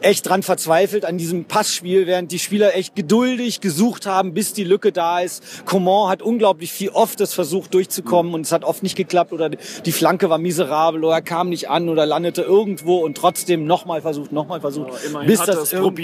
echt 0.00 0.28
dran 0.28 0.44
verzweifelt 0.44 1.04
an 1.04 1.18
diesem 1.18 1.46
Passspiel, 1.46 2.06
während 2.06 2.30
die 2.30 2.38
Spieler 2.38 2.76
echt 2.76 2.94
geduldig 2.94 3.60
gesucht 3.60 4.06
haben, 4.06 4.32
bis 4.32 4.52
die 4.52 4.62
Lücke 4.62 4.92
da 4.92 5.18
ist. 5.20 5.64
Coman 5.66 6.08
hat 6.08 6.22
unglaublich 6.22 6.70
viel 6.72 6.90
oft 6.90 7.20
es 7.20 7.34
versucht 7.34 7.74
durchzukommen 7.74 8.32
und 8.32 8.42
es 8.42 8.52
hat 8.52 8.62
oft 8.62 8.84
nicht 8.84 8.94
geklappt 8.94 9.32
oder 9.32 9.48
die 9.50 9.90
Flanke 9.92 10.30
war 10.30 10.38
miserabel 10.38 11.02
oder 11.02 11.14
er 11.14 11.22
kam 11.22 11.48
nicht 11.48 11.68
an 11.68 11.88
oder 11.88 12.06
landete 12.06 12.42
irgendwo 12.42 12.98
und 12.98 13.16
trotzdem 13.16 13.66
nochmal 13.66 14.00
versucht, 14.00 14.30
nochmal 14.30 14.60
versucht, 14.60 14.92
immerhin 15.04 15.26
bis 15.26 15.40
hat 15.40 15.48
das 15.48 15.56
es 15.58 15.72
irgendwann- 15.72 15.94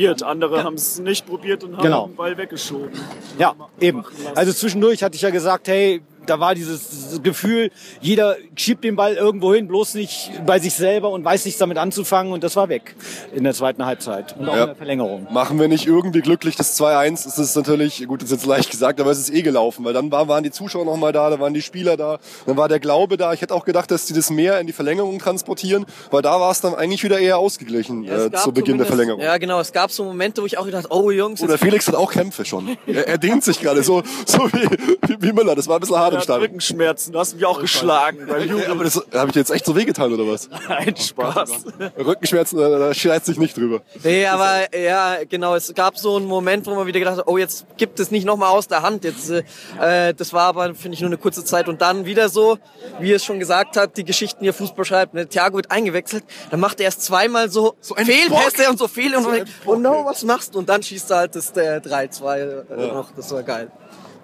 Andere 0.45 0.65
haben 0.65 0.75
es 0.75 0.99
nicht 0.99 1.27
probiert 1.27 1.65
und 1.65 1.77
haben 1.77 1.83
Genau. 1.83 2.07
den 2.07 2.17
Ball 2.17 2.37
weggeschoben. 2.37 2.91
Ja, 3.39 3.55
eben. 3.81 4.05
Also 4.35 4.53
zwischendurch 4.53 5.03
hatte 5.03 5.17
ich 5.17 5.23
ja 5.23 5.31
gesagt, 5.31 5.69
hey, 5.69 6.03
da 6.27 6.41
war 6.41 6.55
dieses 6.55 7.21
Gefühl, 7.23 7.71
jeder 8.01 8.37
schiebt 8.57 8.85
den 8.85 8.97
Ball 8.97 9.15
irgendwo 9.15 9.55
hin, 9.55 9.69
bloß 9.69 9.95
nicht 9.95 10.31
bei 10.47 10.59
sich 10.59 10.75
selber 10.75 11.11
und 11.11 11.25
weiß 11.25 11.45
nichts 11.45 11.59
damit 11.59 11.79
anzufangen 11.79 12.33
und 12.33 12.43
das 12.45 12.57
war 12.57 12.69
weg 12.69 12.95
in 13.35 13.45
der 13.45 13.55
zweiten 13.55 13.85
Halbzeit 13.85 14.37
und 14.39 14.49
auch 14.49 14.55
Ja. 14.55 14.61
in 14.63 14.67
der 14.69 14.77
Verlängerung. 14.77 15.27
machen 15.31 15.59
wir 15.59 15.69
nicht 15.69 15.87
irgendwie 15.87 16.21
glücklich 16.21 16.57
das 16.57 16.79
2-1, 16.81 17.27
ist 17.27 17.39
es 17.39 17.55
natürlich, 17.55 18.07
gut, 18.07 18.23
das 18.23 18.31
ist 18.31 18.37
jetzt 18.43 18.47
leicht 18.47 18.71
gesagt, 18.71 19.01
aber 19.01 19.11
es 19.11 19.19
ist 19.19 19.33
eh 19.35 19.43
gelaufen, 19.43 19.85
weil 19.85 19.93
dann 19.93 20.11
war, 20.11 20.29
waren 20.29 20.43
die 20.45 20.51
Zuschauer 20.51 20.85
noch 20.85 20.97
mal 20.97 21.13
da, 21.13 21.31
da 21.31 21.41
waren 21.41 21.55
die 21.55 21.63
Spieler 21.63 21.97
da, 21.97 22.19
dann 22.47 22.57
war 22.57 22.69
der 22.69 22.81
Glaube 22.81 23.17
da. 23.17 23.33
Ich 23.33 23.41
hätte 23.43 23.55
auch 23.55 23.65
gedacht, 23.65 23.91
dass 23.91 24.07
die 24.07 24.13
das 24.13 24.31
mehr 24.31 24.59
in 24.61 24.67
die 24.67 24.73
Verlängerung 24.73 25.19
transportieren, 25.19 25.85
weil 26.11 26.23
da 26.23 26.41
war 26.41 26.51
es 26.51 26.61
dann 26.61 26.75
eigentlich 26.75 27.03
wieder 27.05 27.19
eher 27.19 27.39
ausgeglichen 27.39 28.05
Es 28.09 28.27
äh, 28.27 28.33
zu 28.33 28.53
Beginn 28.53 28.79
der 28.79 28.87
Verlängerung. 28.87 29.21
Ja, 29.21 29.37
genau. 29.39 29.61
Es 29.61 29.73
gab 29.73 29.91
so 29.91 30.05
Momente, 30.05 30.43
wo 30.43 30.47
ich 30.47 30.59
auch 30.59 30.65
gedacht, 30.67 30.87
oh 30.91 31.11
Jungs, 31.11 31.43
Oder 31.43 31.59
Felix 31.59 31.87
hat 31.89 31.95
auch 31.95 32.13
Kämpfe 32.13 32.45
schon. 32.45 32.77
Er, 32.87 33.09
er 33.09 33.19
dehnt 33.19 33.43
sich 33.45 33.61
gerade, 33.61 33.83
so, 33.83 34.03
so 34.27 34.39
wie, 34.53 34.69
wie, 35.09 35.17
wie 35.23 35.33
Müller. 35.33 35.55
Das 35.55 35.69
war 35.69 35.77
ein 35.77 35.81
bisschen 35.81 35.97
hart 35.99 36.14
im 36.15 36.21
Stadion. 36.23 36.43
Rückenschmerzen, 36.47 37.13
du 37.13 37.19
hast 37.19 37.35
mich 37.35 37.45
auch 37.45 37.61
geschlagen. 37.61 38.27
Beim 38.27 38.43
Ey, 38.43 38.49
Jubel. 38.49 38.67
aber 38.71 38.85
das 38.85 38.97
habe 39.13 39.27
ich 39.27 39.33
dir 39.33 39.41
jetzt 39.41 39.51
echt 39.51 39.67
so 39.67 39.77
wehgetan, 39.77 40.13
oder 40.13 40.27
was? 40.27 40.49
Ein 40.69 40.97
Spaß. 40.97 41.65
Rückenschmerzen, 41.99 42.59
da, 42.59 42.69
da 42.79 42.95
schreit 42.95 43.25
sich 43.25 43.39
nicht 43.39 43.57
drüber. 43.57 43.83
Nee, 44.03 44.27
aber 44.27 44.75
ja, 44.77 45.19
genau, 45.29 45.55
es 45.55 45.73
gab 45.75 45.99
so 45.99 46.17
einen 46.17 46.27
Moment, 46.27 46.67
wo 46.67 46.75
man 46.75 46.87
wieder 46.87 46.99
gedacht 46.99 47.19
hat, 47.19 47.27
oh, 47.27 47.39
jetzt 47.39 47.67
gibt 47.77 48.01
es 48.01 48.11
nicht 48.11 48.25
nochmal 48.25 48.51
aus 48.51 48.69
der 48.69 48.83
Hand. 48.83 49.05
Jetzt, 49.05 49.31
äh, 49.31 50.15
das 50.15 50.33
war 50.33 50.43
aber, 50.43 50.75
finde 50.75 50.95
ich, 50.95 51.01
nur 51.01 51.09
eine 51.09 51.19
kurze 51.19 51.45
Zeit. 51.45 51.69
Und 51.69 51.81
dann 51.83 52.05
wieder 52.07 52.29
so, 52.29 52.59
wie 53.01 53.13
es 53.13 53.25
schon 53.25 53.39
gesagt 53.39 53.77
hat, 53.77 53.97
die 53.97 54.05
Geschichten, 54.05 54.43
die 54.43 54.51
er 54.51 54.55
Fußball 54.55 54.85
schreibt, 54.85 55.15
ne, 55.15 55.27
Thiago 55.27 55.57
wird 55.57 55.71
eingewechselt, 55.71 56.25
dann 56.51 56.61
macht 56.61 56.81
er 56.81 56.87
erst 56.87 57.03
zweimal 57.03 57.51
so, 57.51 57.75
ein 57.97 58.07
Fehlpässe 58.07 58.57
Bock. 58.59 58.71
und 58.71 58.79
so 58.79 58.89
Fehl 58.89 59.15
und, 59.15 59.25
So 59.25 59.31
denkt, 59.31 59.51
Bock, 59.65 59.77
oh 59.77 59.79
no, 59.79 60.05
was 60.05 60.25
machst 60.25 60.55
du? 60.55 60.59
Und 60.59 60.69
dann 60.69 60.83
schießt 60.83 61.11
er 61.11 61.17
halt 61.19 61.35
das 61.37 61.51
äh, 61.57 61.81
3-2 61.85 62.37
äh, 62.37 62.87
noch, 62.89 63.11
das 63.15 63.31
war 63.33 63.43
geil. 63.43 63.71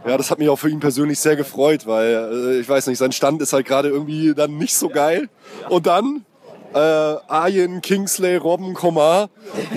Ja, 0.06 0.16
das 0.16 0.30
hat 0.30 0.38
mich 0.38 0.48
auch 0.48 0.56
für 0.58 0.70
ihn 0.70 0.80
persönlich 0.80 1.20
sehr 1.20 1.36
gefreut, 1.36 1.86
weil 1.86 2.30
äh, 2.32 2.60
ich 2.60 2.68
weiß 2.68 2.86
nicht, 2.86 2.98
sein 2.98 3.12
Stand 3.12 3.42
ist 3.42 3.52
halt 3.52 3.66
gerade 3.66 3.88
irgendwie 3.88 4.34
dann 4.34 4.56
nicht 4.56 4.74
so 4.74 4.88
geil. 4.88 5.28
Und 5.68 5.86
dann 5.86 6.24
äh, 6.72 6.78
Arjen 6.78 7.82
Kingsley 7.82 8.36
Robben 8.36 8.74
Komar 8.74 9.28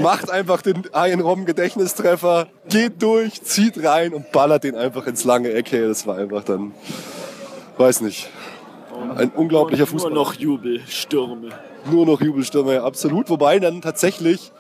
macht 0.02 0.30
einfach 0.30 0.62
den 0.62 0.84
Arjen 0.94 1.22
Robben 1.22 1.46
Gedächtnistreffer, 1.46 2.48
geht 2.70 3.02
durch, 3.02 3.42
zieht 3.42 3.84
rein 3.84 4.14
und 4.14 4.32
ballert 4.32 4.64
den 4.64 4.76
einfach 4.76 5.08
ins 5.08 5.24
lange 5.24 5.52
Ecke. 5.52 5.88
Das 5.88 6.08
war 6.08 6.18
einfach 6.18 6.44
dann, 6.44 6.74
weiß 7.78 8.02
nicht. 8.02 8.30
Ein 9.16 9.32
unglaublicher 9.32 9.82
Nur 9.84 9.88
Fußball. 9.88 10.12
noch 10.12 10.36
Jubelstürme. 10.36 11.50
Nur 11.92 12.06
noch 12.06 12.22
Jubelstürme, 12.22 12.76
ja, 12.76 12.84
absolut. 12.84 13.30
Wobei 13.30 13.60
dann 13.60 13.82
tatsächlich 13.82 14.52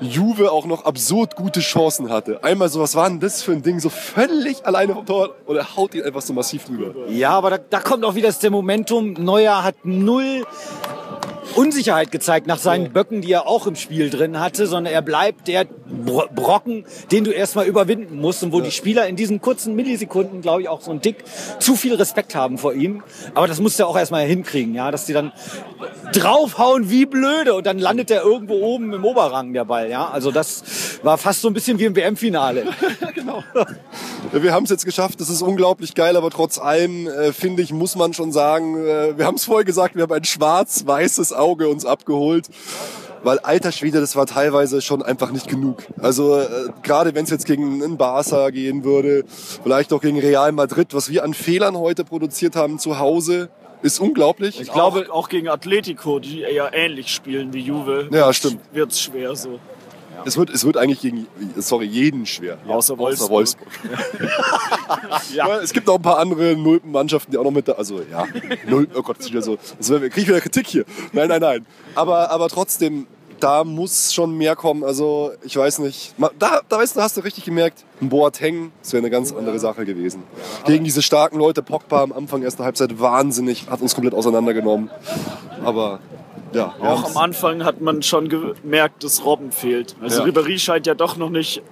Juve 0.00 0.50
auch 0.50 0.66
noch 0.66 0.84
absurd 0.84 1.36
gute 1.36 1.60
Chancen 1.60 2.10
hatte. 2.10 2.42
Einmal 2.42 2.68
so, 2.68 2.80
was 2.80 2.94
war 2.94 3.08
denn 3.08 3.20
das 3.20 3.42
für 3.42 3.52
ein 3.52 3.62
Ding? 3.62 3.80
So 3.80 3.88
völlig 3.88 4.66
alleine 4.66 4.94
vom 4.94 5.06
Tor 5.06 5.34
und 5.46 5.56
er 5.56 5.76
haut 5.76 5.94
ihn 5.94 6.02
einfach 6.02 6.22
so 6.22 6.32
massiv 6.32 6.64
drüber. 6.64 7.08
Ja, 7.08 7.30
aber 7.30 7.50
da, 7.50 7.58
da 7.58 7.80
kommt 7.80 8.04
auch 8.04 8.14
wieder 8.14 8.28
das 8.28 8.42
Momentum. 8.50 9.12
Neuer 9.14 9.62
hat 9.62 9.76
null 9.84 10.44
Unsicherheit 11.54 12.10
gezeigt 12.10 12.46
nach 12.46 12.58
seinen 12.58 12.92
Böcken, 12.92 13.20
die 13.20 13.32
er 13.32 13.46
auch 13.46 13.66
im 13.66 13.76
Spiel 13.76 14.10
drin 14.10 14.40
hatte, 14.40 14.66
sondern 14.66 14.92
er 14.92 15.02
bleibt 15.02 15.46
der 15.48 15.64
Bro- 15.64 16.28
Brocken, 16.34 16.84
den 17.12 17.24
du 17.24 17.30
erstmal 17.30 17.66
überwinden 17.66 18.20
musst 18.20 18.42
und 18.42 18.52
wo 18.52 18.60
die 18.60 18.70
Spieler 18.70 19.06
in 19.06 19.16
diesen 19.16 19.40
kurzen 19.40 19.74
Millisekunden, 19.76 20.40
glaube 20.40 20.62
ich, 20.62 20.68
auch 20.68 20.80
so 20.80 20.90
ein 20.90 21.00
Dick 21.00 21.24
zu 21.60 21.76
viel 21.76 21.94
Respekt 21.94 22.34
haben 22.34 22.58
vor 22.58 22.72
ihm. 22.74 23.02
Aber 23.34 23.46
das 23.46 23.60
musst 23.60 23.78
du 23.78 23.86
auch 23.86 23.96
erstmal 23.96 24.26
hinkriegen, 24.26 24.74
ja, 24.74 24.90
dass 24.90 25.06
die 25.06 25.12
dann 25.12 25.32
draufhauen 26.12 26.90
wie 26.90 27.06
blöde 27.06 27.54
und 27.54 27.66
dann 27.66 27.78
landet 27.78 28.10
er 28.10 28.22
irgendwo 28.22 28.54
oben 28.54 28.92
im 28.92 29.04
Oberrang, 29.04 29.52
der 29.52 29.64
Ball, 29.64 29.90
ja. 29.90 30.08
Also 30.08 30.30
das 30.30 30.98
war 31.02 31.18
fast 31.18 31.42
so 31.42 31.48
ein 31.48 31.54
bisschen 31.54 31.78
wie 31.78 31.84
im 31.84 31.94
WM-Finale. 31.96 32.64
Ja, 34.32 34.42
wir 34.42 34.52
haben 34.52 34.64
es 34.64 34.70
jetzt 34.70 34.84
geschafft, 34.84 35.20
das 35.20 35.28
ist 35.28 35.42
unglaublich 35.42 35.94
geil, 35.94 36.16
aber 36.16 36.30
trotz 36.30 36.58
allem, 36.58 37.06
äh, 37.06 37.32
finde 37.32 37.62
ich, 37.62 37.72
muss 37.72 37.94
man 37.94 38.12
schon 38.14 38.32
sagen, 38.32 38.76
äh, 38.84 39.16
wir 39.18 39.26
haben 39.26 39.34
es 39.36 39.44
vorher 39.44 39.64
gesagt, 39.64 39.96
wir 39.96 40.02
haben 40.04 40.12
ein 40.12 40.24
schwarz-weißes 40.24 41.32
Auge 41.34 41.68
uns 41.68 41.84
abgeholt. 41.84 42.48
Weil 43.22 43.38
alter 43.38 43.72
Schwede, 43.72 44.00
das 44.00 44.16
war 44.16 44.26
teilweise 44.26 44.82
schon 44.82 45.02
einfach 45.02 45.30
nicht 45.32 45.48
genug. 45.48 45.82
Also 45.98 46.38
äh, 46.40 46.46
gerade 46.82 47.14
wenn 47.14 47.24
es 47.24 47.30
jetzt 47.30 47.46
gegen 47.46 47.82
einen 47.82 47.96
Barca 47.96 48.50
gehen 48.50 48.84
würde, 48.84 49.24
vielleicht 49.62 49.94
auch 49.94 50.02
gegen 50.02 50.18
Real 50.18 50.52
Madrid, 50.52 50.92
was 50.92 51.08
wir 51.08 51.24
an 51.24 51.32
Fehlern 51.32 51.78
heute 51.78 52.04
produziert 52.04 52.54
haben 52.54 52.78
zu 52.78 52.98
Hause, 52.98 53.48
ist 53.80 53.98
unglaublich. 53.98 54.60
Ich 54.60 54.70
glaube, 54.70 55.06
auch, 55.10 55.14
auch 55.24 55.28
gegen 55.30 55.48
Atletico, 55.48 56.18
die 56.18 56.40
ja 56.40 56.70
ähnlich 56.72 57.14
spielen 57.14 57.54
wie 57.54 57.60
Juve, 57.60 58.08
Ja, 58.12 58.30
stimmt. 58.32 58.60
wird 58.72 58.92
es 58.92 59.00
schwer 59.00 59.34
so. 59.36 59.58
Es 60.24 60.36
wird, 60.36 60.50
es 60.50 60.64
wird 60.64 60.76
eigentlich 60.76 61.00
gegen, 61.00 61.26
sorry, 61.56 61.86
jeden 61.86 62.26
schwer. 62.26 62.58
Außer 62.66 62.98
Wolfsburg. 62.98 63.30
Wolfsburg. 63.30 63.68
ja. 65.34 65.58
Es 65.58 65.72
gibt 65.72 65.88
auch 65.88 65.96
ein 65.96 66.02
paar 66.02 66.18
andere 66.18 66.56
Nulpen-Mannschaften, 66.56 67.32
die 67.32 67.38
auch 67.38 67.44
noch 67.44 67.50
mit 67.50 67.68
da, 67.68 67.72
also 67.72 68.00
ja, 68.10 68.26
Null, 68.68 68.88
oh 68.94 69.02
Gott, 69.02 69.18
das 69.18 69.26
ist 69.26 69.32
wieder 69.32 69.42
so, 69.42 69.58
das 69.78 69.88
kriege 69.88 70.20
ich 70.20 70.28
wieder 70.28 70.40
Kritik 70.40 70.66
hier. 70.66 70.84
Nein, 71.12 71.28
nein, 71.28 71.40
nein. 71.40 71.66
Aber, 71.94 72.30
aber 72.30 72.48
trotzdem, 72.48 73.06
da 73.40 73.64
muss 73.64 74.14
schon 74.14 74.36
mehr 74.36 74.56
kommen. 74.56 74.84
Also, 74.84 75.32
ich 75.42 75.56
weiß 75.56 75.80
nicht. 75.80 76.14
Da, 76.38 76.60
da 76.68 76.78
weißt 76.78 76.96
du, 76.96 77.02
hast 77.02 77.16
du 77.16 77.20
richtig 77.20 77.44
gemerkt, 77.44 77.84
ein 78.00 78.08
Boateng, 78.08 78.72
das 78.82 78.92
wäre 78.92 79.02
eine 79.02 79.10
ganz 79.10 79.32
andere 79.32 79.58
Sache 79.58 79.84
gewesen. 79.84 80.22
Gegen 80.64 80.84
diese 80.84 81.02
starken 81.02 81.38
Leute, 81.38 81.62
Pogba 81.62 82.02
am 82.02 82.12
Anfang 82.12 82.42
erster 82.42 82.64
Halbzeit 82.64 83.00
wahnsinnig, 83.00 83.68
hat 83.68 83.82
uns 83.82 83.94
komplett 83.94 84.14
auseinandergenommen. 84.14 84.90
Aber, 85.62 86.00
ja. 86.54 86.74
Auch 86.80 87.04
am 87.10 87.16
Anfang 87.16 87.64
hat 87.64 87.80
man 87.80 88.02
schon 88.02 88.28
gemerkt, 88.28 89.04
dass 89.04 89.24
Robben 89.24 89.52
fehlt. 89.52 89.96
Also 90.00 90.22
Ja. 90.22 90.26
Ribéry 90.26 90.58
scheint 90.58 90.86
ja 90.86 90.94
doch 90.94 91.16
noch 91.16 91.30
nicht 91.30 91.62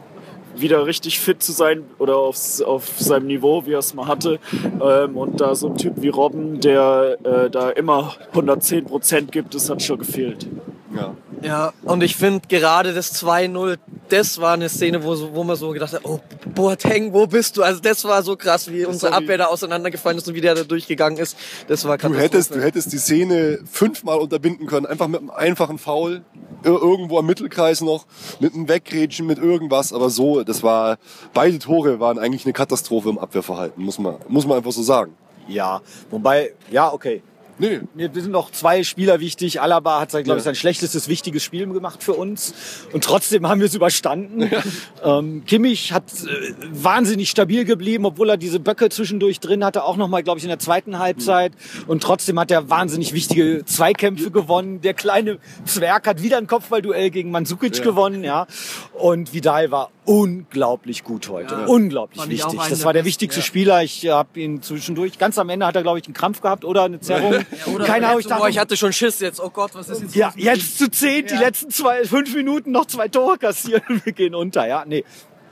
wieder 0.55 0.85
richtig 0.87 1.19
fit 1.19 1.43
zu 1.43 1.53
sein 1.53 1.85
oder 1.99 2.17
aufs, 2.19 2.61
auf 2.61 2.87
seinem 2.99 3.27
Niveau, 3.27 3.65
wie 3.65 3.73
er 3.73 3.79
es 3.79 3.95
mal 3.95 4.07
hatte. 4.07 4.39
Ähm, 4.83 5.17
und 5.17 5.41
da 5.41 5.55
so 5.55 5.69
ein 5.69 5.77
Typ 5.79 5.95
wie 5.97 6.09
Robben, 6.09 6.61
der 6.61 7.17
äh, 7.25 7.51
da 7.51 7.71
immer 7.71 8.15
110 8.33 8.85
Prozent 8.85 9.33
gibt, 9.33 9.55
das 9.55 9.71
hat 9.71 9.83
schon 9.83 9.99
gefehlt. 9.99 10.47
Ja. 10.97 11.15
Ja, 11.43 11.73
und 11.83 12.03
ich 12.05 12.15
finde 12.17 12.47
gerade 12.49 12.95
das 12.95 13.21
2-0, 13.21 13.77
das 14.11 14.41
war 14.41 14.53
eine 14.53 14.69
Szene, 14.69 15.03
wo, 15.03 15.17
wo 15.35 15.43
man 15.43 15.57
so 15.57 15.71
gedacht 15.71 15.93
hat, 15.93 16.03
oh, 16.05 16.21
Boateng, 16.55 17.13
wo 17.13 17.27
bist 17.27 17.57
du? 17.57 17.63
Also 17.65 17.81
das 17.81 18.05
war 18.05 18.23
so 18.23 18.37
krass, 18.37 18.71
wie 18.71 18.85
unsere 18.85 19.11
war 19.11 19.19
wie- 19.21 19.25
Abwehr 19.25 19.39
da 19.39 19.47
auseinandergefallen 19.47 20.19
ist 20.19 20.29
und 20.29 20.35
wie 20.35 20.41
der 20.41 20.55
da 20.55 20.63
durchgegangen 20.63 21.19
ist. 21.19 21.37
Das 21.67 21.85
war 21.85 21.99
Du 21.99 22.15
hättest, 22.15 22.55
du 22.55 22.63
hättest 22.63 22.93
die 22.93 22.99
Szene 22.99 23.59
fünfmal 23.71 24.19
unterbinden 24.19 24.67
können, 24.69 24.87
einfach 24.87 25.09
mit 25.09 25.21
einem 25.21 25.31
einfachen 25.31 25.79
Foul, 25.79 26.23
ir- 26.63 26.81
irgendwo 26.81 27.19
am 27.19 27.27
Mittelkreis 27.27 27.81
noch, 27.81 28.07
mit 28.39 28.55
einem 28.55 28.69
Weggrätschen, 28.69 29.27
mit 29.27 29.39
irgendwas, 29.39 29.93
aber 29.93 30.11
so, 30.11 30.45
das 30.45 30.63
war, 30.63 30.99
beide 31.35 31.59
Tore 31.59 31.99
waren 31.99 32.19
eigentlich 32.21 32.45
eine 32.45 32.53
Katastrophe 32.53 33.09
im 33.09 33.19
Abwehrverhalten, 33.19 33.83
muss 33.83 33.99
man, 33.99 34.17
muss 34.29 34.47
man 34.47 34.59
einfach 34.59 34.73
so 34.73 34.83
sagen. 34.83 35.15
Ja, 35.49 35.81
wobei, 36.11 36.53
ja, 36.71 36.93
okay. 36.93 37.23
Nee, 37.63 37.81
Mir 37.95 38.11
sind 38.13 38.33
noch 38.33 38.51
zwei 38.51 38.83
Spieler 38.83 39.21
wichtig. 39.21 39.61
Alaba 39.61 40.01
hat, 40.01 40.11
glaube 40.11 40.23
ich, 40.23 40.29
Ja. 40.29 40.39
sein 40.41 40.55
schlechtestes 40.55 41.09
wichtiges 41.09 41.45
Spiel 41.45 41.67
gemacht 41.69 42.03
für 42.03 42.15
uns. 42.15 42.55
Und 42.93 43.05
trotzdem 43.05 43.47
haben 43.49 43.61
wir 43.61 43.67
es 43.69 43.75
überstanden. 43.75 44.51
Ähm, 45.05 45.45
Kimmich 45.47 45.93
hat 45.93 46.05
äh, 46.13 46.53
wahnsinnig 46.73 47.31
stabil 47.31 47.65
geblieben, 47.65 48.05
obwohl 48.05 48.31
er 48.31 48.37
diese 48.37 48.59
Böcke 48.61 48.89
zwischendurch 48.89 49.41
drin 49.41 49.65
hatte. 49.65 49.85
Auch 49.85 49.97
nochmal, 49.97 50.23
glaube 50.23 50.39
ich, 50.39 50.45
in 50.45 50.49
der 50.49 50.59
zweiten 50.59 50.99
Halbzeit. 50.99 51.53
Und 51.87 52.03
trotzdem 52.03 52.39
hat 52.39 52.51
er 52.51 52.69
wahnsinnig 52.69 53.13
wichtige 53.13 53.65
Zweikämpfe 53.65 54.31
gewonnen. 54.31 54.81
Der 54.81 54.95
kleine 54.95 55.39
Zwerg 55.65 56.07
hat 56.07 56.23
wieder 56.23 56.39
ein 56.39 56.47
Kopfballduell 56.47 57.11
gegen 57.11 57.31
Mandzukic 57.31 57.83
gewonnen. 57.83 58.25
ja. 58.25 58.47
Und 58.93 59.33
Vidal 59.33 59.71
war 59.71 59.91
unglaublich 60.05 61.05
gut 61.05 61.29
heute. 61.29 61.55
Ja. 61.55 61.65
Unglaublich 61.67 62.29
wichtig. 62.29 62.61
Das 62.69 62.85
war 62.85 62.93
der 62.93 63.05
wichtigste 63.05 63.41
ja. 63.41 63.47
Spieler. 63.47 63.83
Ich 63.83 64.09
habe 64.09 64.41
ihn 64.41 64.63
zwischendurch, 64.63 65.19
ganz 65.19 65.39
am 65.39 65.49
Ende 65.49 65.67
hat 65.67 65.77
er, 65.77 65.83
glaube 65.83 65.99
ich, 65.99 66.07
einen 66.07 66.15
Krampf 66.15 66.41
gehabt 66.41 66.65
oder 66.65 66.85
eine 66.85 67.01
Zerrung. 67.01 67.33
Oder 67.73 67.85
Keine 67.85 68.09
Ahnung, 68.09 68.21
ich 68.21 68.27
dachte, 68.27 68.49
ich 68.49 68.59
hatte 68.59 68.77
schon 68.77 68.93
Schiss 68.93 69.21
jetzt. 69.21 69.41
Oh 69.41 69.51
Gott, 69.51 69.75
was 69.75 69.89
ist 69.89 70.03
jetzt 70.03 70.17
ja, 70.17 70.33
jetzt 70.37 70.79
zu 70.79 70.91
zehn, 70.91 71.27
die 71.27 71.35
letzten 71.35 71.71
zwei, 71.71 72.05
fünf 72.05 72.35
Minuten 72.35 72.73
noch 72.73 72.87
zwei 72.87 73.09
Tore 73.09 73.39
kassieren 73.39 73.83
und 73.89 74.07
wir 74.07 74.13
gehen 74.13 74.35
unter. 74.35 74.67
Ja, 74.67 74.85
nee. 74.87 75.05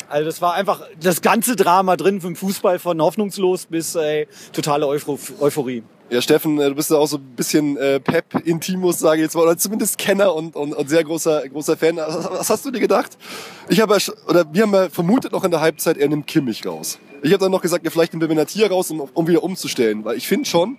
Also 0.09 0.25
das 0.25 0.43
war 0.43 0.55
einfach 0.55 0.83
das 1.01 1.23
ganze 1.23 1.55
Drama 1.55 1.97
drin 1.97 2.21
vom 2.21 2.35
Fußball 2.35 2.81
von 2.81 3.01
hoffnungslos 3.01 3.67
bis 3.67 3.95
ey, 3.95 4.27
totale 4.53 4.87
Eupho 4.89 5.19
Euphorie. 5.39 5.85
Ja, 6.11 6.21
Steffen, 6.21 6.59
äh, 6.59 6.69
du 6.69 6.75
bist 6.75 6.91
ja 6.91 6.97
auch 6.97 7.07
so 7.07 7.19
ein 7.19 7.37
bisschen 7.37 7.77
äh, 7.77 8.01
Pep 8.01 8.45
Intimus, 8.45 8.99
sage 8.99 9.21
ich 9.21 9.23
jetzt 9.23 9.37
mal, 9.37 9.43
oder 9.43 9.57
zumindest 9.57 9.97
Kenner 9.97 10.35
und, 10.35 10.57
und, 10.57 10.75
und 10.75 10.89
sehr 10.89 11.05
großer, 11.05 11.49
großer 11.49 11.77
Fan. 11.77 11.99
Was, 11.99 12.51
hast 12.51 12.67
du 12.67 12.73
dir 12.73 12.81
gedacht? 12.81 13.17
Ich 13.69 13.81
habe 13.81 13.97
oder 14.27 14.45
wir 14.53 14.63
haben 14.63 14.75
ja 14.75 14.89
vermutet 14.89 15.31
noch 15.31 15.45
in 15.45 15.53
der 15.53 15.61
Halbzeit, 15.61 15.99
er 15.99 16.09
nimmt 16.09 16.27
Kimmich 16.27 16.67
raus. 16.67 16.99
Ich 17.23 17.33
habe 17.33 17.39
dann 17.39 17.53
noch 17.53 17.63
gesagt, 17.63 17.85
ja, 17.85 17.93
vielleicht 17.93 18.13
nimmt 18.13 18.25
er 18.25 18.29
Benatia 18.29 18.67
raus, 18.67 18.91
um, 18.91 19.01
um 19.01 19.29
wieder 19.29 19.45
umzustellen, 19.45 20.05
weil 20.05 20.17
ich 20.17 20.27
finde 20.27 20.49
schon, 20.49 20.79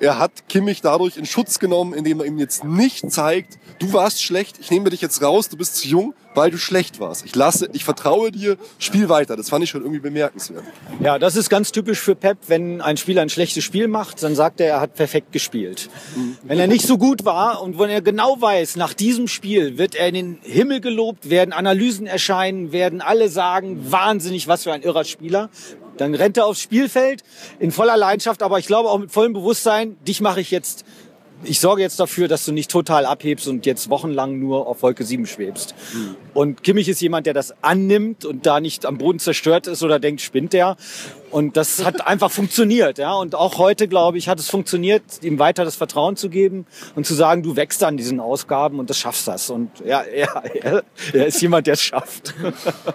er 0.00 0.18
hat 0.18 0.48
Kimmich 0.48 0.80
dadurch 0.82 1.16
in 1.16 1.26
Schutz 1.26 1.58
genommen, 1.58 1.94
indem 1.94 2.20
er 2.20 2.26
ihm 2.26 2.38
jetzt 2.38 2.64
nicht 2.64 3.10
zeigt, 3.10 3.58
du 3.78 3.92
warst 3.92 4.22
schlecht, 4.22 4.58
ich 4.60 4.70
nehme 4.70 4.90
dich 4.90 5.00
jetzt 5.00 5.22
raus, 5.22 5.48
du 5.48 5.56
bist 5.56 5.76
zu 5.76 5.88
jung, 5.88 6.14
weil 6.34 6.50
du 6.50 6.58
schlecht 6.58 7.00
warst. 7.00 7.24
Ich 7.24 7.34
lasse, 7.34 7.68
ich 7.72 7.84
vertraue 7.84 8.30
dir, 8.30 8.58
spiel 8.78 9.08
weiter. 9.08 9.36
Das 9.36 9.48
fand 9.48 9.64
ich 9.64 9.70
schon 9.70 9.80
irgendwie 9.80 10.00
bemerkenswert. 10.00 10.64
Ja, 11.00 11.18
das 11.18 11.34
ist 11.34 11.48
ganz 11.48 11.72
typisch 11.72 11.98
für 11.98 12.14
Pep. 12.14 12.36
Wenn 12.46 12.82
ein 12.82 12.98
Spieler 12.98 13.22
ein 13.22 13.30
schlechtes 13.30 13.64
Spiel 13.64 13.88
macht, 13.88 14.22
dann 14.22 14.34
sagt 14.34 14.60
er, 14.60 14.68
er 14.68 14.80
hat 14.80 14.94
perfekt 14.94 15.32
gespielt. 15.32 15.88
Wenn 16.42 16.58
er 16.58 16.66
nicht 16.66 16.86
so 16.86 16.98
gut 16.98 17.24
war 17.24 17.62
und 17.62 17.78
wenn 17.78 17.88
er 17.88 18.02
genau 18.02 18.40
weiß, 18.40 18.76
nach 18.76 18.92
diesem 18.92 19.28
Spiel 19.28 19.78
wird 19.78 19.94
er 19.94 20.08
in 20.08 20.14
den 20.14 20.38
Himmel 20.42 20.80
gelobt, 20.80 21.30
werden 21.30 21.54
Analysen 21.54 22.06
erscheinen, 22.06 22.70
werden 22.70 23.00
alle 23.00 23.30
sagen, 23.30 23.90
wahnsinnig, 23.90 24.46
was 24.46 24.64
für 24.64 24.72
ein 24.72 24.82
irrer 24.82 25.04
Spieler. 25.04 25.48
Dann 25.96 26.14
rennt 26.14 26.36
er 26.36 26.46
aufs 26.46 26.60
Spielfeld 26.60 27.22
in 27.58 27.72
voller 27.72 27.96
Leidenschaft, 27.96 28.42
aber 28.42 28.58
ich 28.58 28.66
glaube 28.66 28.90
auch 28.90 28.98
mit 28.98 29.10
vollem 29.10 29.32
Bewusstsein, 29.32 29.96
dich 30.06 30.20
mache 30.20 30.40
ich 30.40 30.50
jetzt 30.50 30.84
ich 31.44 31.60
sorge 31.60 31.82
jetzt 31.82 32.00
dafür, 32.00 32.28
dass 32.28 32.44
du 32.44 32.52
nicht 32.52 32.70
total 32.70 33.04
abhebst 33.04 33.46
und 33.48 33.66
jetzt 33.66 33.90
wochenlang 33.90 34.38
nur 34.38 34.66
auf 34.66 34.82
Wolke 34.82 35.04
7 35.04 35.26
schwebst. 35.26 35.74
Und 36.34 36.62
Kimmich 36.62 36.88
ist 36.88 37.00
jemand, 37.00 37.26
der 37.26 37.34
das 37.34 37.54
annimmt 37.62 38.24
und 38.24 38.46
da 38.46 38.60
nicht 38.60 38.86
am 38.86 38.98
Boden 38.98 39.18
zerstört 39.18 39.66
ist 39.66 39.82
oder 39.82 39.98
denkt, 39.98 40.20
spinnt 40.20 40.52
der. 40.52 40.76
Und 41.30 41.56
das 41.56 41.84
hat 41.84 42.06
einfach 42.06 42.30
funktioniert, 42.30 42.98
ja. 42.98 43.14
Und 43.14 43.34
auch 43.34 43.58
heute, 43.58 43.88
glaube 43.88 44.16
ich, 44.18 44.28
hat 44.28 44.38
es 44.38 44.48
funktioniert, 44.48 45.02
ihm 45.22 45.38
weiter 45.38 45.64
das 45.64 45.74
Vertrauen 45.76 46.16
zu 46.16 46.28
geben 46.30 46.66
und 46.94 47.04
zu 47.06 47.14
sagen, 47.14 47.42
du 47.42 47.56
wächst 47.56 47.82
an 47.82 47.96
diesen 47.96 48.20
Ausgaben 48.20 48.78
und 48.78 48.88
das 48.90 48.98
schaffst 48.98 49.26
das. 49.28 49.50
Und 49.50 49.70
ja, 49.84 50.00
er, 50.02 50.42
er, 50.54 50.84
er 51.12 51.26
ist 51.26 51.40
jemand, 51.42 51.66
der 51.66 51.74
es 51.74 51.82
schafft. 51.82 52.34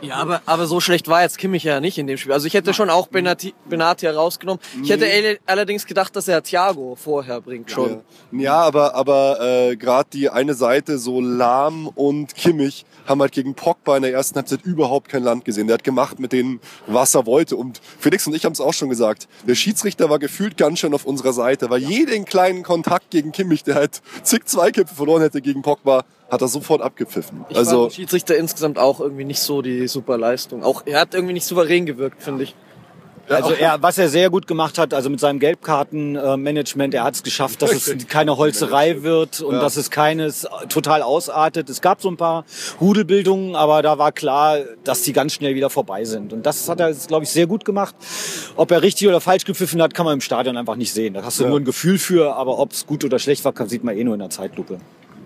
Ja, 0.01 0.15
aber, 0.15 0.41
aber 0.45 0.65
so 0.65 0.79
schlecht 0.79 1.07
war 1.09 1.21
jetzt 1.21 1.37
Kimmich 1.37 1.63
ja 1.63 1.79
nicht 1.79 1.97
in 1.97 2.07
dem 2.07 2.17
Spiel. 2.17 2.31
Also 2.33 2.47
ich 2.47 2.53
hätte 2.53 2.73
schon 2.73 2.89
auch 2.89 3.07
Benati, 3.07 3.53
Benatia 3.69 4.11
rausgenommen. 4.11 4.61
Ich 4.83 4.89
hätte 4.89 5.05
alle- 5.05 5.37
allerdings 5.45 5.85
gedacht, 5.85 6.15
dass 6.15 6.27
er 6.27 6.41
Thiago 6.41 6.95
vorher 6.95 7.39
bringt 7.41 7.69
schon. 7.69 8.01
Ja, 8.31 8.55
aber, 8.61 8.95
aber 8.95 9.39
äh, 9.41 9.75
gerade 9.75 10.09
die 10.11 10.29
eine 10.29 10.53
Seite, 10.55 10.97
so 10.97 11.21
Lahm 11.21 11.87
und 11.87 12.35
Kimmich, 12.35 12.85
haben 13.05 13.21
halt 13.21 13.31
gegen 13.33 13.53
Pogba 13.55 13.97
in 13.97 14.03
der 14.03 14.13
ersten 14.13 14.35
Halbzeit 14.37 14.61
überhaupt 14.63 15.09
kein 15.09 15.23
Land 15.23 15.45
gesehen. 15.45 15.67
Der 15.67 15.75
hat 15.75 15.83
gemacht 15.83 16.19
mit 16.19 16.31
denen, 16.31 16.59
was 16.87 17.13
er 17.15 17.25
wollte. 17.25 17.55
Und 17.55 17.81
Felix 17.99 18.20
und 18.27 18.35
ich 18.35 18.45
haben 18.45 18.53
es 18.53 18.61
auch 18.61 18.73
schon 18.73 18.89
gesagt. 18.89 19.27
Der 19.47 19.55
Schiedsrichter 19.55 20.09
war 20.09 20.19
gefühlt 20.19 20.57
ganz 20.57 20.79
schön 20.79 20.93
auf 20.93 21.05
unserer 21.05 21.33
Seite, 21.33 21.69
weil 21.69 21.81
jeden 21.81 22.25
kleinen 22.25 22.63
Kontakt 22.63 23.11
gegen 23.11 23.31
Kimmich, 23.31 23.63
der 23.63 23.75
halt 23.75 24.01
zig 24.23 24.45
Zweikämpfe 24.45 24.95
verloren 24.95 25.21
hätte 25.21 25.41
gegen 25.41 25.61
Pogba, 25.61 26.03
hat 26.29 26.41
er 26.41 26.47
sofort 26.47 26.81
abgepfiffen. 26.81 27.45
Ich 27.49 27.57
also 27.57 27.89
Schiedsrichter 27.89 28.37
insgesamt 28.37 28.79
auch 28.79 28.99
irgendwie 28.99 29.25
nicht 29.25 29.41
so 29.41 29.61
die 29.61 29.87
super 29.87 30.17
Leistung. 30.17 30.63
Auch 30.63 30.83
er 30.85 31.01
hat 31.01 31.13
irgendwie 31.13 31.33
nicht 31.33 31.45
souverän 31.45 31.85
gewirkt, 31.85 32.23
finde 32.23 32.43
ich. 32.43 32.55
Also 33.31 33.53
er, 33.53 33.81
was 33.81 33.97
er 33.97 34.09
sehr 34.09 34.29
gut 34.29 34.47
gemacht 34.47 34.77
hat, 34.77 34.93
also 34.93 35.09
mit 35.09 35.19
seinem 35.19 35.39
Gelbkartenmanagement, 35.39 36.93
er 36.93 37.03
hat 37.03 37.15
es 37.15 37.23
geschafft, 37.23 37.61
dass 37.61 37.71
es 37.71 38.07
keine 38.07 38.37
Holzerei 38.37 39.03
wird 39.03 39.41
und 39.41 39.59
dass 39.59 39.77
es 39.77 39.89
keines 39.89 40.47
total 40.69 41.01
ausartet. 41.01 41.69
Es 41.69 41.81
gab 41.81 42.01
so 42.01 42.09
ein 42.09 42.17
paar 42.17 42.45
Rudelbildungen, 42.79 43.55
aber 43.55 43.81
da 43.81 43.97
war 43.97 44.11
klar, 44.11 44.59
dass 44.83 45.03
die 45.03 45.13
ganz 45.13 45.33
schnell 45.33 45.55
wieder 45.55 45.69
vorbei 45.69 46.05
sind. 46.05 46.33
Und 46.33 46.45
das 46.45 46.67
hat 46.69 46.79
er, 46.79 46.93
glaube 46.93 47.23
ich, 47.23 47.29
sehr 47.29 47.47
gut 47.47 47.65
gemacht. 47.65 47.95
Ob 48.55 48.71
er 48.71 48.81
richtig 48.81 49.07
oder 49.07 49.21
falsch 49.21 49.45
gepfiffen 49.45 49.81
hat, 49.81 49.93
kann 49.93 50.05
man 50.05 50.15
im 50.15 50.21
Stadion 50.21 50.57
einfach 50.57 50.75
nicht 50.75 50.93
sehen. 50.93 51.13
Da 51.13 51.23
hast 51.23 51.39
du 51.39 51.47
nur 51.47 51.59
ein 51.59 51.65
Gefühl 51.65 51.97
für, 51.97 52.35
aber 52.35 52.59
ob 52.59 52.71
es 52.71 52.85
gut 52.85 53.03
oder 53.03 53.19
schlecht 53.19 53.45
war, 53.45 53.53
kann, 53.53 53.69
sieht 53.69 53.83
man 53.83 53.97
eh 53.97 54.03
nur 54.03 54.15
in 54.15 54.19
der 54.19 54.29
Zeitlupe. 54.29 54.79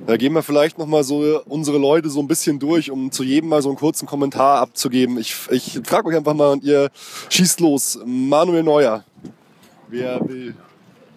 Da 0.08 0.18
gehen 0.18 0.34
wir 0.34 0.44
vielleicht 0.44 0.78
noch 0.78 0.86
mal 0.86 1.04
so 1.04 1.41
unsere 1.46 1.80
Leute 1.80 2.10
so 2.10 2.20
ein 2.20 2.28
bisschen 2.28 2.60
durch, 2.60 2.91
um 2.91 3.12
zu 3.12 3.24
jedem 3.24 3.50
mal 3.50 3.62
so 3.62 3.70
einen 3.70 3.78
kurzen 3.78 4.06
Kommentar 4.06 4.60
abzugeben. 4.60 5.18
Ich, 5.18 5.36
ich 5.50 5.80
frage 5.84 6.10
euch 6.10 6.15
einfach 6.15 6.36
mal 6.36 6.52
und 6.52 6.63
ihr 6.63 6.91
schießt 7.30 7.60
los. 7.60 8.00
Manuel 8.06 8.63
Neuer. 8.63 9.04
Wer 9.88 10.20
will? 10.28 10.56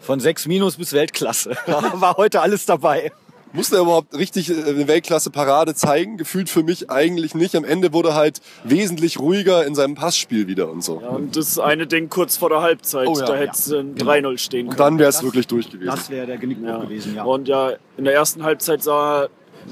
Von 0.01 0.21
6 0.21 0.47
Minus 0.47 0.77
bis 0.77 0.95
Weltklasse. 0.95 1.57
war 1.67 2.17
heute 2.17 2.41
alles 2.41 2.65
dabei. 2.65 3.13
Musste 3.53 3.77
er 3.77 3.83
überhaupt 3.83 4.17
richtig 4.17 4.51
äh, 4.51 4.55
eine 4.69 4.89
Weltklasse-Parade 4.89 5.75
zeigen? 5.75 6.17
Gefühlt 6.17 6.49
für 6.51 6.63
mich 6.63 6.91
eigentlich 6.91 7.35
nicht. 7.35 7.55
Am 7.57 7.65
Ende 7.65 7.93
wurde 7.93 8.11
er 8.11 8.15
halt 8.15 8.41
wesentlich 8.65 9.19
ruhiger 9.19 9.65
in 9.67 9.75
seinem 9.75 9.95
Passspiel 9.95 10.47
wieder 10.47 10.71
und 10.71 10.83
so. 10.85 11.01
Ja, 11.03 11.09
und 11.09 11.37
das 11.37 11.59
eine 11.59 11.87
Ding 11.87 12.09
kurz 12.09 12.37
vor 12.37 12.49
der 12.51 12.61
Halbzeit, 12.63 13.09
Oh 13.09 13.19
ja. 13.19 13.27
da 13.27 13.37
hätte 13.37 13.53
es 13.55 13.73
ein 13.73 13.95
3-0 13.97 14.39
stehen 14.39 14.59
können. 14.67 14.71
Und 14.71 14.81
dann 14.81 14.99
wäre 14.99 15.09
es 15.11 15.23
wirklich 15.23 15.47
durch 15.47 15.71
gewesen. 15.71 15.87
Das 15.91 16.11
wäre 16.11 16.27
der 16.27 16.39
Genickbruch 16.39 16.69
Ja. 16.69 16.79
gewesen, 16.79 17.15
ja. 17.15 17.25
Und 17.25 17.49
ja, 17.49 17.73
in 17.97 18.05
der 18.05 18.15
ersten 18.15 18.43
Halbzeit 18.43 18.83
sah 18.83 19.23
er 19.25 19.29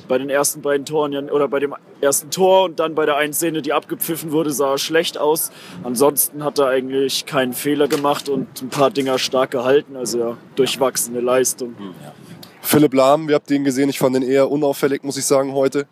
bei 0.08 0.18
den 0.18 0.28
ersten 0.28 0.60
beiden 0.60 0.84
Toren 0.84 1.12
ja, 1.12 1.20
oder 1.22 1.48
bei 1.48 1.58
dem 1.58 1.74
ersten 2.02 2.30
Tor 2.30 2.64
und 2.64 2.78
dann 2.78 2.94
bei 2.94 3.06
der 3.06 3.16
einen 3.16 3.32
Szene, 3.32 3.62
die 3.62 3.72
abgepfiffen 3.72 4.30
wurde, 4.30 4.50
sah 4.50 4.72
er 4.72 4.78
schlecht 4.78 5.16
aus. 5.16 5.50
Ansonsten 5.84 6.44
hat 6.44 6.58
er 6.58 6.66
eigentlich 6.66 7.24
keinen 7.24 7.54
Fehler 7.54 7.88
gemacht 7.88 8.28
und 8.28 8.46
ein 8.60 8.68
paar 8.68 8.90
Dinger 8.90 9.18
stark 9.18 9.52
gehalten. 9.52 9.96
Also 9.96 10.18
ja, 10.18 10.36
durchwachsene 10.56 11.20
Leistung. 11.20 11.74
Philipp 12.66 12.94
Lahm, 12.94 13.28
wie 13.28 13.34
habt 13.34 13.50
ihn 13.50 13.64
gesehen? 13.64 13.88
Ich 13.88 13.98
fand 13.98 14.16
ihn 14.16 14.22
eher 14.22 14.50
unauffällig, 14.50 15.02
muss 15.04 15.16
ich 15.16 15.24
sagen, 15.24 15.52
heute. 15.52 15.86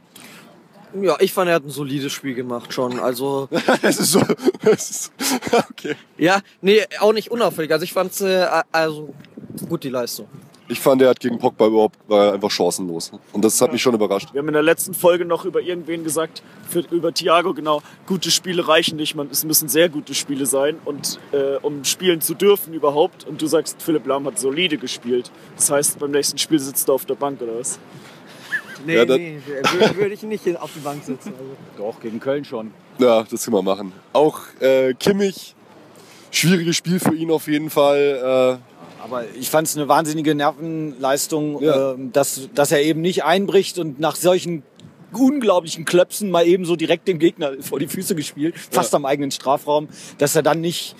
Ja, 1.00 1.16
ich 1.20 1.32
fand, 1.32 1.48
er 1.48 1.56
hat 1.56 1.64
ein 1.64 1.70
solides 1.70 2.12
Spiel 2.12 2.34
gemacht 2.34 2.72
schon. 2.72 3.00
Also, 3.00 3.48
es 3.82 3.98
ist 3.98 4.12
so. 4.12 4.22
Es 4.62 4.90
ist, 4.90 5.12
okay. 5.52 5.96
ja, 6.18 6.40
nee, 6.60 6.82
auch 7.00 7.12
nicht 7.12 7.30
unauffällig. 7.30 7.72
Also 7.72 7.84
ich 7.84 7.92
fand's, 7.92 8.20
äh, 8.20 8.46
also 8.70 9.14
gut 9.68 9.84
die 9.84 9.88
Leistung. 9.88 10.28
Ich 10.66 10.80
fand, 10.80 11.02
er 11.02 11.10
hat 11.10 11.20
gegen 11.20 11.38
Pogba 11.38 11.66
überhaupt 11.66 11.98
war 12.08 12.32
einfach 12.32 12.50
chancenlos. 12.50 13.12
Und 13.32 13.44
das 13.44 13.60
hat 13.60 13.72
mich 13.72 13.82
schon 13.82 13.94
überrascht. 13.94 14.32
Wir 14.32 14.40
haben 14.40 14.48
in 14.48 14.54
der 14.54 14.62
letzten 14.62 14.94
Folge 14.94 15.26
noch 15.26 15.44
über 15.44 15.60
irgendwen 15.60 16.04
gesagt, 16.04 16.42
für, 16.68 16.80
über 16.90 17.12
Thiago, 17.12 17.52
genau, 17.52 17.82
gute 18.06 18.30
Spiele 18.30 18.66
reichen 18.66 18.96
nicht, 18.96 19.14
man, 19.14 19.28
es 19.30 19.44
müssen 19.44 19.68
sehr 19.68 19.90
gute 19.90 20.14
Spiele 20.14 20.46
sein, 20.46 20.78
und 20.86 21.18
äh, 21.32 21.56
um 21.60 21.84
spielen 21.84 22.22
zu 22.22 22.34
dürfen 22.34 22.72
überhaupt. 22.72 23.26
Und 23.26 23.42
du 23.42 23.46
sagst, 23.46 23.82
Philipp 23.82 24.06
Lahm 24.06 24.26
hat 24.26 24.38
solide 24.38 24.78
gespielt. 24.78 25.30
Das 25.56 25.70
heißt, 25.70 25.98
beim 25.98 26.12
nächsten 26.12 26.38
Spiel 26.38 26.58
sitzt 26.58 26.88
er 26.88 26.94
auf 26.94 27.04
der 27.04 27.14
Bank 27.14 27.42
oder 27.42 27.58
was? 27.58 27.78
Nee, 28.86 28.96
Ja, 28.96 29.04
nee, 29.04 29.38
würde 29.46 29.96
würd 29.96 30.12
ich 30.12 30.22
nicht 30.22 30.46
auf 30.60 30.70
die 30.74 30.80
Bank 30.80 31.04
sitzen. 31.04 31.32
Also. 31.38 31.56
Doch, 31.92 32.00
gegen 32.00 32.20
Köln 32.20 32.44
schon. 32.44 32.72
Ja, 32.98 33.22
das 33.22 33.44
können 33.44 33.56
wir 33.56 33.62
machen. 33.62 33.92
Auch 34.12 34.40
äh, 34.60 34.94
Kimmich, 34.94 35.54
schwieriges 36.30 36.76
Spiel 36.76 37.00
für 37.00 37.14
ihn 37.14 37.30
auf 37.30 37.48
jeden 37.48 37.70
Fall. 37.70 38.60
Aber 39.05 39.24
ich 39.38 39.50
fand 39.50 39.68
es 39.68 39.76
eine 39.76 39.86
wahnsinnige 39.86 40.34
Nervenleistung, 40.34 41.62
Ja. 41.62 41.92
ähm, 41.92 42.11
dass, 42.12 42.48
dass 42.55 42.72
er 42.72 42.82
eben 42.82 43.00
nicht 43.02 43.22
einbricht 43.24 43.78
und 43.78 44.00
nach 44.00 44.16
solchen 44.16 44.62
unglaublichen 45.12 45.84
Klöpsen 45.84 46.28
mal 46.30 46.44
eben 46.44 46.64
so 46.64 46.74
direkt 46.74 47.07
dem 47.07 47.20
Gegner 47.20 47.52
vor 47.61 47.78
die 47.78 47.86
Füße 47.86 48.16
gespielt, 48.16 48.57
fast 48.70 48.92
am 48.96 49.05
eigenen 49.07 49.30
Strafraum, 49.30 49.88
dass 50.18 50.34
er 50.34 50.42
dann 50.42 50.61
nicht 50.61 50.96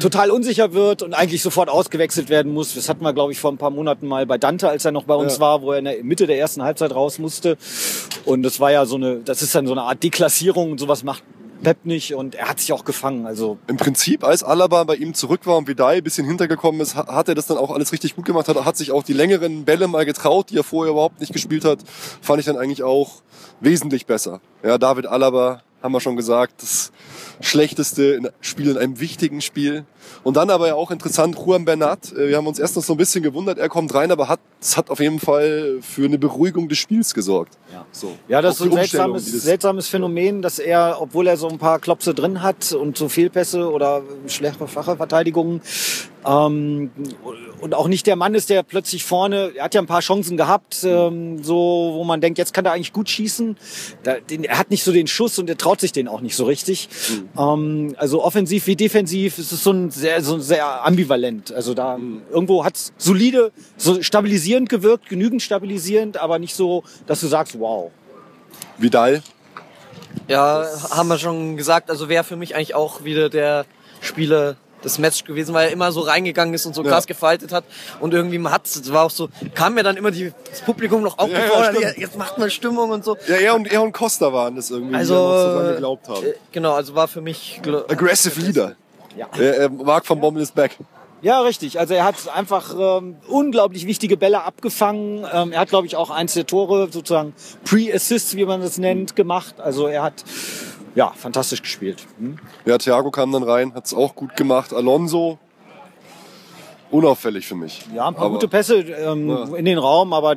total 0.00 0.32
unsicher 0.32 0.72
wird 0.72 1.02
und 1.02 1.14
eigentlich 1.14 1.42
sofort 1.42 1.68
ausgewechselt 1.68 2.28
werden 2.28 2.52
muss. 2.52 2.74
Das 2.74 2.88
hatten 2.88 3.04
wir, 3.04 3.12
glaube 3.12 3.30
ich, 3.32 3.38
vor 3.38 3.52
ein 3.52 3.56
paar 3.58 3.70
Monaten 3.70 4.08
mal 4.08 4.26
bei 4.26 4.36
Dante, 4.36 4.68
als 4.68 4.84
er 4.84 4.90
noch 4.90 5.04
bei 5.04 5.14
uns 5.14 5.34
Ja. 5.34 5.40
war, 5.40 5.62
wo 5.62 5.70
er 5.72 5.78
in 5.78 5.84
der 5.84 6.02
Mitte 6.02 6.26
der 6.26 6.38
ersten 6.40 6.62
Halbzeit 6.64 6.92
raus 6.92 7.20
musste. 7.20 7.56
Und 8.24 8.42
das 8.42 8.58
war 8.58 8.72
ja 8.72 8.84
so 8.84 8.96
eine, 8.96 9.18
das 9.18 9.42
ist 9.42 9.54
dann 9.54 9.66
so 9.68 9.74
eine 9.74 9.82
Art 9.82 10.02
Deklassierung 10.02 10.72
und 10.72 10.80
sowas 10.80 11.04
macht 11.04 11.22
Pep 11.62 11.84
nicht 11.84 12.14
und 12.14 12.34
er 12.34 12.48
hat 12.48 12.60
sich 12.60 12.72
auch 12.72 12.84
gefangen. 12.84 13.26
Also 13.26 13.58
Im 13.66 13.76
Prinzip, 13.76 14.24
als 14.24 14.42
Alaba 14.42 14.84
bei 14.84 14.96
ihm 14.96 15.14
zurück 15.14 15.46
war 15.46 15.56
und 15.56 15.66
Vidal 15.68 15.96
ein 15.96 16.02
bisschen 16.04 16.26
hintergekommen 16.26 16.80
ist, 16.80 16.94
ha- 16.96 17.06
hat 17.14 17.28
er 17.28 17.34
das 17.34 17.46
dann 17.46 17.58
auch 17.58 17.70
alles 17.70 17.92
richtig 17.92 18.16
gut 18.16 18.24
gemacht. 18.24 18.48
Hat, 18.48 18.64
hat 18.64 18.76
sich 18.76 18.92
auch 18.92 19.02
die 19.02 19.12
längeren 19.12 19.64
Bälle 19.64 19.88
mal 19.88 20.04
getraut, 20.04 20.50
die 20.50 20.56
er 20.58 20.64
vorher 20.64 20.92
überhaupt 20.92 21.20
nicht 21.20 21.32
gespielt 21.32 21.64
hat. 21.64 21.78
Fand 22.20 22.40
ich 22.40 22.46
dann 22.46 22.56
eigentlich 22.56 22.82
auch 22.82 23.22
wesentlich 23.60 24.06
besser. 24.06 24.40
Ja, 24.62 24.78
David 24.78 25.06
Alaba, 25.06 25.62
haben 25.86 25.92
wir 25.92 26.00
schon 26.00 26.16
gesagt, 26.16 26.62
das 26.62 26.92
schlechteste 27.40 28.32
Spiel 28.40 28.70
in 28.70 28.78
einem 28.78 29.00
wichtigen 29.00 29.40
Spiel. 29.40 29.84
Und 30.22 30.36
dann 30.36 30.50
aber 30.50 30.66
ja 30.68 30.74
auch 30.74 30.90
interessant, 30.90 31.36
Juan 31.36 31.64
Bernat. 31.64 32.12
äh, 32.12 32.28
Wir 32.28 32.36
haben 32.36 32.46
uns 32.46 32.58
erst 32.58 32.76
noch 32.76 32.82
so 32.82 32.94
ein 32.94 32.96
bisschen 32.96 33.22
gewundert, 33.22 33.58
er 33.58 33.68
kommt 33.68 33.94
rein, 33.94 34.10
aber 34.10 34.28
hat, 34.28 34.40
es 34.60 34.76
hat 34.76 34.90
auf 34.90 35.00
jeden 35.00 35.20
Fall 35.20 35.78
für 35.80 36.04
eine 36.04 36.18
Beruhigung 36.18 36.68
des 36.68 36.78
Spiels 36.78 37.14
gesorgt. 37.14 37.56
Ja. 37.72 37.86
So. 37.92 38.16
Ja, 38.28 38.42
das 38.42 38.54
ist 38.54 38.58
so 38.58 38.64
ein 38.64 38.72
seltsames, 38.72 39.26
seltsames 39.26 39.88
Phänomen, 39.88 40.42
dass 40.42 40.58
er, 40.58 40.98
obwohl 41.00 41.26
er 41.26 41.36
so 41.36 41.48
ein 41.48 41.58
paar 41.58 41.78
Klopse 41.78 42.14
drin 42.14 42.42
hat 42.42 42.72
und 42.72 42.98
so 42.98 43.08
Fehlpässe 43.08 43.70
oder 43.70 44.02
schlechte 44.26 44.66
Verteidigungen 44.66 45.60
ähm, 46.26 46.90
und 47.60 47.74
auch 47.74 47.88
nicht 47.88 48.06
der 48.06 48.16
Mann 48.16 48.34
ist, 48.34 48.50
der 48.50 48.62
plötzlich 48.62 49.04
vorne, 49.04 49.52
er 49.54 49.64
hat 49.64 49.74
ja 49.74 49.80
ein 49.80 49.86
paar 49.86 50.00
Chancen 50.00 50.36
gehabt, 50.36 50.82
ähm, 50.84 51.42
so 51.42 51.92
wo 51.94 52.04
man 52.04 52.20
denkt, 52.20 52.38
jetzt 52.38 52.52
kann 52.52 52.64
er 52.64 52.72
eigentlich 52.72 52.92
gut 52.92 53.08
schießen. 53.08 53.56
Da, 54.02 54.14
den, 54.18 54.44
er 54.44 54.58
hat 54.58 54.70
nicht 54.70 54.82
so 54.82 54.92
den 54.92 55.06
Schuss 55.06 55.38
und 55.38 55.48
er 55.48 55.56
traut 55.56 55.80
sich 55.80 55.92
den 55.92 56.08
auch 56.08 56.20
nicht 56.20 56.36
so 56.36 56.44
richtig. 56.44 56.88
Ähm, 57.38 57.94
also 57.96 58.24
offensiv 58.24 58.66
wie 58.66 58.76
defensiv 58.76 59.38
ist 59.38 59.52
es 59.52 59.62
so 59.62 59.70
ein 59.70 59.90
sehr, 59.90 60.22
so 60.22 60.38
sehr 60.38 60.84
ambivalent. 60.84 61.52
Also 61.52 61.74
da 61.74 61.98
irgendwo 62.30 62.64
hat 62.64 62.76
es 62.76 62.92
solide, 62.98 63.52
so 63.76 64.02
stabilisierend 64.02 64.68
gewirkt, 64.68 65.08
genügend 65.08 65.42
stabilisierend, 65.42 66.16
aber 66.16 66.38
nicht 66.38 66.54
so, 66.54 66.82
dass 67.06 67.20
du 67.20 67.28
sagst, 67.28 67.58
wow. 67.58 67.90
Vidal, 68.78 69.22
Ja, 70.28 70.66
haben 70.90 71.08
wir 71.08 71.18
schon 71.18 71.56
gesagt. 71.56 71.90
Also 71.90 72.08
wäre 72.08 72.24
für 72.24 72.36
mich 72.36 72.54
eigentlich 72.54 72.74
auch 72.74 73.04
wieder 73.04 73.28
der 73.28 73.64
Spieler 74.00 74.56
des 74.84 74.98
Match 74.98 75.24
gewesen, 75.24 75.54
weil 75.54 75.68
er 75.68 75.72
immer 75.72 75.90
so 75.92 76.00
reingegangen 76.00 76.54
ist 76.54 76.66
und 76.66 76.74
so 76.74 76.82
Ja. 76.84 76.90
krass 76.90 77.06
gefaltet 77.06 77.52
hat. 77.52 77.64
Und 78.00 78.14
irgendwie 78.14 78.38
man 78.38 78.52
hat 78.52 78.66
es 78.66 78.92
war 78.92 79.04
auch 79.04 79.10
so, 79.10 79.28
kam 79.54 79.74
mir 79.74 79.82
dann 79.82 79.96
immer 79.96 80.10
die, 80.10 80.32
das 80.50 80.60
Publikum 80.60 81.02
noch 81.02 81.18
aufgefordert, 81.18 81.76
stimmt. 81.76 81.96
ja, 81.96 82.00
jetzt 82.00 82.16
macht 82.16 82.38
mal 82.38 82.50
Stimmung 82.50 82.90
und 82.90 83.04
so. 83.04 83.16
ja, 83.26 83.36
er 83.36 83.54
und, 83.54 83.70
er 83.70 83.82
und 83.82 83.92
Costa 83.92 84.32
waren 84.32 84.56
das 84.56 84.70
irgendwie, 84.70 84.94
Also, 84.96 85.14
die 85.14 85.20
noch 85.20 85.42
so 85.52 85.58
dran 85.58 85.72
geglaubt 85.74 86.08
haben. 86.08 86.26
Äh, 86.26 86.34
genau, 86.52 86.72
also 86.74 86.94
war 86.94 87.08
für 87.08 87.20
mich 87.20 87.60
Aggressive 87.88 88.40
Leader. 88.40 88.76
Ja. 89.16 89.26
Er, 89.38 89.56
er 89.56 89.68
Mark 89.70 90.04
von 90.06 90.20
Bommel 90.20 90.42
ist 90.42 90.54
back. 90.54 90.76
Ja, 91.22 91.40
richtig. 91.40 91.78
Also 91.80 91.94
er 91.94 92.04
hat 92.04 92.14
einfach 92.34 92.74
ähm, 92.78 93.16
unglaublich 93.26 93.86
wichtige 93.86 94.18
Bälle 94.18 94.42
abgefangen. 94.44 95.26
Ähm, 95.32 95.50
er 95.52 95.60
hat, 95.60 95.70
glaube 95.70 95.86
ich, 95.86 95.96
auch 95.96 96.10
eins 96.10 96.34
der 96.34 96.46
Tore, 96.46 96.88
sozusagen 96.92 97.32
Pre-Assists, 97.64 98.36
wie 98.36 98.44
man 98.44 98.60
das 98.60 98.76
nennt, 98.76 99.16
gemacht. 99.16 99.54
Also 99.58 99.86
er 99.86 100.02
hat 100.02 100.22
ja 100.96 101.12
fantastisch 101.14 101.62
gespielt. 101.62 102.04
Hm? 102.18 102.38
Ja, 102.64 102.76
Thiago 102.78 103.12
kam 103.12 103.30
dann 103.30 103.44
rein, 103.44 103.72
hat 103.74 103.86
es 103.86 103.94
auch 103.94 104.16
gut 104.16 104.34
gemacht. 104.34 104.72
Alonso, 104.74 105.38
unauffällig 106.90 107.46
für 107.46 107.54
mich. 107.54 107.84
Ja, 107.94 108.08
ein 108.08 108.14
paar 108.14 108.24
Aber- 108.26 108.34
gute 108.34 108.48
Pässe 108.48 108.76
ähm, 108.78 109.28
Ja. 109.28 109.44
in 109.56 109.64
den 109.64 109.78
Raum, 109.78 110.12
aber 110.12 110.32
äh, 110.32 110.36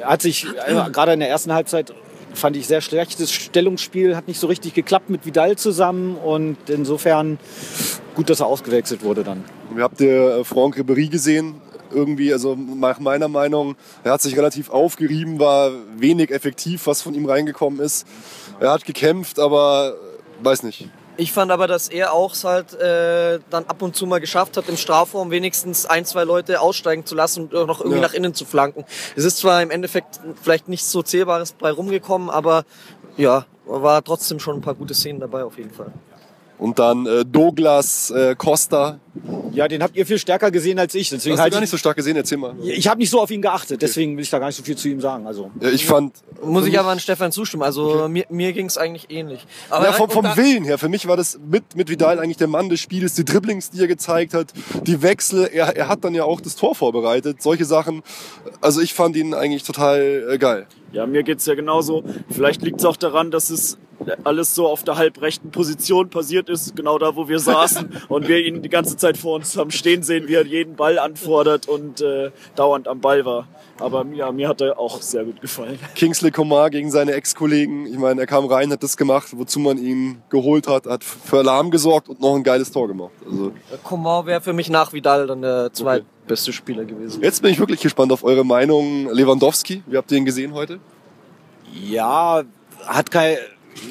er 0.00 0.08
hat 0.08 0.22
sich 0.22 0.46
äh, 0.46 0.90
gerade 0.90 1.12
in 1.12 1.20
der 1.20 1.28
ersten 1.28 1.52
Halbzeit 1.52 1.92
fand 2.32 2.56
ich 2.56 2.68
sehr 2.68 2.80
schlechtes 2.80 3.32
Stellungsspiel, 3.32 4.14
hat 4.16 4.28
nicht 4.28 4.38
so 4.38 4.46
richtig 4.46 4.72
geklappt 4.74 5.10
mit 5.10 5.26
Vidal 5.26 5.56
zusammen 5.56 6.16
und 6.16 6.56
insofern 6.70 7.38
gut, 8.14 8.30
dass 8.30 8.38
er 8.40 8.46
ausgewechselt 8.46 9.02
wurde 9.02 9.24
dann. 9.24 9.44
Wir 9.74 9.82
habt 9.82 10.00
ihr 10.00 10.36
äh, 10.38 10.44
Franck 10.44 10.76
Ribéry 10.76 11.08
gesehen? 11.10 11.60
Irgendwie, 11.92 12.32
also 12.32 12.54
nach 12.54 13.00
meiner 13.00 13.26
Meinung, 13.26 13.74
er 14.04 14.12
hat 14.12 14.22
sich 14.22 14.36
relativ 14.36 14.70
aufgerieben, 14.70 15.40
war 15.40 15.72
wenig 15.96 16.30
effektiv, 16.30 16.86
was 16.86 17.02
von 17.02 17.14
ihm 17.14 17.26
reingekommen 17.26 17.80
ist. 17.80 18.06
Er 18.60 18.70
hat 18.72 18.84
gekämpft, 18.84 19.38
aber 19.38 19.94
äh, 20.40 20.44
weiß 20.44 20.62
nicht. 20.62 20.88
Ich 21.16 21.32
fand 21.32 21.50
aber, 21.50 21.66
dass 21.66 21.88
er 21.88 22.12
auch 22.14 22.32
es 22.32 22.44
halt 22.44 22.72
äh, 22.74 23.40
dann 23.50 23.64
ab 23.66 23.82
und 23.82 23.94
zu 23.94 24.06
mal 24.06 24.20
geschafft 24.20 24.56
hat, 24.56 24.68
im 24.68 24.76
Strafraum 24.78 25.30
wenigstens 25.30 25.84
ein, 25.84 26.04
zwei 26.06 26.24
Leute 26.24 26.60
aussteigen 26.60 27.04
zu 27.04 27.14
lassen 27.14 27.48
und 27.48 27.66
noch 27.66 27.80
irgendwie 27.80 27.96
Ja. 28.00 28.06
nach 28.06 28.14
innen 28.14 28.32
zu 28.32 28.44
flanken. 28.46 28.84
Es 29.16 29.24
ist 29.24 29.38
zwar 29.38 29.60
im 29.62 29.70
Endeffekt 29.70 30.20
vielleicht 30.42 30.68
nichts 30.68 30.90
so 30.90 31.02
Zählbares 31.02 31.52
bei 31.52 31.70
rumgekommen, 31.72 32.30
aber 32.30 32.64
ja, 33.18 33.44
war 33.66 34.02
trotzdem 34.02 34.38
schon 34.40 34.56
ein 34.56 34.60
paar 34.62 34.74
gute 34.74 34.94
Szenen 34.94 35.20
dabei 35.20 35.44
auf 35.44 35.58
jeden 35.58 35.72
Fall. 35.72 35.92
Und 36.58 36.78
dann 36.78 37.06
äh, 37.06 37.24
Douglas 37.24 38.10
äh, 38.10 38.34
Costa, 38.36 38.98
Ja, 39.52 39.66
den 39.66 39.82
habt 39.82 39.96
ihr 39.96 40.06
viel 40.06 40.18
stärker 40.18 40.50
gesehen 40.50 40.78
als 40.78 40.94
ich. 40.94 41.10
Deswegen 41.10 41.32
Hast 41.32 41.38
du 41.38 41.42
halt 41.42 41.52
gar 41.52 41.60
nicht 41.60 41.70
so 41.70 41.76
stark 41.76 41.96
gesehen, 41.96 42.16
erzähl 42.16 42.38
mal. 42.38 42.54
ich 42.62 42.86
habe 42.86 43.00
nicht 43.00 43.10
so 43.10 43.20
auf 43.20 43.30
ihn 43.30 43.42
geachtet, 43.42 43.82
deswegen 43.82 44.16
will 44.16 44.22
ich 44.22 44.30
da 44.30 44.38
gar 44.38 44.46
nicht 44.46 44.56
so 44.56 44.62
viel 44.62 44.76
zu 44.76 44.88
ihm 44.88 45.00
sagen. 45.00 45.26
Also 45.26 45.50
Ja, 45.60 45.68
ich 45.70 45.84
fand, 45.84 46.14
Muss 46.42 46.66
ich 46.66 46.78
aber 46.78 46.90
an 46.90 47.00
Stefan 47.00 47.32
zustimmen. 47.32 47.64
Also 47.64 48.08
mir, 48.08 48.24
mir 48.30 48.52
ging 48.52 48.66
es 48.66 48.78
eigentlich 48.78 49.10
ähnlich. 49.10 49.46
Aber 49.68 49.86
ja, 49.86 49.92
vom, 49.92 50.10
vom 50.10 50.24
Willen 50.36 50.64
her, 50.64 50.78
für 50.78 50.88
mich 50.88 51.08
war 51.08 51.16
das 51.16 51.38
mit, 51.44 51.74
mit 51.74 51.88
Vidal 51.88 52.20
eigentlich 52.20 52.36
der 52.36 52.46
Mann 52.46 52.68
des 52.68 52.80
Spiels, 52.80 53.14
die 53.14 53.24
Dribblings, 53.24 53.70
die 53.70 53.80
er 53.80 53.88
gezeigt 53.88 54.32
hat, 54.32 54.52
die 54.84 55.02
Wechsel, 55.02 55.50
er, 55.52 55.76
er 55.76 55.88
hat 55.88 56.04
dann 56.04 56.14
ja 56.14 56.24
auch 56.24 56.40
das 56.40 56.54
Tor 56.54 56.74
vorbereitet, 56.76 57.42
solche 57.42 57.64
Sachen. 57.64 58.02
Also 58.60 58.80
ich 58.80 58.94
fand 58.94 59.16
ihn 59.16 59.34
eigentlich 59.34 59.64
total 59.64 60.28
äh, 60.30 60.38
geil. 60.38 60.66
Ja, 60.92 61.06
mir 61.06 61.22
geht's 61.22 61.46
ja 61.46 61.54
genauso. 61.54 62.04
Vielleicht 62.30 62.62
liegt's 62.62 62.84
auch 62.84 62.96
daran, 62.96 63.30
dass 63.30 63.50
es 63.50 63.78
alles 64.24 64.54
so 64.54 64.66
auf 64.66 64.82
der 64.82 64.96
halbrechten 64.96 65.50
Position 65.50 66.10
passiert 66.10 66.48
ist, 66.48 66.74
genau 66.74 66.98
da, 66.98 67.16
wo 67.16 67.28
wir 67.28 67.38
saßen 67.38 67.90
und 68.08 68.28
wir 68.28 68.38
ihn 68.38 68.62
die 68.62 68.68
ganze 68.68 68.96
Zeit 68.96 68.99
vor 69.18 69.36
uns 69.36 69.56
haben 69.56 69.70
stehen 69.70 70.02
sehen, 70.02 70.28
wie 70.28 70.34
er 70.34 70.46
jeden 70.46 70.76
Ball 70.76 70.98
anfordert 70.98 71.68
und 71.68 72.00
äh, 72.00 72.30
dauernd 72.56 72.88
am 72.88 73.00
Ball 73.00 73.24
war. 73.24 73.48
Aber 73.78 74.04
ja, 74.12 74.30
mir 74.30 74.48
hat 74.48 74.60
er 74.60 74.78
auch 74.78 75.00
sehr 75.00 75.24
gut 75.24 75.40
gefallen. 75.40 75.78
Kingsley 75.94 76.30
Coman 76.30 76.70
gegen 76.70 76.90
seine 76.90 77.12
Ex-Kollegen, 77.12 77.86
ich 77.86 77.98
meine, 77.98 78.20
er 78.20 78.26
kam 78.26 78.44
rein, 78.44 78.70
hat 78.70 78.82
das 78.82 78.96
gemacht, 78.96 79.28
wozu 79.32 79.58
man 79.58 79.78
ihn 79.78 80.22
geholt 80.28 80.66
hat, 80.66 80.86
hat 80.86 81.02
für 81.02 81.38
Alarm 81.38 81.70
gesorgt 81.70 82.08
und 82.08 82.20
noch 82.20 82.34
ein 82.34 82.42
geiles 82.42 82.70
Tor 82.70 82.88
gemacht. 82.88 83.12
Also 83.24 83.52
Coman 83.82 84.26
wäre 84.26 84.40
für 84.40 84.52
mich 84.52 84.68
nach 84.68 84.92
Vidal 84.92 85.26
dann 85.26 85.42
der 85.42 85.72
zweitbeste 85.72 86.52
Spieler 86.52 86.84
gewesen. 86.84 87.22
jetzt 87.22 87.40
bin 87.40 87.52
ich 87.52 87.58
wirklich 87.58 87.80
gespannt 87.80 88.12
auf 88.12 88.22
eure 88.22 88.44
Meinung. 88.44 89.08
Lewandowski, 89.10 89.82
wie 89.86 89.96
habt 89.96 90.12
ihr 90.12 90.18
ihn 90.18 90.24
gesehen 90.26 90.52
heute? 90.52 90.78
ja, 91.72 92.42
hat 92.86 93.10
kein, 93.10 93.36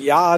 ja, 0.01 0.37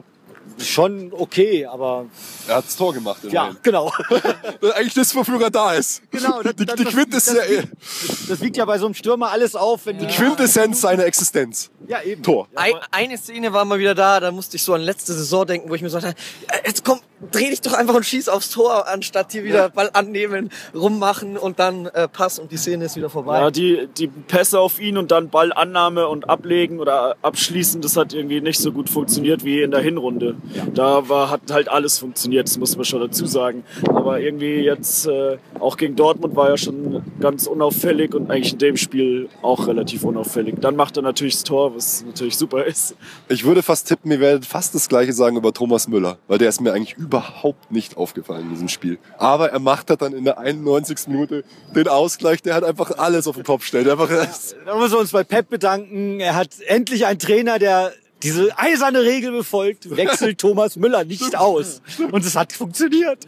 schon 0.69 1.11
okay, 1.13 1.65
aber 1.65 2.05
Er 2.47 2.55
hat 2.57 2.65
das 2.65 2.75
Tor 2.75 2.93
gemacht. 2.93 3.19
ja, 3.23 3.43
immerhin. 3.45 3.57
genau. 3.63 3.91
Eigentlich 4.75 4.93
das, 4.93 5.13
wofür 5.15 5.41
er 5.41 5.49
da 5.49 5.73
ist. 5.73 6.01
Genau, 6.11 6.41
das- 6.41 6.55
die, 6.55 6.65
das- 6.65 6.75
die 6.75 6.83
das- 6.83 6.93
Quintessenz, 6.93 7.39
das- 7.39 8.27
Das 8.27 8.41
wiegt 8.41 8.57
ja 8.57 8.65
bei 8.65 8.77
so 8.77 8.85
einem 8.85 8.93
Stürmer 8.95 9.29
alles 9.31 9.55
auf, 9.55 9.85
wenn 9.85 9.97
die 9.99 10.07
Quintessenz 10.07 10.81
seiner 10.81 11.05
Existenz. 11.05 11.69
Ja, 11.87 12.01
eben. 12.01 12.23
Tor. 12.23 12.47
Ein, 12.55 12.73
eine 12.91 13.17
Szene 13.17 13.51
war 13.53 13.65
mal 13.65 13.79
wieder 13.79 13.95
da, 13.95 14.19
da 14.19 14.31
musste 14.31 14.57
ich 14.57 14.63
so 14.63 14.73
an 14.73 14.81
letzte 14.81 15.13
Saison 15.13 15.45
denken, 15.45 15.69
wo 15.69 15.75
ich 15.75 15.81
mir 15.81 15.89
so 15.89 15.99
dachte, 15.99 16.15
äh, 16.47 16.67
jetzt 16.67 16.83
komm, 16.85 16.99
dreh 17.31 17.49
dich 17.49 17.61
doch 17.61 17.73
einfach 17.73 17.95
und 17.95 18.05
schieß 18.05 18.29
aufs 18.29 18.49
Tor, 18.49 18.87
anstatt 18.87 19.31
hier 19.31 19.43
wieder 19.43 19.69
Ball 19.69 19.89
annehmen, 19.93 20.49
rummachen 20.73 21.37
und 21.37 21.59
dann 21.59 21.85
äh, 21.87 22.07
Pass 22.07 22.39
und 22.39 22.51
die 22.51 22.57
Szene 22.57 22.85
ist 22.85 22.95
wieder 22.95 23.09
vorbei. 23.09 23.39
Ja, 23.39 23.51
die, 23.51 23.87
die 23.97 24.07
Pässe 24.07 24.59
auf 24.59 24.79
ihn 24.79 24.97
und 24.97 25.11
dann 25.11 25.29
Ballannahme 25.29 26.07
und 26.07 26.29
ablegen 26.29 26.79
oder 26.79 27.15
abschließen, 27.21 27.81
das 27.81 27.97
hat 27.97 28.13
irgendwie 28.13 28.41
nicht 28.41 28.59
so 28.59 28.71
gut 28.71 28.89
funktioniert 28.89 29.43
wie 29.43 29.61
in 29.61 29.71
der 29.71 29.81
Hinrunde. 29.81 30.35
Da 30.73 31.07
war, 31.09 31.29
hat 31.29 31.41
halt 31.51 31.69
alles 31.69 31.99
funktioniert, 31.99 32.47
das 32.47 32.57
muss 32.57 32.75
man 32.75 32.85
schon 32.85 33.01
dazu 33.01 33.25
sagen. 33.25 33.63
Aber 33.87 34.19
irgendwie 34.19 34.61
jetzt, 34.61 35.07
äh, 35.07 35.37
auch 35.59 35.77
gegen 35.77 35.95
Dortmund 35.95 36.35
war 36.35 36.49
er 36.49 36.57
schon 36.57 37.03
ganz 37.19 37.47
unauffällig 37.47 38.13
und 38.13 38.31
eigentlich 38.31 38.53
in 38.53 38.59
dem 38.59 38.77
Spiel 38.77 39.29
auch 39.41 39.67
relativ 39.67 40.03
unauffällig. 40.03 40.55
Dann 40.59 40.75
macht 40.75 40.97
er 40.97 41.03
natürlich 41.03 41.35
das 41.35 41.43
Tor, 41.43 41.75
was 41.75 42.03
natürlich 42.05 42.37
super 42.37 42.63
ist. 42.65 42.95
Ich 43.29 43.43
würde 43.43 43.61
fast 43.61 43.87
tippen, 43.87 44.11
ihr 44.11 44.19
werdet 44.19 44.45
fast 44.45 44.73
das 44.75 44.89
Gleiche 44.89 45.13
sagen 45.13 45.37
über 45.37 45.53
Thomas 45.53 45.87
Müller, 45.87 46.17
weil 46.27 46.37
der 46.37 46.49
ist 46.49 46.61
mir 46.61 46.73
eigentlich 46.73 46.95
überhaupt 47.11 47.71
nicht 47.71 47.97
aufgefallen 47.97 48.43
in 48.43 48.49
diesem 48.51 48.69
Spiel. 48.69 48.97
Aber 49.17 49.51
er 49.51 49.59
macht 49.59 49.89
halt 49.89 50.01
dann 50.01 50.13
in 50.13 50.23
der 50.23 50.37
91. 50.39 51.07
Minute 51.07 51.43
den 51.75 51.89
Ausgleich, 51.89 52.41
der 52.41 52.55
hat 52.55 52.63
einfach 52.63 52.97
alles 52.97 53.27
auf 53.27 53.35
den 53.35 53.43
Kopf 53.43 53.65
stellt. 53.65 53.89
Einfach, 53.89 54.07
Da 54.07 54.77
müssen 54.77 54.93
wir 54.93 54.99
uns 54.99 55.11
bei 55.11 55.25
Pep 55.25 55.49
bedanken. 55.49 56.21
Er 56.21 56.35
hat 56.35 56.49
endlich 56.65 57.05
einen 57.05 57.19
Trainer, 57.19 57.59
der 57.59 57.91
diese 58.23 58.57
eiserne 58.57 59.01
Regel 59.01 59.31
befolgt, 59.31 59.93
wechselt 59.97 60.37
Thomas 60.39 60.77
Müller 60.77 61.03
nicht 61.03 61.35
aus. 61.35 61.81
Und 62.11 62.23
es 62.23 62.35
hat 62.35 62.53
funktioniert. 62.53 63.25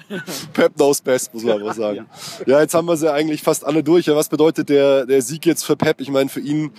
Pep 0.54 0.76
knows 0.76 1.02
best, 1.02 1.34
muss 1.34 1.44
man 1.44 1.60
aber 1.62 1.74
sagen. 1.74 2.06
Ja, 2.46 2.62
jetzt 2.62 2.74
haben 2.74 2.88
wir 2.88 2.96
sie 2.96 3.12
eigentlich 3.12 3.42
fast 3.42 3.66
alle 3.66 3.84
durch. 3.84 4.06
Ja, 4.06 4.16
was 4.16 4.30
bedeutet 4.30 4.70
der, 4.70 5.06
der 5.06 5.22
Sieg 5.22 5.46
jetzt 5.46 5.66
für 5.66 5.76
Pep? 5.76 6.00
Ich 6.00 6.10
meine, 6.10 6.30
für 6.30 6.40
ihn 6.40 6.72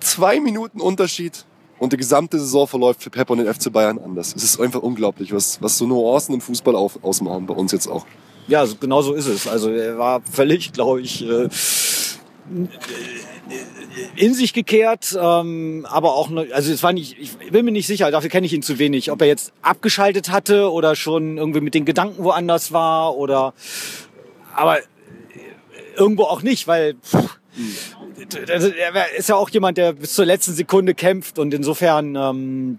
zwei 0.00 0.38
Minuten 0.38 0.80
Unterschied 0.80 1.44
und 1.84 1.92
die 1.92 1.98
gesamte 1.98 2.38
Saison 2.38 2.66
verläuft 2.66 3.02
für 3.02 3.10
Pep 3.10 3.28
und 3.28 3.38
den 3.38 3.52
FC 3.52 3.70
Bayern 3.70 3.98
anders. 3.98 4.34
Es 4.34 4.42
ist 4.42 4.58
einfach 4.58 4.80
unglaublich, 4.80 5.32
was, 5.34 5.60
was 5.60 5.76
so 5.76 5.86
Nuancen 5.86 6.34
im 6.34 6.40
Fußball 6.40 6.74
auf, 6.74 6.98
ausmachen, 7.04 7.46
bei 7.46 7.54
uns 7.54 7.72
jetzt 7.72 7.86
auch. 7.86 8.06
Ja, 8.48 8.64
genau 8.80 9.02
so 9.02 9.12
ist 9.12 9.26
es. 9.26 9.46
Also 9.46 9.70
er 9.70 9.98
war 9.98 10.22
völlig, 10.22 10.72
glaube 10.72 11.02
ich, 11.02 11.28
äh, 11.28 11.48
in 14.16 14.34
sich 14.34 14.54
gekehrt, 14.54 15.16
ähm, 15.20 15.86
aber 15.88 16.14
auch, 16.14 16.30
also 16.52 16.72
es 16.72 16.82
war 16.82 16.94
nicht, 16.94 17.18
ich 17.18 17.36
bin 17.50 17.66
mir 17.66 17.70
nicht 17.70 17.86
sicher, 17.86 18.10
dafür 18.10 18.30
kenne 18.30 18.46
ich 18.46 18.54
ihn 18.54 18.62
zu 18.62 18.78
wenig, 18.78 19.10
ob 19.10 19.20
er 19.20 19.28
jetzt 19.28 19.52
abgeschaltet 19.60 20.30
hatte 20.30 20.72
oder 20.72 20.96
schon 20.96 21.36
irgendwie 21.36 21.60
mit 21.60 21.74
den 21.74 21.84
Gedanken 21.84 22.24
woanders 22.24 22.72
war 22.72 23.14
oder, 23.16 23.52
aber 24.54 24.78
irgendwo 25.96 26.24
auch 26.24 26.42
nicht, 26.42 26.66
weil 26.66 26.94
pff, 26.94 27.38
also 28.00 28.03
er 28.46 29.14
ist 29.16 29.28
ja 29.28 29.36
auch 29.36 29.50
jemand, 29.50 29.78
der 29.78 29.92
bis 29.92 30.14
zur 30.14 30.24
letzten 30.24 30.52
Sekunde 30.52 30.94
kämpft 30.94 31.38
und 31.38 31.52
insofern 31.54 32.16
ähm, 32.16 32.78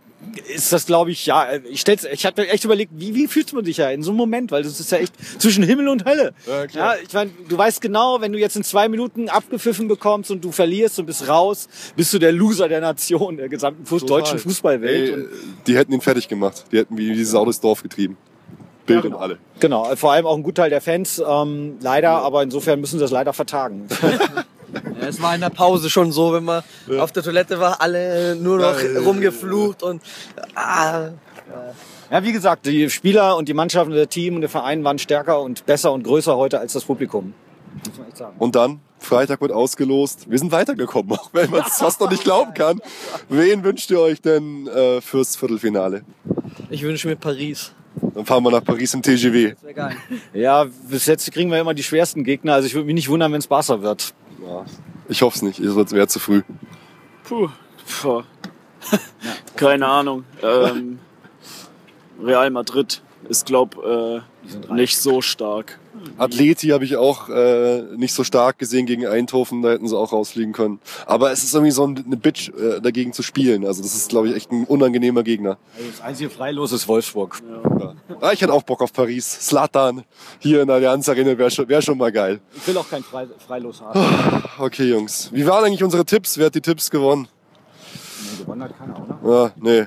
ist 0.54 0.74
das, 0.74 0.86
glaube 0.86 1.12
ich, 1.12 1.26
ja, 1.26 1.48
ich 1.70 1.82
stell's, 1.82 2.06
ich 2.06 2.26
habe 2.26 2.48
echt 2.48 2.66
überlegt, 2.66 2.92
wie, 2.96 3.16
wie 3.16 3.28
fühlt 3.28 3.52
man 3.54 3.66
sich 3.66 3.78
ja 3.78 3.90
in 3.90 4.04
so 4.04 4.12
einem 4.12 4.18
Moment, 4.18 4.52
weil 4.52 4.64
das 4.64 4.80
ist 4.80 4.92
ja 4.92 4.98
echt 4.98 5.14
zwischen 5.40 5.64
Himmel 5.64 5.88
und 5.88 6.06
Hölle. 6.06 6.34
Ja, 6.48 6.68
klar. 6.68 6.96
Ja, 6.96 7.02
ich 7.02 7.14
meine, 7.14 7.32
du 7.48 7.58
weißt 7.58 7.82
genau, 7.82 8.22
wenn 8.22 8.32
du 8.32 8.40
jetzt 8.40 8.56
in 8.56 8.64
zwei 8.64 8.90
Minuten 8.90 9.30
abgepfiffen 9.30 9.88
bekommst 9.88 10.32
und 10.32 10.44
du 10.44 10.52
verlierst 10.52 11.00
und 11.00 11.06
bist 11.06 11.28
raus, 11.28 11.68
bist 11.96 12.14
du 12.14 12.20
der 12.20 12.32
Loser 12.32 12.68
der 12.68 12.82
Nation, 12.82 13.38
der 13.38 13.50
gesamten 13.50 13.86
Fuß 13.86 14.06
deutschen 14.06 14.40
Fußballwelt. 14.40 15.18
Ey, 15.18 15.26
die 15.68 15.78
hätten 15.78 15.94
ihn 15.94 16.02
fertig 16.02 16.28
gemacht. 16.28 16.66
Die 16.72 16.78
hätten 16.78 16.98
wie 16.98 17.14
dieses 17.14 17.32
Sau 17.32 17.44
durchs 17.44 17.60
Dorf 17.60 17.84
getrieben. 17.84 18.18
Bild 18.86 19.02
genau. 19.02 19.18
und 19.18 19.22
alle. 19.24 19.38
genau, 19.60 19.96
vor 19.96 20.12
allem 20.12 20.28
auch 20.28 20.38
ein 20.38 20.44
Gutteil 20.44 20.70
der 20.70 20.80
Fans, 20.80 21.22
ähm, 21.26 21.78
leider, 21.82 22.12
aber 22.12 22.44
insofern 22.44 22.80
müssen 22.80 23.00
sie 23.00 23.04
das 23.04 23.10
leider 23.10 23.34
vertagen. 23.34 23.88
Ja, 25.06 25.10
es 25.10 25.22
war 25.22 25.36
in 25.36 25.42
der 25.42 25.50
Pause 25.50 25.90
schon 25.90 26.12
so, 26.12 26.34
wenn 26.34 26.44
man 26.44 26.64
auf 27.00 27.12
der 27.12 27.24
Toilette 27.24 27.60
war, 27.60 27.82
alle 27.82 28.36
nur 28.36 28.58
noch 28.58 28.80
Ja, 28.80 28.86
ja, 28.88 28.94
ja, 28.94 29.00
rumgeflucht 29.02 29.84
und 29.84 30.02
ah, 30.56 31.10
Ja, 32.12 32.24
wie 32.24 32.32
gesagt, 32.32 32.66
die 32.66 32.90
Spieler 32.90 33.38
und 33.38 33.48
die 33.48 33.54
Mannschaften, 33.54 33.94
der 33.94 34.10
Team 34.10 34.36
und 34.36 34.42
der 34.42 34.50
Verein 34.50 34.84
waren 34.84 34.98
stärker 35.00 35.42
und 35.42 35.66
besser 35.66 35.92
und 35.94 36.04
größer 36.04 36.36
heute 36.36 36.60
als 36.60 36.74
das 36.74 36.86
Publikum. 36.86 37.34
Muss 37.88 37.98
man 37.98 38.08
echt 38.08 38.18
sagen. 38.18 38.36
Und 38.40 38.56
dann, 38.56 38.80
Freitag 39.00 39.42
wird 39.42 39.52
ausgelost. 39.52 40.30
Wir 40.30 40.40
sind 40.40 40.52
weitergekommen, 40.52 41.12
auch 41.14 41.30
wenn 41.34 41.52
man 41.52 41.62
es 41.68 41.78
fast 41.78 42.00
noch 42.02 42.10
nicht 42.10 42.24
glauben 42.24 42.54
kann. 42.54 42.82
Wen 43.30 43.64
wünscht 43.64 43.92
ihr 43.92 44.00
euch 44.00 44.22
denn 44.22 44.68
äh, 44.68 45.02
fürs 45.02 45.36
Viertelfinale? 45.36 46.04
ich 46.70 46.82
wünsche 46.82 47.08
mir 47.08 47.16
Paris. 47.16 47.74
Dann 48.14 48.26
fahren 48.26 48.44
wir 48.44 48.52
nach 48.52 48.64
Paris 48.64 48.94
im 48.94 49.02
TGW. 49.02 49.52
Das 49.52 49.64
wäre 49.64 49.74
geil. 49.74 49.96
Ja, 50.34 50.66
bis 50.90 51.06
jetzt 51.06 51.32
kriegen 51.32 51.50
wir 51.52 51.60
immer 51.60 51.74
die 51.74 51.84
schwersten 51.84 52.24
Gegner. 52.24 52.54
Also 52.54 52.68
ich 52.68 52.74
würde 52.74 52.86
mich 52.86 52.96
nicht 52.96 53.10
wundern, 53.10 53.32
wenn 53.32 53.40
es 53.40 53.48
Barca 53.48 53.82
wird. 53.82 54.14
Ja, 54.42 54.66
ich 55.10 55.22
hoffe 55.22 55.36
es 55.38 55.42
nicht, 55.42 55.60
es 55.60 55.76
wird- 55.76 55.92
wäre 55.92 56.08
zu 56.08 56.20
früh. 56.20 56.42
Puh, 57.24 57.50
Puh. 58.02 58.24
keine 59.56 59.88
Ahnung. 59.88 60.26
Ähm, 60.44 61.00
Real 62.24 62.50
Madrid 62.52 63.02
ist, 63.26 63.46
glaub, 63.46 63.78
äh, 63.84 64.22
nicht 64.74 64.98
so 64.98 65.22
stark. 65.22 65.80
Atleti 66.18 66.68
habe 66.70 66.86
ich 66.86 66.98
auch 66.98 67.30
äh, 67.30 67.82
nicht 67.96 68.14
so 68.14 68.24
stark 68.24 68.60
gesehen 68.60 68.86
gegen 68.86 69.08
Eindhoven, 69.08 69.62
da 69.62 69.70
hätten 69.72 69.88
sie 69.88 69.98
auch 69.98 70.12
rausfliegen 70.14 70.54
können. 70.54 70.80
Aber 71.08 71.32
es 71.32 71.44
ist 71.44 71.54
irgendwie 71.54 71.72
so 71.72 71.86
ein- 71.88 72.04
eine 72.06 72.18
Bitch, 72.18 72.50
äh, 72.50 72.80
dagegen 72.82 73.12
zu 73.14 73.24
spielen. 73.24 73.66
Also 73.66 73.82
das 73.82 73.96
ist, 73.96 74.10
glaube 74.10 74.30
ich, 74.30 74.36
echt 74.36 74.52
ein 74.52 74.66
unangenehmer 74.66 75.24
Gegner. 75.24 75.58
Also 75.78 75.90
das 75.90 76.02
einzige 76.02 76.30
Freilos 76.30 76.72
ist 76.74 76.88
Wolfsburg. 76.88 77.42
Ja. 77.80 77.94
Ah, 78.22 78.32
ich 78.34 78.42
hätte 78.42 78.54
auch 78.54 78.64
Bock 78.64 78.82
auf 78.82 78.94
Paris. 78.94 79.26
Slatan 79.48 80.04
hier 80.40 80.62
in 80.62 80.68
der 80.68 80.76
Allianz 80.78 81.10
Arena 81.10 81.38
wäre 81.38 81.50
schon, 81.50 81.68
wär 81.68 81.82
schon 81.82 81.98
mal 81.98 82.12
geil. 82.12 82.40
Ich 82.56 82.68
will 82.68 82.78
auch 82.78 82.90
kein 82.90 83.04
Frei 83.04 83.28
Freilos 83.48 83.82
haben. 83.82 84.44
Okay, 84.60 84.90
Jungs. 84.90 85.30
Wie 85.34 85.46
waren 85.48 85.64
eigentlich 85.66 85.84
unsere 85.84 86.06
Tipps? 86.06 86.38
Wer 86.38 86.48
hat 86.48 86.56
die 86.56 86.62
Tipps 86.62 86.92
gewonnen? 86.92 87.28
Nee, 88.32 88.44
gewonnen 88.44 88.64
hat 88.64 88.78
keiner, 88.78 89.20
oder? 89.24 89.46
Ah, 89.46 89.52
nee. 89.60 89.86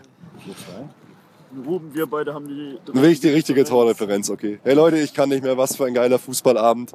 4-2. 1.63 1.67
Ruben, 1.67 1.95
wir 1.95 2.07
beide 2.07 2.35
haben 2.35 2.49
die... 2.49 2.79
Richtig, 2.99 3.35
richtige 3.35 3.65
Torreferenz, 3.65 4.31
okay. 4.31 4.59
Hey 4.65 4.75
Leute, 4.75 4.99
ich 4.99 5.13
kann 5.15 5.29
nicht 5.29 5.43
mehr. 5.43 5.57
Was 5.57 5.77
für 5.77 5.85
ein 5.87 5.95
geiler 5.95 6.19
Fußballabend. 6.19 6.93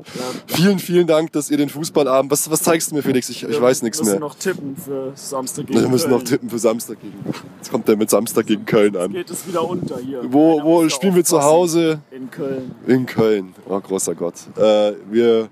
Vielen, 0.48 0.80
vielen 0.80 1.08
Dank, 1.08 1.32
dass 1.34 1.50
ihr 1.50 1.58
den 1.58 1.70
Fußballabend. 1.70 2.32
Was, 2.32 2.50
was 2.50 2.62
zeigst 2.64 2.92
du 2.92 2.96
mir, 2.96 3.04
Felix? 3.04 3.30
Ich, 3.30 3.44
ich 3.44 3.62
weiß 3.62 3.82
nichts 3.84 4.00
Wir 4.00 4.04
müssen 4.06 4.12
mehr. 4.14 4.20
noch 4.20 4.36
tippen 4.36 4.76
für 4.78 5.12
Samstag 5.16 5.68
gegen 5.68 5.82
Wir 5.82 5.90
müssen 5.90 6.10
noch 6.10 6.18
Köln. 6.18 6.26
tippen 6.26 6.50
für 6.50 6.60
Samstag 6.60 6.98
gegen. 7.02 7.14
Jetzt 7.58 7.72
kommt 7.72 7.88
der 7.88 7.98
mit 7.98 8.10
Samstag 8.10 8.46
gegen 8.48 8.66
Köln 8.66 8.96
an. 8.96 9.12
Geht 9.12 9.30
es 9.30 9.48
wieder 9.48 9.68
unter 9.68 9.98
hier. 10.00 10.22
Wo, 10.26 10.62
wo 10.64 10.90
spielen 10.90 11.16
wir 11.16 11.24
zu. 11.24 11.42
Hause? 11.42 12.00
In 12.12 12.30
Köln. 12.32 12.72
In 12.88 13.06
Köln. 13.06 13.54
Oh, 13.68 13.80
großer 13.80 14.16
Gott. 14.16 14.36
Äh, 14.58 14.94
wir, 15.12 15.50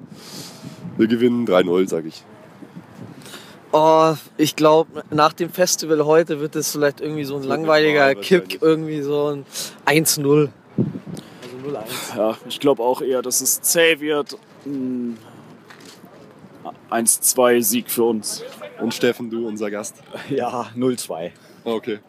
wir 0.98 1.08
gewinnen 1.08 1.46
3-0, 1.48 1.90
sag 1.90 2.06
ich. 2.06 2.24
Oh, 3.74 4.16
ich 4.38 4.56
glaube, 4.56 5.04
nach 5.12 5.34
dem 5.34 5.50
Festival 5.50 6.06
heute 6.06 6.42
wird 6.42 6.56
es 6.58 6.72
vielleicht 6.72 7.00
irgendwie 7.00 7.24
so 7.24 7.38
ein 7.38 7.44
langweiliger 7.44 8.14
Kick, 8.16 8.62
irgendwie 8.62 9.02
so 9.02 9.28
ein 9.28 9.46
1-0. 9.86 10.50
Also 11.42 11.80
0-1. 11.80 12.18
Ja, 12.18 12.38
ich 12.50 12.60
glaube 12.60 12.84
auch 12.84 13.02
eher, 13.02 13.22
dass 13.22 13.40
es 13.40 13.62
zäh 13.62 14.00
wird. 14.02 14.38
Ein 14.66 15.18
1-2 16.90 17.62
Sieg 17.64 17.90
für 17.90 18.04
uns. 18.04 18.44
Und 18.80 18.94
Steffen, 18.94 19.30
du, 19.30 19.48
unser 19.48 19.72
Gast. 19.72 19.96
Ja, 20.30 20.70
0-2. 20.76 21.32
Okay. 21.64 22.00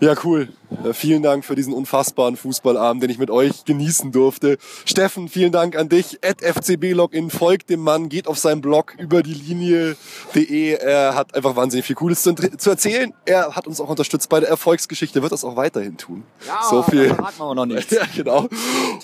Ja, 0.00 0.14
cool. 0.24 0.48
Äh, 0.84 0.92
vielen 0.92 1.22
Dank 1.22 1.44
für 1.44 1.54
diesen 1.54 1.72
unfassbaren 1.72 2.36
Fußballabend, 2.36 3.02
den 3.02 3.10
ich 3.10 3.18
mit 3.18 3.30
euch 3.30 3.64
genießen 3.64 4.12
durfte. 4.12 4.58
Steffen, 4.84 5.28
vielen 5.28 5.52
Dank 5.52 5.76
an 5.76 5.88
dich. 5.88 6.18
At 6.24 6.42
FCB-Login, 6.42 7.30
folgt 7.30 7.70
dem 7.70 7.80
Mann, 7.80 8.08
geht 8.08 8.26
auf 8.26 8.38
seinen 8.38 8.60
Blog 8.60 8.94
über 8.98 9.22
die 9.22 9.34
Linie.de. 9.34 10.72
Er 10.74 11.14
hat 11.14 11.34
einfach 11.34 11.56
wahnsinnig 11.56 11.86
viel 11.86 11.96
Cooles 11.96 12.22
zu, 12.22 12.34
zu, 12.34 12.70
erzählen. 12.70 13.14
Er 13.24 13.54
hat 13.54 13.66
uns 13.66 13.80
auch 13.80 13.88
unterstützt 13.88 14.28
bei 14.28 14.40
der 14.40 14.48
Erfolgsgeschichte, 14.48 15.22
wird 15.22 15.32
das 15.32 15.44
auch 15.44 15.56
weiterhin 15.56 15.96
tun. 15.96 16.24
Ja, 16.46 16.60
so 16.68 16.82
viel. 16.82 17.08
Da 17.08 17.32
wir 17.38 17.54
noch 17.54 17.66
nicht. 17.66 17.92
ja, 17.92 18.02
genau. 18.14 18.48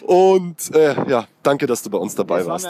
Und 0.02 0.74
äh, 0.74 1.08
ja, 1.08 1.26
danke, 1.42 1.66
dass 1.66 1.82
du 1.82 1.90
bei 1.90 1.98
uns 1.98 2.14
dabei 2.14 2.44
warst. 2.46 2.68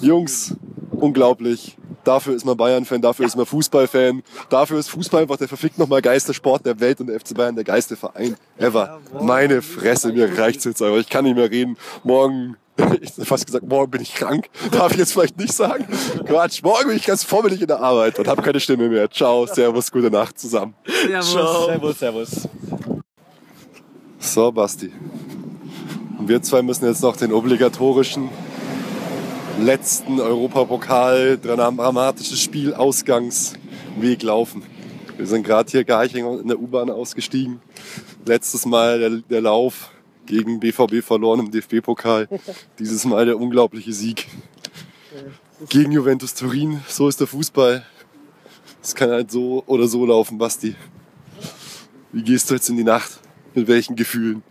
Jungs, 0.00 0.54
unglaublich. 1.00 1.76
Dafür 2.04 2.34
ist 2.34 2.44
man 2.44 2.56
Bayern-Fan, 2.56 3.02
dafür 3.02 3.26
ist 3.26 3.36
man 3.36 3.46
Fußball-Fan, 3.46 4.22
dafür 4.48 4.78
ist 4.78 4.88
Fußball 4.88 5.22
einfach 5.22 5.36
der 5.36 5.48
verfickt 5.48 5.78
nochmal 5.78 6.00
geilste 6.00 6.32
Sport 6.32 6.64
der 6.64 6.80
Welt 6.80 7.00
und 7.00 7.08
der 7.08 7.20
FC 7.20 7.34
Bayern 7.34 7.54
der 7.54 7.64
geilste 7.64 7.96
Verein 7.96 8.36
ever. 8.58 9.00
Meine 9.20 9.60
Fresse, 9.60 10.12
mir 10.12 10.38
reicht's 10.38 10.64
jetzt 10.64 10.80
aber. 10.80 10.98
Ich 10.98 11.08
kann 11.08 11.24
nicht 11.24 11.36
mehr 11.36 11.50
reden. 11.50 11.76
Morgen, 12.02 12.56
ich 13.00 13.12
hab 13.18 13.26
fast 13.26 13.46
gesagt, 13.46 13.66
morgen 13.68 13.90
bin 13.90 14.00
ich 14.00 14.14
krank. 14.14 14.48
Darf 14.70 14.92
ich 14.92 14.98
jetzt 14.98 15.12
vielleicht 15.12 15.38
nicht 15.38 15.52
sagen? 15.52 15.86
Quatsch, 16.26 16.62
morgen 16.62 16.88
bin 16.88 16.96
ich 16.96 17.04
ganz 17.04 17.22
vorbildlich 17.22 17.60
in 17.60 17.68
der 17.68 17.80
Arbeit 17.80 18.18
und 18.18 18.26
habe 18.26 18.40
keine 18.42 18.60
Stimme 18.60 18.88
mehr. 18.88 19.10
Ciao, 19.10 19.46
servus, 19.46 19.90
gute 19.92 20.10
Nacht 20.10 20.38
zusammen. 20.38 20.74
Servus, 21.06 21.30
Ciao. 21.30 21.66
servus, 21.66 21.98
servus. 21.98 22.48
So, 24.18 24.52
Basti. 24.52 24.92
Und 26.18 26.28
wir 26.28 26.42
zwei 26.42 26.62
müssen 26.62 26.86
jetzt 26.86 27.02
noch 27.02 27.16
den 27.16 27.32
obligatorischen 27.32 28.28
letzten 29.58 30.20
Europapokal, 30.20 31.38
dramatisches 31.38 32.40
Spiel, 32.40 32.74
Ausgangsweg 32.74 34.22
laufen. 34.22 34.62
Wir 35.16 35.26
sind 35.26 35.42
gerade 35.42 35.70
hier 35.70 35.84
Garching 35.84 36.40
in 36.40 36.48
der 36.48 36.58
U-Bahn 36.58 36.90
ausgestiegen. 36.90 37.60
Letztes 38.24 38.64
Mal 38.66 38.98
der, 38.98 39.10
der 39.28 39.40
Lauf 39.42 39.90
gegen 40.26 40.60
BVB 40.60 41.02
verloren 41.02 41.40
im 41.40 41.50
DFB-Pokal. 41.50 42.28
Dieses 42.78 43.04
Mal 43.04 43.26
der 43.26 43.38
unglaubliche 43.38 43.92
Sieg 43.92 44.28
gegen 45.68 45.92
Juventus 45.92 46.34
Turin. 46.34 46.80
So 46.88 47.08
ist 47.08 47.20
der 47.20 47.26
Fußball. 47.26 47.84
Es 48.82 48.94
kann 48.94 49.10
halt 49.10 49.30
so 49.30 49.62
oder 49.66 49.88
so 49.88 50.06
laufen, 50.06 50.38
Basti. 50.38 50.74
Wie 52.12 52.22
gehst 52.22 52.50
du 52.50 52.54
jetzt 52.54 52.68
in 52.68 52.76
die 52.76 52.84
Nacht? 52.84 53.20
Mit 53.54 53.68
welchen 53.68 53.96
Gefühlen? 53.96 54.42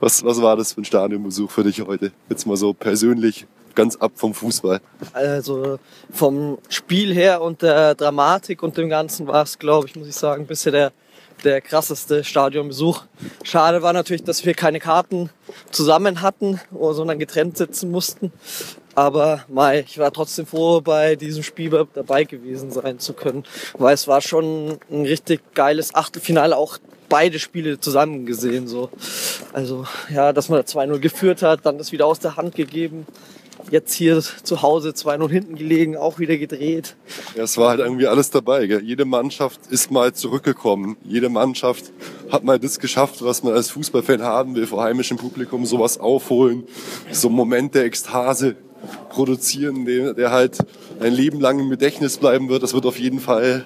Was, 0.00 0.24
was 0.24 0.40
war 0.40 0.56
das 0.56 0.72
für 0.72 0.80
ein 0.80 0.84
Stadionbesuch 0.84 1.50
für 1.50 1.62
dich 1.62 1.80
heute? 1.82 2.12
Jetzt 2.28 2.46
mal 2.46 2.56
so 2.56 2.72
persönlich 2.72 3.46
ganz 3.80 3.96
ab 3.96 4.12
vom 4.14 4.34
Fußball. 4.34 4.78
Also 5.14 5.78
vom 6.12 6.58
Spiel 6.68 7.14
her 7.14 7.40
und 7.40 7.62
der 7.62 7.94
Dramatik 7.94 8.62
und 8.62 8.76
dem 8.76 8.90
Ganzen 8.90 9.26
war 9.26 9.42
es, 9.42 9.58
glaube 9.58 9.88
ich, 9.88 9.96
muss 9.96 10.06
ich 10.06 10.16
sagen, 10.16 10.46
bisher 10.46 10.70
der, 10.70 10.92
der 11.44 11.62
krasseste 11.62 12.22
Stadionbesuch. 12.22 13.04
Schade 13.42 13.80
war 13.80 13.94
natürlich, 13.94 14.22
dass 14.22 14.44
wir 14.44 14.52
keine 14.52 14.80
Karten 14.80 15.30
zusammen 15.70 16.20
hatten, 16.20 16.60
sondern 16.70 17.18
getrennt 17.18 17.56
sitzen 17.56 17.90
mussten. 17.90 18.32
Aber 18.94 19.44
Mai, 19.48 19.80
ich 19.88 19.96
war 19.96 20.12
trotzdem 20.12 20.44
froh, 20.44 20.82
bei 20.82 21.16
diesem 21.16 21.42
Spiel 21.42 21.70
dabei 21.94 22.24
gewesen 22.24 22.70
sein 22.70 22.98
zu 22.98 23.14
können, 23.14 23.44
weil 23.78 23.94
es 23.94 24.06
war 24.06 24.20
schon 24.20 24.78
ein 24.90 25.06
richtig 25.06 25.54
geiles 25.54 25.94
Achtelfinale, 25.94 26.54
auch 26.54 26.76
beide 27.08 27.38
Spiele 27.38 27.80
zusammen 27.80 28.26
gesehen. 28.26 28.68
So. 28.68 28.90
Also 29.54 29.86
ja, 30.12 30.34
dass 30.34 30.50
man 30.50 30.60
2-0 30.60 30.98
geführt 30.98 31.40
hat, 31.40 31.64
dann 31.64 31.78
das 31.78 31.92
wieder 31.92 32.04
aus 32.04 32.18
der 32.18 32.36
Hand 32.36 32.54
gegeben 32.54 33.06
jetzt 33.70 33.92
hier 33.94 34.20
zu 34.20 34.62
Hause 34.62 34.90
2-0 34.90 35.30
hinten 35.30 35.54
gelegen, 35.56 35.96
auch 35.96 36.18
wieder 36.18 36.36
gedreht. 36.36 36.96
Ja, 37.36 37.44
es 37.44 37.56
war 37.56 37.70
halt 37.70 37.80
irgendwie 37.80 38.06
alles 38.06 38.30
dabei. 38.30 38.66
Gell? 38.66 38.82
Jede 38.82 39.04
Mannschaft 39.04 39.60
ist 39.70 39.90
mal 39.90 40.12
zurückgekommen. 40.12 40.96
Jede 41.04 41.28
Mannschaft 41.28 41.92
hat 42.30 42.44
mal 42.44 42.58
das 42.58 42.78
geschafft, 42.78 43.22
was 43.22 43.42
man 43.42 43.52
als 43.52 43.70
Fußballfan 43.70 44.22
haben 44.22 44.54
will, 44.54 44.66
vor 44.66 44.82
heimischem 44.82 45.16
Publikum 45.16 45.66
sowas 45.66 45.98
aufholen, 45.98 46.64
so 47.10 47.28
einen 47.28 47.36
Moment 47.36 47.74
der 47.74 47.84
Ekstase 47.84 48.56
produzieren, 49.10 49.84
der, 49.84 50.14
der 50.14 50.30
halt 50.30 50.58
ein 51.00 51.12
Leben 51.12 51.40
lang 51.40 51.58
im 51.58 51.70
Gedächtnis 51.70 52.16
bleiben 52.16 52.48
wird. 52.48 52.62
Das 52.62 52.74
wird 52.74 52.86
auf 52.86 52.98
jeden 52.98 53.20
Fall 53.20 53.64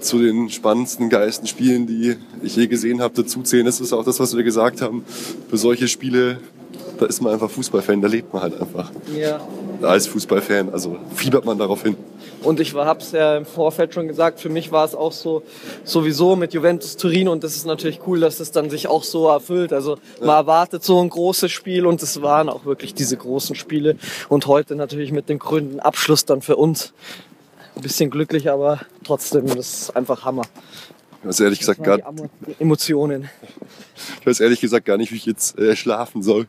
zu 0.00 0.18
den 0.18 0.50
spannendsten, 0.50 1.08
geilsten 1.08 1.46
Spielen, 1.46 1.86
die 1.86 2.16
ich 2.42 2.56
je 2.56 2.66
gesehen 2.66 3.00
habe, 3.00 3.14
dazu 3.14 3.42
zählen. 3.42 3.66
Das 3.66 3.80
ist 3.80 3.92
auch 3.92 4.04
das, 4.04 4.20
was 4.20 4.36
wir 4.36 4.44
gesagt 4.44 4.80
haben. 4.82 5.04
Für 5.48 5.56
solche 5.56 5.88
Spiele 5.88 6.38
da 6.98 7.06
ist 7.06 7.20
man 7.20 7.32
einfach 7.32 7.50
Fußballfan, 7.50 8.00
da 8.00 8.08
lebt 8.08 8.32
man 8.32 8.42
halt 8.42 8.60
einfach. 8.60 8.90
Ja. 9.16 9.40
Als 9.82 10.06
Fußballfan, 10.06 10.70
also 10.72 10.96
fiebert 11.14 11.44
man 11.44 11.58
darauf 11.58 11.82
hin. 11.82 11.96
Und 12.42 12.60
ich 12.60 12.74
habe 12.74 13.00
es 13.00 13.12
ja 13.12 13.36
im 13.36 13.44
Vorfeld 13.44 13.94
schon 13.94 14.08
gesagt, 14.08 14.40
für 14.40 14.48
mich 14.48 14.70
war 14.70 14.84
es 14.84 14.94
auch 14.94 15.12
so 15.12 15.42
sowieso 15.84 16.36
mit 16.36 16.54
Juventus 16.54 16.96
Turin 16.96 17.28
und 17.28 17.42
das 17.44 17.56
ist 17.56 17.66
natürlich 17.66 18.00
cool, 18.06 18.20
dass 18.20 18.40
es 18.40 18.52
dann 18.52 18.70
sich 18.70 18.88
auch 18.88 19.02
so 19.02 19.28
erfüllt. 19.28 19.72
Also 19.72 19.98
man 20.20 20.28
ja. 20.28 20.36
erwartet 20.36 20.84
so 20.84 21.00
ein 21.02 21.08
großes 21.08 21.50
Spiel 21.50 21.86
und 21.86 22.02
es 22.02 22.22
waren 22.22 22.48
auch 22.48 22.64
wirklich 22.64 22.94
diese 22.94 23.16
großen 23.16 23.56
Spiele. 23.56 23.96
Und 24.28 24.46
heute 24.46 24.76
natürlich 24.76 25.12
mit 25.12 25.28
dem 25.28 25.38
grünen 25.38 25.80
Abschluss 25.80 26.24
dann 26.24 26.42
für 26.42 26.56
uns. 26.56 26.92
Ein 27.74 27.82
bisschen 27.82 28.10
glücklich, 28.10 28.48
aber 28.50 28.80
trotzdem, 29.04 29.46
das 29.48 29.82
ist 29.82 29.96
einfach 29.96 30.24
Hammer. 30.24 30.42
Ich 31.26 31.30
weiß 31.30 31.40
ehrlich 31.40 31.58
gesagt 31.58 31.82
gar 31.82 31.98
Emotionen. 32.60 33.28
Ich 34.20 34.26
weiß 34.26 34.40
ehrlich 34.40 34.60
gesagt 34.60 34.84
gar 34.84 34.96
nicht, 34.96 35.10
wie 35.10 35.16
ich 35.16 35.26
jetzt 35.26 35.58
äh, 35.58 35.74
schlafen 35.74 36.22
soll. 36.22 36.46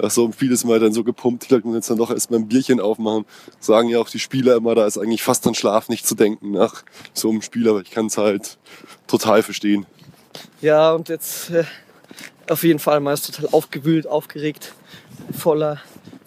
Ach 0.00 0.10
so, 0.10 0.30
vieles 0.30 0.64
Mal 0.64 0.78
dann 0.78 0.92
so 0.92 1.02
gepumpt. 1.04 1.44
Ich 1.44 1.48
glaube, 1.48 1.68
jetzt 1.70 1.88
dann 1.88 1.96
doch 1.96 2.10
erstmal 2.10 2.40
ein 2.40 2.48
Bierchen 2.48 2.80
aufmachen. 2.80 3.24
Sagen 3.58 3.88
ja 3.88 3.98
auch 3.98 4.08
die 4.08 4.18
Spieler 4.18 4.56
immer, 4.56 4.74
da 4.74 4.86
ist 4.86 4.98
eigentlich 4.98 5.22
fast 5.22 5.46
an 5.46 5.54
Schlaf 5.54 5.88
nicht 5.88 6.06
zu 6.06 6.14
denken 6.14 6.52
nach 6.52 6.84
so 7.14 7.30
einem 7.30 7.42
Spiel, 7.42 7.68
aber 7.68 7.80
ich 7.80 7.90
kann 7.90 8.06
es 8.06 8.18
halt 8.18 8.58
total 9.06 9.42
verstehen. 9.42 9.86
Ja, 10.60 10.92
und 10.92 11.08
jetzt 11.08 11.50
äh, 11.50 11.64
auf 12.48 12.62
jeden 12.62 12.78
Fall 12.78 13.00
mal 13.00 13.14
ist 13.14 13.34
total 13.34 13.48
aufgewühlt, 13.52 14.06
aufgeregt, 14.06 14.74
voller 15.36 15.80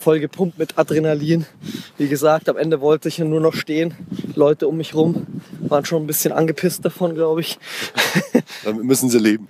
voll 0.06 0.20
gepumpt 0.20 0.60
mit 0.60 0.78
Adrenalin. 0.78 1.47
Wie 1.97 2.08
gesagt, 2.08 2.47
am 2.47 2.58
Ende 2.58 2.80
wollte 2.80 3.08
ich 3.08 3.18
ja 3.18 3.26
nur 3.26 3.39
noch 3.39 3.56
stehen. 3.56 3.95
Leute 4.36 4.68
um 4.68 4.78
mich 4.78 4.93
rum 4.93 5.26
waren 5.62 5.84
schon 5.84 6.03
ein 6.03 6.06
bisschen 6.06 6.32
angepisst 6.32 6.86
davon, 6.86 7.16
glaube 7.16 7.41
ich. 7.41 7.58
Damit 8.64 8.84
müssen 8.84 9.10
sie 9.10 9.18
leben. 9.18 9.47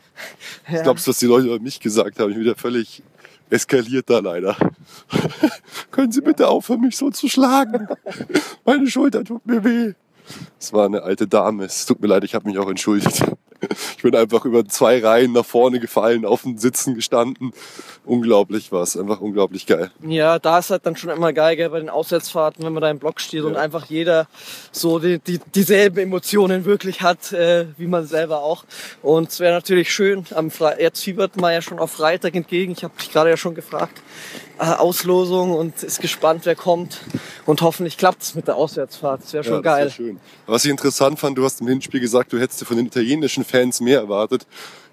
Ja. 0.69 0.77
Ich 0.77 0.83
glaube, 0.83 1.01
was 1.05 1.19
die 1.19 1.25
Leute 1.25 1.47
über 1.47 1.59
mich 1.59 1.81
gesagt 1.81 2.19
haben, 2.19 2.29
ich 2.29 2.37
bin 2.37 2.45
wieder 2.45 2.55
völlig 2.55 3.03
eskaliert 3.49 4.09
da 4.09 4.19
leider. 4.19 4.55
Können 5.91 6.13
Sie 6.13 6.21
bitte 6.21 6.47
aufhören, 6.47 6.79
mich 6.79 6.95
so 6.95 7.09
zu 7.09 7.27
schlagen? 7.27 7.89
Meine 8.65 8.87
Schulter 8.87 9.25
tut 9.25 9.45
mir 9.45 9.61
weh. 9.61 9.93
Es 10.57 10.71
war 10.71 10.85
eine 10.85 11.03
alte 11.03 11.27
Dame. 11.27 11.65
Es 11.65 11.85
tut 11.85 11.99
mir 11.99 12.07
leid, 12.07 12.23
ich 12.23 12.33
habe 12.33 12.47
mich 12.47 12.57
auch 12.57 12.69
entschuldigt. 12.69 13.23
Ich 13.97 14.03
bin 14.03 14.15
einfach 14.15 14.45
über 14.45 14.65
zwei 14.65 14.99
Reihen 14.99 15.33
nach 15.33 15.45
vorne 15.45 15.79
gefallen, 15.79 16.25
auf 16.25 16.43
den 16.43 16.57
Sitzen 16.57 16.95
gestanden. 16.95 17.53
Unglaublich 18.05 18.71
war 18.71 18.83
es, 18.83 18.97
einfach 18.97 19.19
unglaublich 19.19 19.65
geil. 19.65 19.91
Ja, 20.07 20.37
da 20.37 20.59
ist 20.59 20.69
halt 20.69 20.85
dann 20.85 20.95
schon 20.95 21.09
immer 21.09 21.33
geil, 21.33 21.55
gell, 21.55 21.69
bei 21.69 21.79
den 21.79 21.89
Auswärtsfahrten, 21.89 22.63
wenn 22.63 22.73
man 22.73 22.81
da 22.81 22.89
im 22.89 22.99
Block 22.99 23.19
steht 23.19 23.41
ja. 23.41 23.47
und 23.47 23.55
einfach 23.55 23.85
jeder 23.85 24.27
so 24.71 24.99
die, 24.99 25.19
die, 25.19 25.39
dieselben 25.53 25.97
Emotionen 25.97 26.65
wirklich 26.65 27.01
hat, 27.01 27.33
äh, 27.33 27.65
wie 27.77 27.87
man 27.87 28.05
selber 28.05 28.43
auch. 28.43 28.65
Und 29.01 29.29
es 29.29 29.39
wäre 29.39 29.53
natürlich 29.53 29.91
schön, 29.91 30.25
am 30.35 30.51
Fre 30.51 30.75
jetzt 30.79 31.03
fiebert 31.03 31.37
man 31.37 31.53
ja 31.53 31.61
schon 31.61 31.79
auf 31.79 31.91
Freitag 31.91 32.35
entgegen. 32.35 32.73
Ich 32.73 32.83
habe 32.83 32.93
dich 32.99 33.11
gerade 33.11 33.29
ja 33.29 33.37
schon 33.37 33.55
gefragt, 33.55 34.01
äh, 34.59 34.65
Auslosung 34.65 35.53
und 35.53 35.81
ist 35.83 36.01
gespannt, 36.01 36.45
wer 36.45 36.55
kommt. 36.55 37.01
Und 37.45 37.61
hoffentlich 37.61 37.97
klappt 37.97 38.23
es 38.23 38.35
mit 38.35 38.47
der 38.47 38.55
Auswärtsfahrt. 38.55 39.23
Das 39.23 39.33
wäre 39.33 39.43
schon 39.43 39.53
ja, 39.53 39.61
das 39.61 39.63
geil. 39.63 39.91
Schön. 39.91 40.19
Was 40.47 40.65
ich 40.65 40.71
interessant 40.71 41.19
fand, 41.19 41.37
du 41.37 41.45
hast 41.45 41.61
im 41.61 41.67
Hinspiel 41.67 41.99
gesagt, 41.99 42.33
du 42.33 42.39
hättest 42.39 42.63
von 42.65 42.75
den 42.75 42.87
italienischen 42.87 43.45
Fans 43.45 43.81
mehr 43.81 43.99
erwartet. 43.99 44.47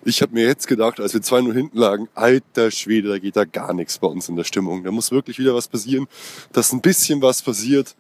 Ich 0.05 0.21
habe 0.21 0.35
mir 0.35 0.45
jetzt 0.45 0.67
gedacht, 0.67 1.01
als 1.01 1.15
wir 1.15 1.21
2-0 1.21 1.53
hinten 1.55 1.79
lagen, 1.79 2.09
alter 2.15 2.71
Schwede, 2.71 3.09
da 3.09 3.19
geht 3.19 3.37
da 3.37 3.45
gar 3.45 3.73
nichts 3.73 3.99
bei 3.99 4.09
uns 4.09 4.29
in 4.29 4.37
der 4.37 4.45
Stimmung. 4.45 4.85
Da 4.85 4.91
muss 4.91 5.13
wirklich 5.13 5.39
wieder 5.39 5.55
was 5.55 5.69
passieren. 5.69 6.09
Dass 6.53 6.73
ein 6.73 6.81
bisschen 6.81 7.23
was 7.23 7.41
passiert, 7.41 7.95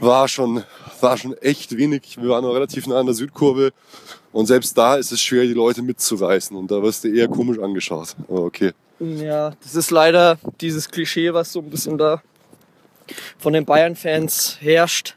war 0.00 0.26
schon, 0.26 0.64
war 1.00 1.16
schon 1.16 1.36
echt 1.38 1.76
wenig. 1.76 2.16
Wir 2.20 2.30
waren 2.30 2.42
noch 2.42 2.54
relativ 2.54 2.86
nah 2.86 2.98
an 2.98 3.06
der 3.06 3.14
Südkurve. 3.14 3.72
Und 4.32 4.46
selbst 4.46 4.76
da 4.76 4.96
ist 4.96 5.12
es 5.12 5.20
schwer, 5.20 5.44
die 5.44 5.52
Leute 5.52 5.82
mitzureißen. 5.82 6.56
Und 6.56 6.70
da 6.70 6.82
wirst 6.82 7.04
du 7.04 7.14
eher 7.14 7.28
komisch 7.28 7.60
angeschaut. 7.60 8.16
Aber 8.28 8.42
okay. 8.42 8.72
Ja, 8.98 9.52
das 9.62 9.74
ist 9.76 9.90
leider 9.90 10.38
dieses 10.60 10.90
Klischee, 10.90 11.32
was 11.32 11.52
so 11.52 11.60
ein 11.60 11.70
bisschen 11.70 11.98
da 11.98 12.22
von 13.38 13.52
den 13.52 13.64
Bayern-Fans 13.64 14.58
herrscht 14.60 15.16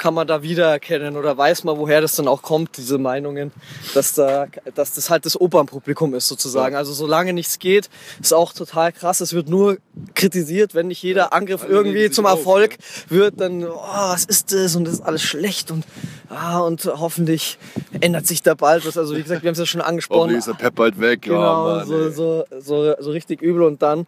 kann 0.00 0.14
man 0.14 0.26
da 0.26 0.42
wiedererkennen 0.42 1.16
oder 1.16 1.36
weiß 1.36 1.62
man, 1.64 1.78
woher 1.78 2.00
das 2.00 2.16
dann 2.16 2.26
auch 2.26 2.42
kommt, 2.42 2.76
diese 2.78 2.98
Meinungen, 2.98 3.52
dass, 3.94 4.14
da, 4.14 4.46
dass 4.74 4.94
das 4.94 5.10
halt 5.10 5.26
das 5.26 5.38
Opernpublikum 5.40 6.14
ist 6.14 6.26
sozusagen. 6.26 6.74
Also 6.74 6.92
solange 6.92 7.32
nichts 7.32 7.58
geht, 7.58 7.90
ist 8.20 8.32
auch 8.32 8.52
total 8.52 8.92
krass. 8.92 9.20
Es 9.20 9.34
wird 9.34 9.48
nur 9.48 9.76
kritisiert, 10.14 10.74
wenn 10.74 10.88
nicht 10.88 11.02
jeder 11.02 11.32
Angriff 11.32 11.64
irgendwie 11.68 12.10
zum 12.10 12.24
Erfolg 12.24 12.78
wird, 13.08 13.40
dann, 13.40 13.62
oh, 13.62 13.76
was 13.76 14.24
ist 14.24 14.52
das 14.52 14.74
und 14.74 14.84
das 14.84 14.94
ist 14.94 15.02
alles 15.02 15.22
schlecht 15.22 15.70
und, 15.70 15.84
ah, 16.30 16.60
und 16.60 16.86
hoffentlich 16.86 17.58
ändert 18.00 18.26
sich 18.26 18.42
da 18.42 18.54
bald 18.54 18.86
was. 18.86 18.96
Also 18.96 19.14
wie 19.14 19.22
gesagt, 19.22 19.42
wir 19.42 19.48
haben 19.48 19.52
es 19.52 19.58
ja 19.58 19.66
schon 19.66 19.82
angesprochen. 19.82 20.20
Hoffentlich 20.20 20.38
ist 20.38 20.48
der 20.48 20.54
Pep 20.54 20.74
bald 20.74 20.98
weg. 20.98 21.22
Genau, 21.22 21.62
oh, 21.62 21.68
Mann, 21.76 21.86
so, 21.86 22.10
so, 22.10 22.44
so, 22.58 22.94
so 22.98 23.10
richtig 23.10 23.42
übel 23.42 23.62
und 23.64 23.82
dann 23.82 24.06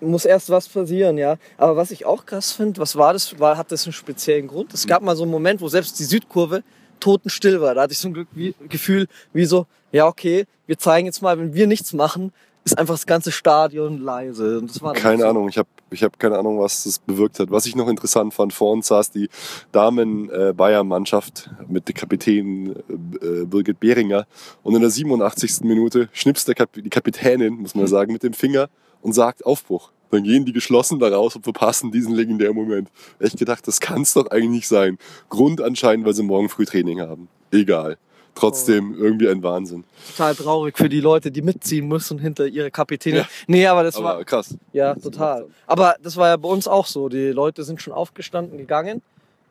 muss 0.00 0.24
erst 0.24 0.50
was 0.50 0.68
passieren, 0.68 1.18
ja. 1.18 1.36
Aber 1.56 1.76
was 1.76 1.90
ich 1.90 2.06
auch 2.06 2.26
krass 2.26 2.52
finde, 2.52 2.80
was 2.80 2.96
war 2.96 3.12
das? 3.12 3.38
War, 3.38 3.56
hat 3.56 3.72
das 3.72 3.84
einen 3.84 3.92
speziellen 3.92 4.48
Grund? 4.48 4.72
Es 4.74 4.86
gab 4.86 5.02
mal 5.02 5.16
so 5.16 5.22
einen 5.22 5.32
Moment, 5.32 5.60
wo 5.60 5.68
selbst 5.68 5.98
die 5.98 6.04
Südkurve 6.04 6.62
totenstill 7.00 7.60
war. 7.60 7.74
Da 7.74 7.82
hatte 7.82 7.92
ich 7.92 7.98
so 7.98 8.08
ein 8.08 8.14
Glück, 8.14 8.28
wie, 8.32 8.54
Gefühl, 8.68 9.06
wie 9.32 9.44
so, 9.44 9.66
ja 9.92 10.06
okay, 10.06 10.46
wir 10.66 10.78
zeigen 10.78 11.06
jetzt 11.06 11.22
mal, 11.22 11.38
wenn 11.38 11.54
wir 11.54 11.66
nichts 11.66 11.92
machen, 11.92 12.32
ist 12.64 12.78
einfach 12.78 12.94
das 12.94 13.06
ganze 13.06 13.30
Stadion 13.30 14.00
leise. 14.00 14.64
Keine 14.94 15.22
so. 15.22 15.28
Ahnung, 15.28 15.48
ich 15.48 15.58
habe 15.58 15.68
ich 15.90 16.02
hab 16.02 16.18
keine 16.18 16.38
Ahnung, 16.38 16.58
was 16.58 16.84
das 16.84 16.98
bewirkt 16.98 17.38
hat. 17.38 17.50
Was 17.50 17.66
ich 17.66 17.76
noch 17.76 17.88
interessant 17.88 18.32
fand, 18.32 18.52
vor 18.52 18.72
uns 18.72 18.88
saß 18.88 19.10
die 19.10 19.28
Damen-Bayern-Mannschaft 19.72 21.50
mit 21.68 21.88
der 21.88 21.94
Kapitän 21.94 22.74
äh, 23.20 23.44
Birgit 23.44 23.80
Behringer 23.80 24.26
und 24.62 24.74
in 24.74 24.80
der 24.80 24.90
87. 24.90 25.60
Minute 25.62 26.08
schnipst 26.12 26.48
der 26.48 26.54
Kap 26.54 26.72
die 26.72 26.88
Kapitänin, 26.88 27.54
muss 27.54 27.74
man 27.74 27.86
sagen, 27.86 28.12
mit 28.12 28.22
dem 28.22 28.32
Finger 28.32 28.70
und 29.04 29.12
sagt 29.12 29.46
Aufbruch. 29.46 29.90
Dann 30.10 30.24
gehen 30.24 30.44
die 30.44 30.52
geschlossen 30.52 30.98
da 30.98 31.08
raus 31.08 31.36
und 31.36 31.42
verpassen 31.42 31.92
diesen 31.92 32.14
legendären 32.14 32.54
Moment. 32.54 32.88
Echt 33.18 33.38
gedacht, 33.38 33.66
das 33.68 33.80
kann's 33.80 34.14
doch 34.14 34.30
eigentlich 34.30 34.50
nicht 34.50 34.68
sein. 34.68 34.98
Grund 35.28 35.60
anscheinend, 35.60 36.06
weil 36.06 36.14
sie 36.14 36.22
morgen 36.22 36.48
früh 36.48 36.64
Training 36.64 37.00
haben. 37.00 37.28
Egal. 37.52 37.98
Trotzdem 38.34 38.96
irgendwie 38.98 39.28
ein 39.28 39.42
Wahnsinn. 39.42 39.84
Total 40.10 40.34
traurig 40.34 40.76
für 40.76 40.88
die 40.88 41.00
Leute, 41.00 41.30
die 41.30 41.42
mitziehen 41.42 41.86
müssen 41.86 42.18
hinter 42.18 42.46
ihre 42.46 42.70
Kapitäne. 42.70 43.18
Ja. 43.18 43.28
Nee, 43.46 43.66
aber 43.66 43.84
das 43.84 44.02
war, 44.02 44.14
Aber 44.14 44.24
krass. 44.24 44.56
Ja, 44.72 44.94
total. 44.94 45.46
Aber 45.66 45.94
das 46.02 46.16
war 46.16 46.28
ja 46.28 46.36
bei 46.36 46.48
uns 46.48 46.66
auch 46.66 46.86
so. 46.86 47.08
Die 47.08 47.28
Leute 47.28 47.62
sind 47.62 47.80
schon 47.80 47.92
aufgestanden, 47.92 48.58
gegangen. 48.58 49.02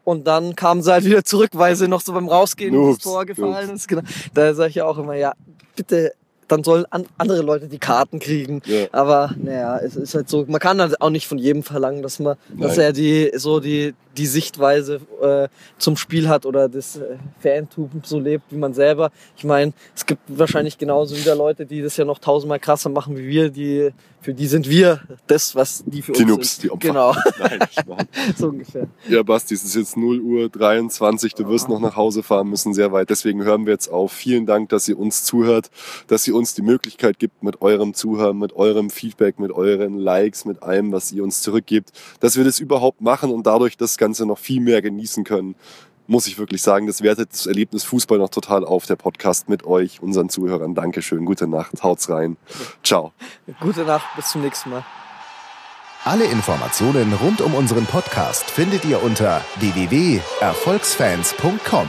Und 0.04 0.28
dann 0.28 0.56
kamen 0.56 0.82
sie 0.82 0.92
halt 0.92 1.06
wieder 1.06 1.24
zurück, 1.24 1.52
weil 1.54 1.76
sie 1.76 1.88
noch 1.88 2.02
so 2.02 2.12
beim 2.12 2.28
Rausgehen 2.28 2.74
Noobs, 2.74 2.96
ins 2.96 3.04
Tor 3.04 3.26
gefallen 3.26 3.70
ist. 3.70 3.88
Genau. 3.88 4.02
Da 4.34 4.54
sage 4.54 4.70
ich 4.70 4.76
ja 4.76 4.86
auch 4.86 4.98
immer, 4.98 5.16
ja, 5.16 5.34
bitte, 5.76 6.14
dann 6.48 6.64
sollen 6.64 6.86
an 6.90 7.06
andere 7.18 7.42
Leute 7.42 7.68
die 7.68 7.80
Karten 7.80 8.20
kriegen. 8.20 8.62
Ja. 8.66 8.88
Aber 8.92 9.32
naja, 9.38 9.80
es 9.80 9.96
ist 9.96 10.16
halt 10.16 10.30
so, 10.30 10.46
man 10.48 10.60
kann 10.60 10.82
halt 10.82 11.02
auch 11.02 11.10
nicht 11.10 11.28
von 11.28 11.38
jedem 11.38 11.64
verlangen, 11.64 12.02
dass 12.02 12.20
man, 12.20 12.38
dass 12.58 12.78
Nein. 12.78 12.86
er 12.86 12.94
die 12.94 13.32
so 13.36 13.60
die 13.60 13.94
die 14.18 14.26
Sichtweise 14.26 15.02
äh, 15.22 15.48
zum 15.78 15.98
Spiel 15.98 16.30
hat 16.30 16.46
oder 16.46 16.70
das 16.70 16.98
äh, 16.98 17.18
Fantum 17.40 17.90
so 18.04 18.20
lebt 18.20 18.46
wie 18.52 18.58
man 18.58 18.74
selber. 18.74 19.12
Ich 19.38 19.44
meine, 19.44 19.74
es 19.96 20.06
gibt 20.06 20.22
wahrscheinlich 20.28 20.78
genauso 20.78 21.16
wieder 21.18 21.36
Leute, 21.36 21.66
die 21.66 21.82
das 21.82 21.98
ja 21.98 22.06
noch 22.06 22.20
tausendmal 22.20 22.60
krasser 22.60 22.90
machen 22.90 23.18
wie 23.18 23.28
wir. 23.28 23.50
Die 23.50 23.92
für 24.24 24.34
die 24.34 24.48
sind 24.48 24.70
wir 24.70 25.02
das, 25.28 25.54
was 25.54 25.84
die 25.86 26.02
für 26.02 26.14
Die 26.14 26.22
uns 26.24 26.32
Noobs, 26.32 26.56
sind. 26.56 26.64
die 26.64 26.72
Opfer. 26.72 26.88
Genau, 26.88 27.14
Nein, 27.40 28.08
so 28.38 28.48
ungefähr. 28.48 28.88
Ja, 29.10 29.22
Basti, 29.22 29.54
es 29.54 29.66
ist 29.66 29.76
jetzt 29.76 29.98
0 29.98 30.22
Uhr 30.22 30.50
23. 30.50 31.36
Du 31.36 31.48
wirst 31.50 31.68
noch 31.68 31.82
nach 31.82 31.98
Hause 31.98 32.24
fahren 32.24 32.50
müssen, 32.50 32.74
sehr 32.74 32.94
weit. 32.94 33.10
Deswegen 33.10 33.44
hören 33.44 33.66
wir 33.66 33.74
jetzt 33.74 33.90
auf. 33.90 34.14
Vielen 34.14 34.46
Dank, 34.46 34.70
dass 34.70 34.88
ihr 34.88 34.98
uns 34.98 35.26
zuhört, 35.26 35.70
dass 36.08 36.26
ihr 36.26 36.36
uns 36.36 36.54
die 36.54 36.62
Möglichkeit 36.62 37.20
gibt, 37.20 37.44
mit 37.44 37.62
eurem 37.62 37.94
Zuhören, 37.94 38.40
mit 38.40 38.54
eurem 38.54 38.90
Feedback, 38.90 39.40
mit 39.40 39.52
euren 39.52 39.98
Likes, 39.98 40.46
mit 40.46 40.64
allem, 40.64 40.94
was 40.94 41.12
ihr 41.12 41.24
uns 41.24 41.42
zurückgibt, 41.42 41.92
dass 42.22 42.38
wir 42.38 42.46
das 42.46 42.60
überhaupt 42.60 43.02
machen 43.02 43.30
und 43.30 43.46
dadurch 43.46 43.76
das 43.76 43.98
Ganze 44.04 44.26
noch 44.26 44.38
viel 44.38 44.60
mehr 44.60 44.82
genießen 44.82 45.24
können. 45.24 45.56
Muss 46.08 46.28
ich 46.28 46.38
wirklich 46.38 46.62
sagen, 46.62 46.88
das 46.88 47.04
wertet 47.04 47.32
das 47.32 47.46
Erlebnis 47.46 47.86
Fußball 47.86 48.18
noch 48.18 48.28
total 48.28 48.66
auf, 48.66 48.86
der 48.86 48.98
Podcast 48.98 49.48
mit 49.48 49.66
euch, 49.66 50.04
unseren 50.04 50.28
Zuhörern. 50.28 50.76
Dankeschön, 50.76 51.24
gute 51.24 51.48
Nacht, 51.48 51.82
haut's 51.84 52.10
rein. 52.10 52.36
Ciao. 52.84 53.14
Gute 53.62 53.86
Nacht, 53.86 54.06
bis 54.18 54.28
zum 54.28 54.42
nächsten 54.42 54.72
Mal. 54.72 54.84
Alle 56.04 56.26
Informationen 56.26 57.14
rund 57.14 57.40
um 57.40 57.56
unseren 57.56 57.86
Podcast 57.86 58.52
findet 58.52 58.84
ihr 58.84 59.02
unter 59.02 59.40
www.erfolgsfans.com. 59.60 61.88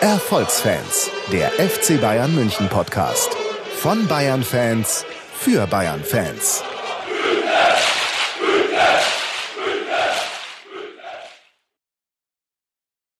Erfolgsfans, 0.00 1.10
der 1.32 1.50
FC 1.50 2.00
Bayern 2.00 2.32
München 2.36 2.68
Podcast. 2.68 3.30
Von 3.78 4.06
Bayern 4.06 4.44
Fans 4.44 5.04
für 5.34 5.66
Bayern 5.66 6.04
Fans. 6.04 6.62